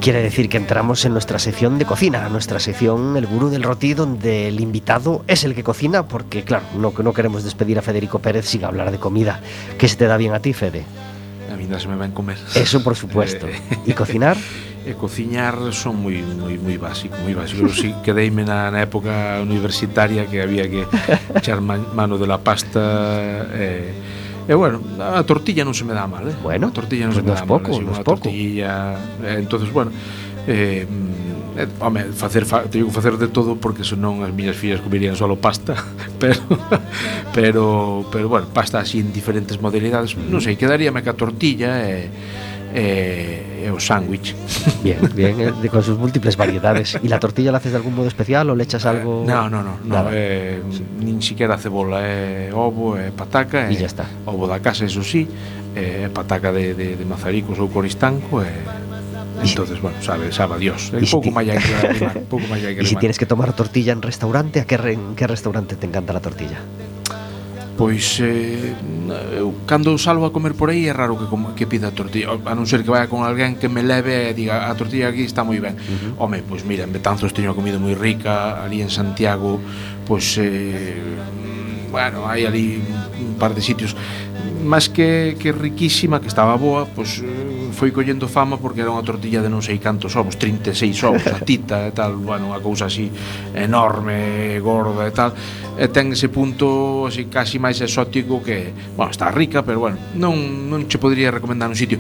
Quiere 0.02 0.22
decir 0.22 0.48
que 0.48 0.56
entramos 0.56 1.04
en 1.04 1.12
nuestra 1.12 1.38
sección 1.38 1.78
de 1.78 1.86
cocina, 1.86 2.30
nuestra 2.30 2.60
sección 2.60 3.18
El 3.18 3.28
Gurú 3.28 3.50
del 3.50 3.64
Roti, 3.64 3.94
donde 3.94 4.48
el 4.48 4.62
invitado 4.62 5.26
es 5.28 5.44
el 5.44 5.54
que 5.54 5.62
cocina, 5.62 6.08
porque 6.08 6.44
claro, 6.44 6.64
no, 6.78 6.94
no 7.04 7.14
queremos 7.14 7.44
despedir 7.44 7.78
a 7.78 7.82
Federico 7.82 8.20
Pérez 8.20 8.46
sin 8.46 8.64
hablar 8.64 8.92
de 8.92 8.98
comida. 8.98 9.42
¿Qué 9.78 9.90
se 9.90 9.98
te 9.98 10.06
da 10.06 10.16
bien 10.16 10.34
a 10.34 10.40
ti, 10.40 10.54
Fede? 10.54 10.86
a 11.52 11.58
mí 11.58 11.68
se 11.80 11.88
me 11.88 11.96
ven 11.96 12.12
comer 12.12 12.38
Eso 12.56 12.82
por 12.84 12.96
supuesto. 12.96 13.48
¿Y 13.86 13.94
cocinar? 13.94 14.38
e 14.86 14.96
cociñar 14.96 15.60
son 15.76 16.00
moi 16.00 16.24
moi 16.24 16.56
moi 16.56 16.78
básico, 16.80 17.16
moi 17.22 17.36
básico. 17.36 17.68
Eu 17.68 17.74
si 17.74 17.92
quedeime 18.02 18.48
na, 18.48 18.72
na 18.72 18.80
época 18.84 19.44
universitaria 19.44 20.24
que 20.26 20.40
había 20.40 20.66
que 20.72 20.88
echar 21.36 21.60
man, 21.60 21.92
mano 21.92 22.16
de 22.16 22.28
la 22.28 22.40
pasta 22.40 22.80
e, 23.54 23.92
eh, 23.92 24.48
e 24.48 24.52
eh, 24.52 24.56
bueno, 24.56 24.82
a 24.98 25.22
tortilla 25.28 25.62
non 25.62 25.78
se 25.78 25.86
me 25.86 25.94
dá 25.94 26.10
mal, 26.10 26.26
eh. 26.26 26.36
Bueno, 26.42 26.70
a 26.70 26.74
tortilla 26.74 27.06
non 27.06 27.14
pues 27.14 27.22
se 27.22 27.30
me 27.30 27.38
dá 27.38 27.46
poco, 27.46 27.70
mal, 27.76 27.94
así, 27.94 28.02
poco. 28.02 28.26
tortilla, 28.26 28.98
eh, 29.22 29.38
entonces 29.38 29.70
bueno, 29.70 29.92
eh, 30.48 30.88
mm, 30.90 31.60
eh, 31.60 31.68
home, 31.80 32.04
facer 32.16 32.46
fa, 32.46 32.64
teño 32.64 32.88
que 32.88 32.96
facer 32.96 33.18
de 33.20 33.28
todo 33.28 33.62
porque 33.62 33.84
senón 33.84 34.24
as 34.24 34.32
miñas 34.34 34.58
fillas 34.58 34.82
comerían 34.82 35.14
solo 35.14 35.38
pasta, 35.38 35.76
pero 36.24 36.42
pero 37.36 38.08
pero 38.10 38.26
bueno, 38.26 38.48
pasta 38.50 38.80
así 38.80 39.04
en 39.04 39.14
diferentes 39.14 39.62
modalidades, 39.62 40.16
non 40.16 40.42
sei, 40.42 40.56
quedaríame 40.56 41.04
ca 41.04 41.14
tortilla 41.14 41.84
e 41.86 42.10
eh, 42.10 42.59
e, 42.74 43.66
e 43.66 43.72
o 43.72 43.80
sándwich. 43.80 44.36
Bien, 44.84 44.98
bien, 45.16 45.36
eh, 45.42 45.70
con 45.70 45.84
sus 45.84 45.98
múltiples 45.98 46.36
variedades. 46.38 46.98
¿Y 47.04 47.08
la 47.08 47.20
tortilla 47.20 47.52
la 47.52 47.58
haces 47.58 47.72
de 47.72 47.78
algún 47.78 47.96
modo 47.96 48.08
especial 48.08 48.50
o 48.50 48.56
le 48.56 48.64
echas 48.64 48.86
algo? 48.86 49.24
No, 49.28 49.50
no, 49.50 49.62
no, 49.64 49.78
no 49.84 49.96
Nada. 49.96 50.10
eh, 50.14 50.62
nin 51.00 51.22
siquiera 51.22 51.58
cebola, 51.58 52.00
é 52.06 52.50
ovo, 52.54 52.96
é 52.98 53.12
pataca, 53.12 53.70
Y 53.72 53.76
e 53.76 53.80
ya 53.82 53.88
está. 53.88 54.06
Ovo 54.26 54.48
da 54.48 54.60
casa, 54.60 54.86
eso 54.86 55.04
sí, 55.04 55.28
é 55.76 56.08
pataca 56.10 56.52
de, 56.52 56.74
de, 56.74 56.96
de 56.96 57.06
mazaricos 57.06 57.60
ou 57.60 57.68
coristanco 57.70 58.42
e 58.42 58.52
entonces, 59.40 59.80
bueno, 59.80 59.96
sabe, 60.02 60.32
sabe 60.34 60.56
a 60.56 60.58
Dios. 60.58 60.92
Y 60.92 60.98
Un 60.98 61.06
si 61.06 61.22
que 61.22 61.32
que 61.32 62.84
Y 62.84 62.86
si 62.86 62.96
tienes 62.98 63.18
que 63.18 63.26
tomar 63.26 63.54
tortilla 63.54 63.94
en 63.94 64.02
restaurante, 64.02 64.60
¿a 64.60 64.66
qué, 64.66 64.76
re- 64.76 64.94
en 65.00 65.16
qué 65.16 65.28
restaurante 65.28 65.76
te 65.76 65.86
encanta 65.88 66.12
la 66.12 66.20
tortilla? 66.20 66.60
pois 67.80 68.20
eh, 68.20 68.76
eu 69.40 69.56
cando 69.64 69.96
salgo 69.96 70.28
a 70.28 70.36
comer 70.36 70.52
por 70.52 70.68
aí 70.68 70.92
é 70.92 70.92
raro 70.92 71.16
que, 71.16 71.32
como, 71.32 71.56
que 71.56 71.64
pida 71.64 71.96
tortilla 71.96 72.36
a 72.36 72.52
non 72.52 72.68
ser 72.68 72.84
que 72.84 72.92
vaya 72.92 73.08
con 73.08 73.24
alguén 73.24 73.56
que 73.56 73.72
me 73.72 73.80
leve 73.80 74.28
e 74.28 74.36
diga 74.36 74.68
a 74.68 74.76
tortilla 74.76 75.08
aquí 75.08 75.24
está 75.24 75.48
moi 75.48 75.64
ben 75.64 75.80
uh 75.80 76.20
-huh. 76.20 76.28
home, 76.28 76.44
pois 76.44 76.68
mira, 76.68 76.84
en 76.84 76.92
Betanzos 76.92 77.32
teño 77.32 77.56
comida 77.56 77.80
moi 77.80 77.96
rica 77.96 78.60
ali 78.60 78.84
en 78.84 78.92
Santiago 78.92 79.64
pois 80.04 80.28
eh, 80.36 80.92
bueno, 81.88 82.28
hai 82.28 82.44
ali 82.44 82.84
un 83.16 83.40
par 83.40 83.56
de 83.56 83.64
sitios 83.64 83.96
máis 84.60 84.92
que, 84.92 85.40
que 85.40 85.56
riquísima, 85.56 86.20
que 86.20 86.28
estaba 86.28 86.60
boa, 86.60 86.84
pois 86.84 87.24
eh, 87.24 87.49
foi 87.72 87.92
collendo 87.92 88.28
fama 88.28 88.58
porque 88.58 88.82
era 88.82 88.92
unha 88.92 89.06
tortilla 89.06 89.42
de 89.42 89.50
non 89.50 89.64
sei 89.64 89.78
cantos 89.78 90.16
ovos, 90.16 90.38
36 90.38 90.96
ovos, 91.06 91.26
a 91.30 91.40
tita 91.42 91.88
e 91.88 91.94
tal, 91.94 92.18
bueno, 92.20 92.52
unha 92.52 92.62
cousa 92.62 92.90
así 92.90 93.10
enorme, 93.54 94.58
gorda 94.60 95.08
e 95.08 95.14
tal. 95.14 95.32
E 95.80 95.88
ten 95.90 96.12
ese 96.12 96.28
punto 96.30 97.08
así 97.08 97.30
casi 97.30 97.58
máis 97.58 97.80
exótico 97.80 98.42
que, 98.44 98.74
bueno, 98.98 99.12
está 99.14 99.32
rica, 99.32 99.64
pero 99.64 99.80
bueno, 99.80 99.98
non 100.18 100.68
non 100.68 100.90
che 100.90 101.02
podría 101.02 101.32
recomendar 101.32 101.70
un 101.70 101.78
sitio. 101.78 101.98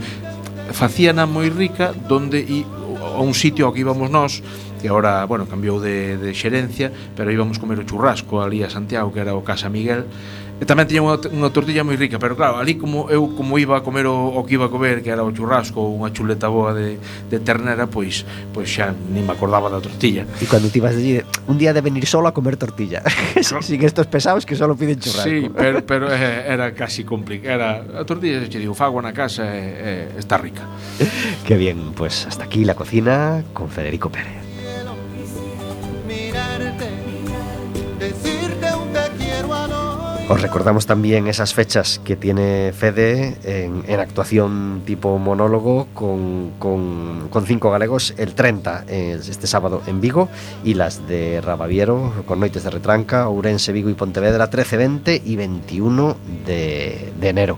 Facíana 0.70 1.26
moi 1.26 1.50
rica 1.50 1.94
donde 1.96 2.38
i 2.38 2.62
a 3.00 3.22
un 3.22 3.34
sitio 3.34 3.66
ao 3.66 3.74
que 3.74 3.82
íbamos 3.82 4.12
nós 4.12 4.44
que 4.80 4.88
agora, 4.88 5.26
bueno, 5.26 5.44
cambiou 5.48 5.80
de, 5.80 6.16
de 6.16 6.32
xerencia 6.32 6.92
pero 7.16 7.32
íbamos 7.32 7.60
comer 7.60 7.80
o 7.80 7.88
churrasco 7.88 8.40
ali 8.40 8.64
a 8.64 8.70
Santiago 8.72 9.12
que 9.12 9.20
era 9.20 9.36
o 9.36 9.44
Casa 9.44 9.68
Miguel 9.68 10.08
E 10.60 10.68
tamén 10.68 10.92
tiña 10.92 11.08
unha, 11.08 11.16
unha 11.32 11.50
tortilla 11.56 11.88
moi 11.88 11.96
rica, 11.96 12.20
pero 12.20 12.36
claro, 12.36 12.60
ali 12.60 12.76
como 12.76 13.08
eu 13.08 13.32
como 13.32 13.56
iba 13.56 13.80
a 13.80 13.82
comer 13.82 14.12
o, 14.12 14.36
o 14.36 14.44
que 14.44 14.60
iba 14.60 14.68
a 14.68 14.72
comer, 14.72 15.00
que 15.00 15.08
era 15.08 15.24
o 15.24 15.32
churrasco 15.32 15.80
ou 15.80 15.96
unha 15.96 16.12
chuleta 16.12 16.52
boa 16.52 16.76
de, 16.76 17.00
de 17.32 17.38
ternera, 17.40 17.88
pois 17.88 18.28
pois 18.52 18.68
xa 18.68 18.92
nin 18.92 19.24
me 19.24 19.32
acordaba 19.32 19.72
da 19.72 19.80
tortilla. 19.80 20.28
E 20.44 20.46
cando 20.52 20.68
ti 20.68 20.84
vas 20.84 21.00
allí, 21.00 21.24
un 21.48 21.56
día 21.56 21.72
de 21.72 21.80
venir 21.80 22.04
solo 22.04 22.28
a 22.28 22.36
comer 22.36 22.60
tortilla. 22.60 23.00
Sin 23.40 23.80
estos 23.88 24.12
pesados 24.12 24.44
que 24.44 24.60
solo 24.60 24.76
piden 24.76 25.00
churrasco. 25.00 25.32
Sí, 25.32 25.48
pero, 25.48 25.80
pero 25.88 26.12
eh, 26.12 26.44
era 26.44 26.76
casi 26.76 27.08
complicado. 27.08 27.56
Era 27.56 27.70
a 27.96 28.04
tortilla, 28.04 28.44
xe 28.44 28.60
digo, 28.60 28.76
fago 28.76 29.00
na 29.00 29.16
casa, 29.16 29.48
eh, 29.48 30.12
eh, 30.12 30.20
está 30.20 30.36
rica. 30.36 30.68
Qué 31.48 31.56
bien, 31.56 31.96
pues 31.96 32.28
hasta 32.28 32.44
aquí 32.44 32.68
la 32.68 32.76
cocina 32.76 33.48
con 33.56 33.72
Federico 33.72 34.12
Pérez. 34.12 34.49
Os 40.30 40.44
recordamos 40.44 40.86
también 40.86 41.26
esas 41.26 41.56
fechas 41.56 42.00
que 42.04 42.16
tiene 42.16 42.72
Fede 42.72 43.36
en, 43.44 44.00
actuación 44.00 44.84
tipo 44.86 45.18
monólogo 45.18 45.88
con, 45.96 46.52
cinco 47.48 47.72
galegos, 47.72 48.14
el 48.16 48.36
30 48.36 48.86
es 48.88 49.28
este 49.28 49.48
sábado 49.48 49.82
en 49.88 50.02
Vigo 50.02 50.30
y 50.64 50.76
las 50.76 51.08
de 51.08 51.42
Rabaviero 51.42 52.14
con 52.28 52.40
Noites 52.40 52.64
de 52.64 52.70
Retranca, 52.70 53.28
Ourense, 53.28 53.72
Vigo 53.72 53.90
y 53.90 53.96
Pontevedra 53.96 54.52
13, 54.52 54.78
20 54.78 55.22
y 55.26 55.36
21 55.36 56.16
de, 56.46 57.12
enero. 57.24 57.58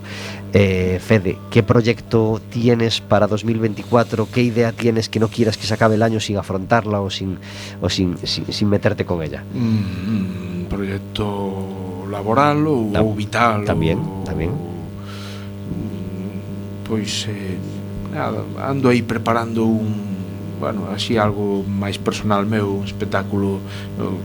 Eh, 0.53 1.01
Fede, 1.03 1.38
¿qué 1.49 1.63
proyecto 1.63 2.39
tienes 2.49 3.01
para 3.01 3.28
2024? 3.28 4.30
¿Qué 4.32 4.43
idea 4.43 4.72
tienes 4.72 5.09
que 5.09 5.19
no 5.19 5.28
quieras 5.28 5.57
que 5.57 5.67
se 5.67 5.74
acabe 5.74 5.95
el 5.95 6.03
año 6.03 6.22
sin 6.22 6.38
afrontarla 6.38 7.01
o 7.01 7.09
sin, 7.09 7.38
o 7.82 7.89
sin, 7.89 8.17
sin, 8.26 8.69
meterte 8.69 9.03
con 9.03 9.22
ella? 9.22 9.43
Mm, 9.53 10.67
proyecto 10.69 11.80
laboral 12.12 12.59
ou, 12.68 12.91
Tam, 12.91 13.07
ou 13.07 13.16
vital 13.16 13.64
tamén, 13.64 13.97
ou, 13.97 14.28
tamén 14.28 14.51
pois 16.84 17.26
eh, 17.32 17.55
nada, 18.12 18.43
ando 18.68 18.91
aí 18.91 18.99
preparando 18.99 19.64
un 19.64 20.12
bueno, 20.59 20.91
así 20.93 21.18
algo 21.18 21.66
máis 21.66 21.97
personal 21.97 22.45
meu 22.45 22.84
un 22.84 22.86
espectáculo 22.86 23.64
no, 23.97 24.22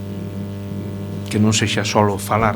que 1.30 1.41
non 1.41 1.57
sexa 1.57 1.82
solo 1.82 2.20
falar 2.20 2.55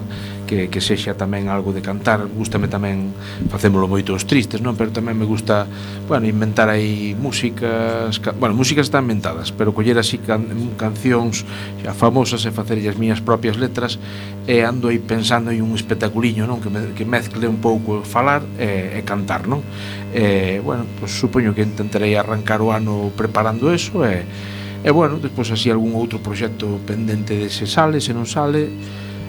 que, 0.50 0.66
que 0.66 0.82
sexa 0.82 1.14
tamén 1.14 1.46
algo 1.46 1.70
de 1.70 1.78
cantar. 1.78 2.26
Gustame 2.26 2.66
tamén 2.66 3.14
facémolo 3.46 3.86
moito 3.86 4.18
os 4.18 4.26
tristes 4.26 4.58
non? 4.58 4.74
Pero 4.74 4.90
tamén 4.90 5.14
me 5.14 5.22
gusta 5.22 5.70
bueno, 6.10 6.26
inventar 6.26 6.66
aí 6.66 7.14
músicas 7.14 8.18
ca... 8.18 8.34
bueno, 8.34 8.58
músicas 8.58 8.90
están 8.90 9.06
inventadas 9.06 9.54
pero 9.54 9.70
coller 9.70 10.02
así 10.02 10.18
can, 10.18 10.74
cancións 10.74 11.46
xa 11.86 11.94
famosas 11.94 12.42
e 12.42 12.50
facer 12.50 12.82
as 12.82 12.98
miñas 12.98 13.22
propias 13.22 13.54
letras 13.62 14.02
e 14.50 14.66
ando 14.66 14.90
aí 14.90 14.98
pensando 14.98 15.54
en 15.54 15.62
un 15.62 15.78
espectaculiño 15.78 16.50
non? 16.50 16.58
Que, 16.58 16.66
me, 16.66 16.90
que 16.98 17.06
mezcle 17.06 17.46
un 17.46 17.62
pouco 17.62 18.02
falar 18.02 18.42
e, 18.58 18.98
e 18.98 19.06
cantar 19.06 19.46
non? 19.46 19.62
E, 20.10 20.58
bueno, 20.66 20.82
pues, 20.98 21.14
supoño 21.14 21.54
que 21.54 21.62
intentarei 21.62 22.18
arrancar 22.18 22.58
o 22.58 22.74
ano 22.74 23.14
preparando 23.14 23.70
eso 23.70 24.02
e, 24.02 24.26
e 24.82 24.90
bueno, 24.90 25.22
despois 25.22 25.46
así 25.54 25.70
algún 25.70 25.94
outro 25.94 26.18
proxecto 26.18 26.82
pendente 26.82 27.38
de 27.38 27.46
se 27.46 27.70
sale, 27.70 28.02
se 28.02 28.10
non 28.10 28.26
sale 28.26 28.66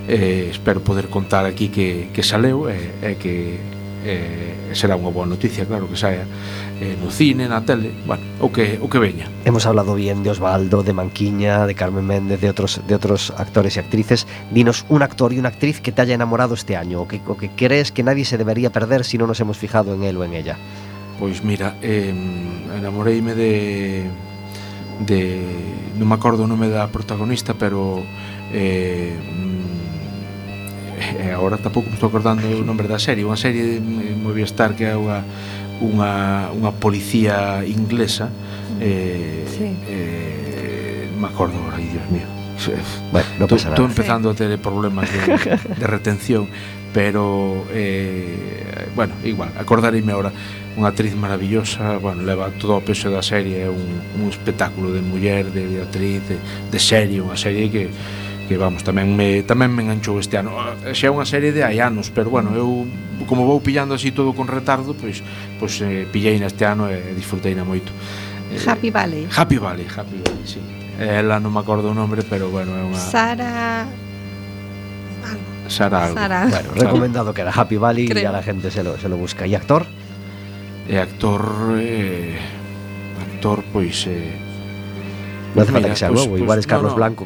eh, 0.07 0.49
espero 0.49 0.81
poder 0.81 1.07
contar 1.07 1.45
aquí 1.45 1.69
que, 1.69 2.09
que 2.13 2.23
saleu 2.23 2.69
e 2.69 2.73
eh, 2.73 3.13
eh, 3.13 3.15
que 3.19 3.59
eh, 4.05 4.73
será 4.73 4.97
unha 4.97 5.13
boa 5.13 5.29
noticia, 5.29 5.67
claro, 5.67 5.85
que 5.85 5.97
saia 5.97 6.25
eh, 6.81 6.97
no 6.97 7.13
cine, 7.13 7.45
na 7.45 7.61
tele, 7.61 7.93
bueno, 8.09 8.23
o 8.41 8.49
que 8.49 8.81
o 8.81 8.89
que 8.89 8.97
veña. 8.97 9.29
Hemos 9.45 9.69
hablado 9.69 9.93
bien 9.93 10.25
de 10.25 10.33
Osvaldo, 10.33 10.81
de 10.81 10.93
Manquiña, 10.93 11.69
de 11.69 11.75
Carmen 11.77 12.05
Méndez, 12.05 12.41
de 12.41 12.49
outros 12.49 12.81
de 12.81 12.93
outros 12.97 13.29
actores 13.37 13.77
e 13.77 13.79
actrices. 13.79 14.25
Dinos 14.49 14.89
un 14.89 15.05
actor 15.05 15.29
e 15.33 15.37
unha 15.37 15.53
actriz 15.53 15.77
que 15.77 15.93
te 15.93 16.01
haya 16.01 16.17
enamorado 16.17 16.57
este 16.57 16.73
año, 16.73 17.05
o 17.05 17.05
que 17.05 17.21
o 17.29 17.37
que 17.37 17.53
crees 17.53 17.93
que 17.93 18.01
nadie 18.01 18.25
se 18.25 18.41
debería 18.41 18.73
perder 18.73 19.05
si 19.05 19.21
non 19.21 19.29
nos 19.29 19.37
hemos 19.37 19.61
fijado 19.61 19.93
en 19.93 20.01
él 20.01 20.17
ou 20.17 20.25
en 20.25 20.33
ella. 20.33 20.57
Pois 21.21 21.45
mira, 21.45 21.77
eh, 21.85 22.09
enamoreime 22.73 23.37
de 23.37 24.09
de 25.05 25.21
non 26.01 26.09
me 26.09 26.17
acordo 26.17 26.45
o 26.45 26.49
nome 26.49 26.73
da 26.73 26.89
protagonista, 26.89 27.53
pero 27.53 28.01
eh, 28.49 29.13
e 31.01 31.33
agora 31.33 31.57
tampouco 31.57 31.89
me 31.89 31.97
estou 31.97 32.07
acordando 32.07 32.45
o 32.45 32.63
nome 32.63 32.85
da 32.85 33.01
serie, 33.01 33.25
unha 33.25 33.39
serie 33.39 33.81
de 33.81 34.13
Movistar 34.15 34.77
que 34.77 34.85
é 34.85 34.95
unha 34.95 35.25
unha, 35.81 36.13
unha 36.53 36.71
policía 36.77 37.65
inglesa 37.65 38.29
mm. 38.29 38.77
eh, 38.79 39.43
sí. 39.49 39.67
eh, 39.89 41.09
me 41.17 41.27
acordo, 41.27 41.57
ai 41.73 41.89
dios 41.89 42.05
mío 42.13 42.29
bueno, 43.13 43.27
no 43.41 43.45
pasa 43.49 43.73
nada. 43.73 43.81
Estou 43.81 43.85
empezando 43.89 44.29
sí. 44.29 44.37
a 44.37 44.47
ter 44.47 44.61
problemas 44.61 45.09
de, 45.09 45.57
de 45.81 45.85
retención 45.89 46.45
pero 46.93 47.65
eh, 47.71 48.87
bueno, 48.95 49.13
igual, 49.23 49.49
acordareime 49.57 50.11
ahora 50.11 50.31
unha 50.71 50.87
actriz 50.87 51.11
maravillosa, 51.19 51.99
bueno, 51.99 52.23
leva 52.23 52.47
todo 52.55 52.79
o 52.79 52.83
peso 52.83 53.11
da 53.11 53.19
serie, 53.19 53.67
é 53.67 53.69
un, 53.71 53.91
un 54.15 54.27
espectáculo 54.31 54.95
de 54.95 55.03
muller, 55.03 55.51
de, 55.51 55.67
de 55.67 55.77
actriz, 55.83 56.23
de, 56.31 56.39
de 56.39 56.79
serie, 56.79 57.19
unha 57.19 57.35
serie 57.35 57.67
que 57.67 57.91
que 58.51 58.59
vamos, 58.59 58.83
tamén 58.83 59.15
me 59.15 59.47
tamén 59.47 59.71
me 59.71 59.79
enganchou 59.79 60.19
este 60.19 60.35
ano. 60.35 60.51
Eh, 60.83 60.91
xa 60.91 61.07
é 61.07 61.11
unha 61.15 61.23
serie 61.23 61.55
de 61.55 61.63
hai 61.63 61.79
anos, 61.79 62.11
pero 62.11 62.27
bueno, 62.27 62.51
eu 62.51 62.83
como 63.23 63.47
vou 63.47 63.63
pillando 63.63 63.95
así 63.95 64.11
todo 64.11 64.35
con 64.35 64.51
retardo, 64.51 64.91
pois 64.91 65.23
pois 65.55 65.79
eh, 65.79 66.03
pillei 66.11 66.35
neste 66.35 66.67
ano 66.67 66.91
e 66.91 67.15
disfrutei 67.15 67.55
na 67.55 67.63
moito. 67.63 67.95
Eh, 68.51 68.59
Happy 68.59 68.91
Valley. 68.91 69.23
Happy 69.31 69.55
Valley, 69.55 69.87
Happy 69.87 70.19
Valley, 70.19 70.43
sí. 70.43 70.59
Ela 70.99 71.39
non 71.39 71.55
me 71.55 71.63
acordo 71.63 71.89
o 71.89 71.95
nome, 71.95 72.19
pero 72.27 72.51
bueno, 72.51 72.75
é 72.75 72.83
unha 72.83 72.99
Sara 72.99 73.87
Sara 75.71 76.11
algo. 76.11 76.19
Sara. 76.19 76.51
Bueno, 76.51 76.69
recomendado 76.75 77.31
que 77.31 77.47
era 77.47 77.55
Happy 77.55 77.79
Valley 77.79 78.11
Creo. 78.11 78.23
y 78.23 78.27
a 78.27 78.35
la 78.35 78.43
gente 78.43 78.67
se 78.67 78.83
lo, 78.83 78.99
se 78.99 79.07
lo 79.07 79.15
busca. 79.15 79.47
¿Y 79.47 79.55
actor? 79.55 79.87
E 80.91 80.99
actor 80.99 81.79
eh, 81.79 82.35
actor 83.15 83.63
pois 83.71 84.03
eh, 84.11 84.35
No 85.55 85.61
hace 85.61 85.71
falta 85.71 85.89
que 85.89 85.95
sea 85.95 86.09
nuevo, 86.09 86.29
pues, 86.29 86.41
igual 86.41 86.59
es 86.59 86.67
Carlos 86.67 86.83
no, 86.83 86.89
no. 86.91 86.95
Blanco 86.95 87.25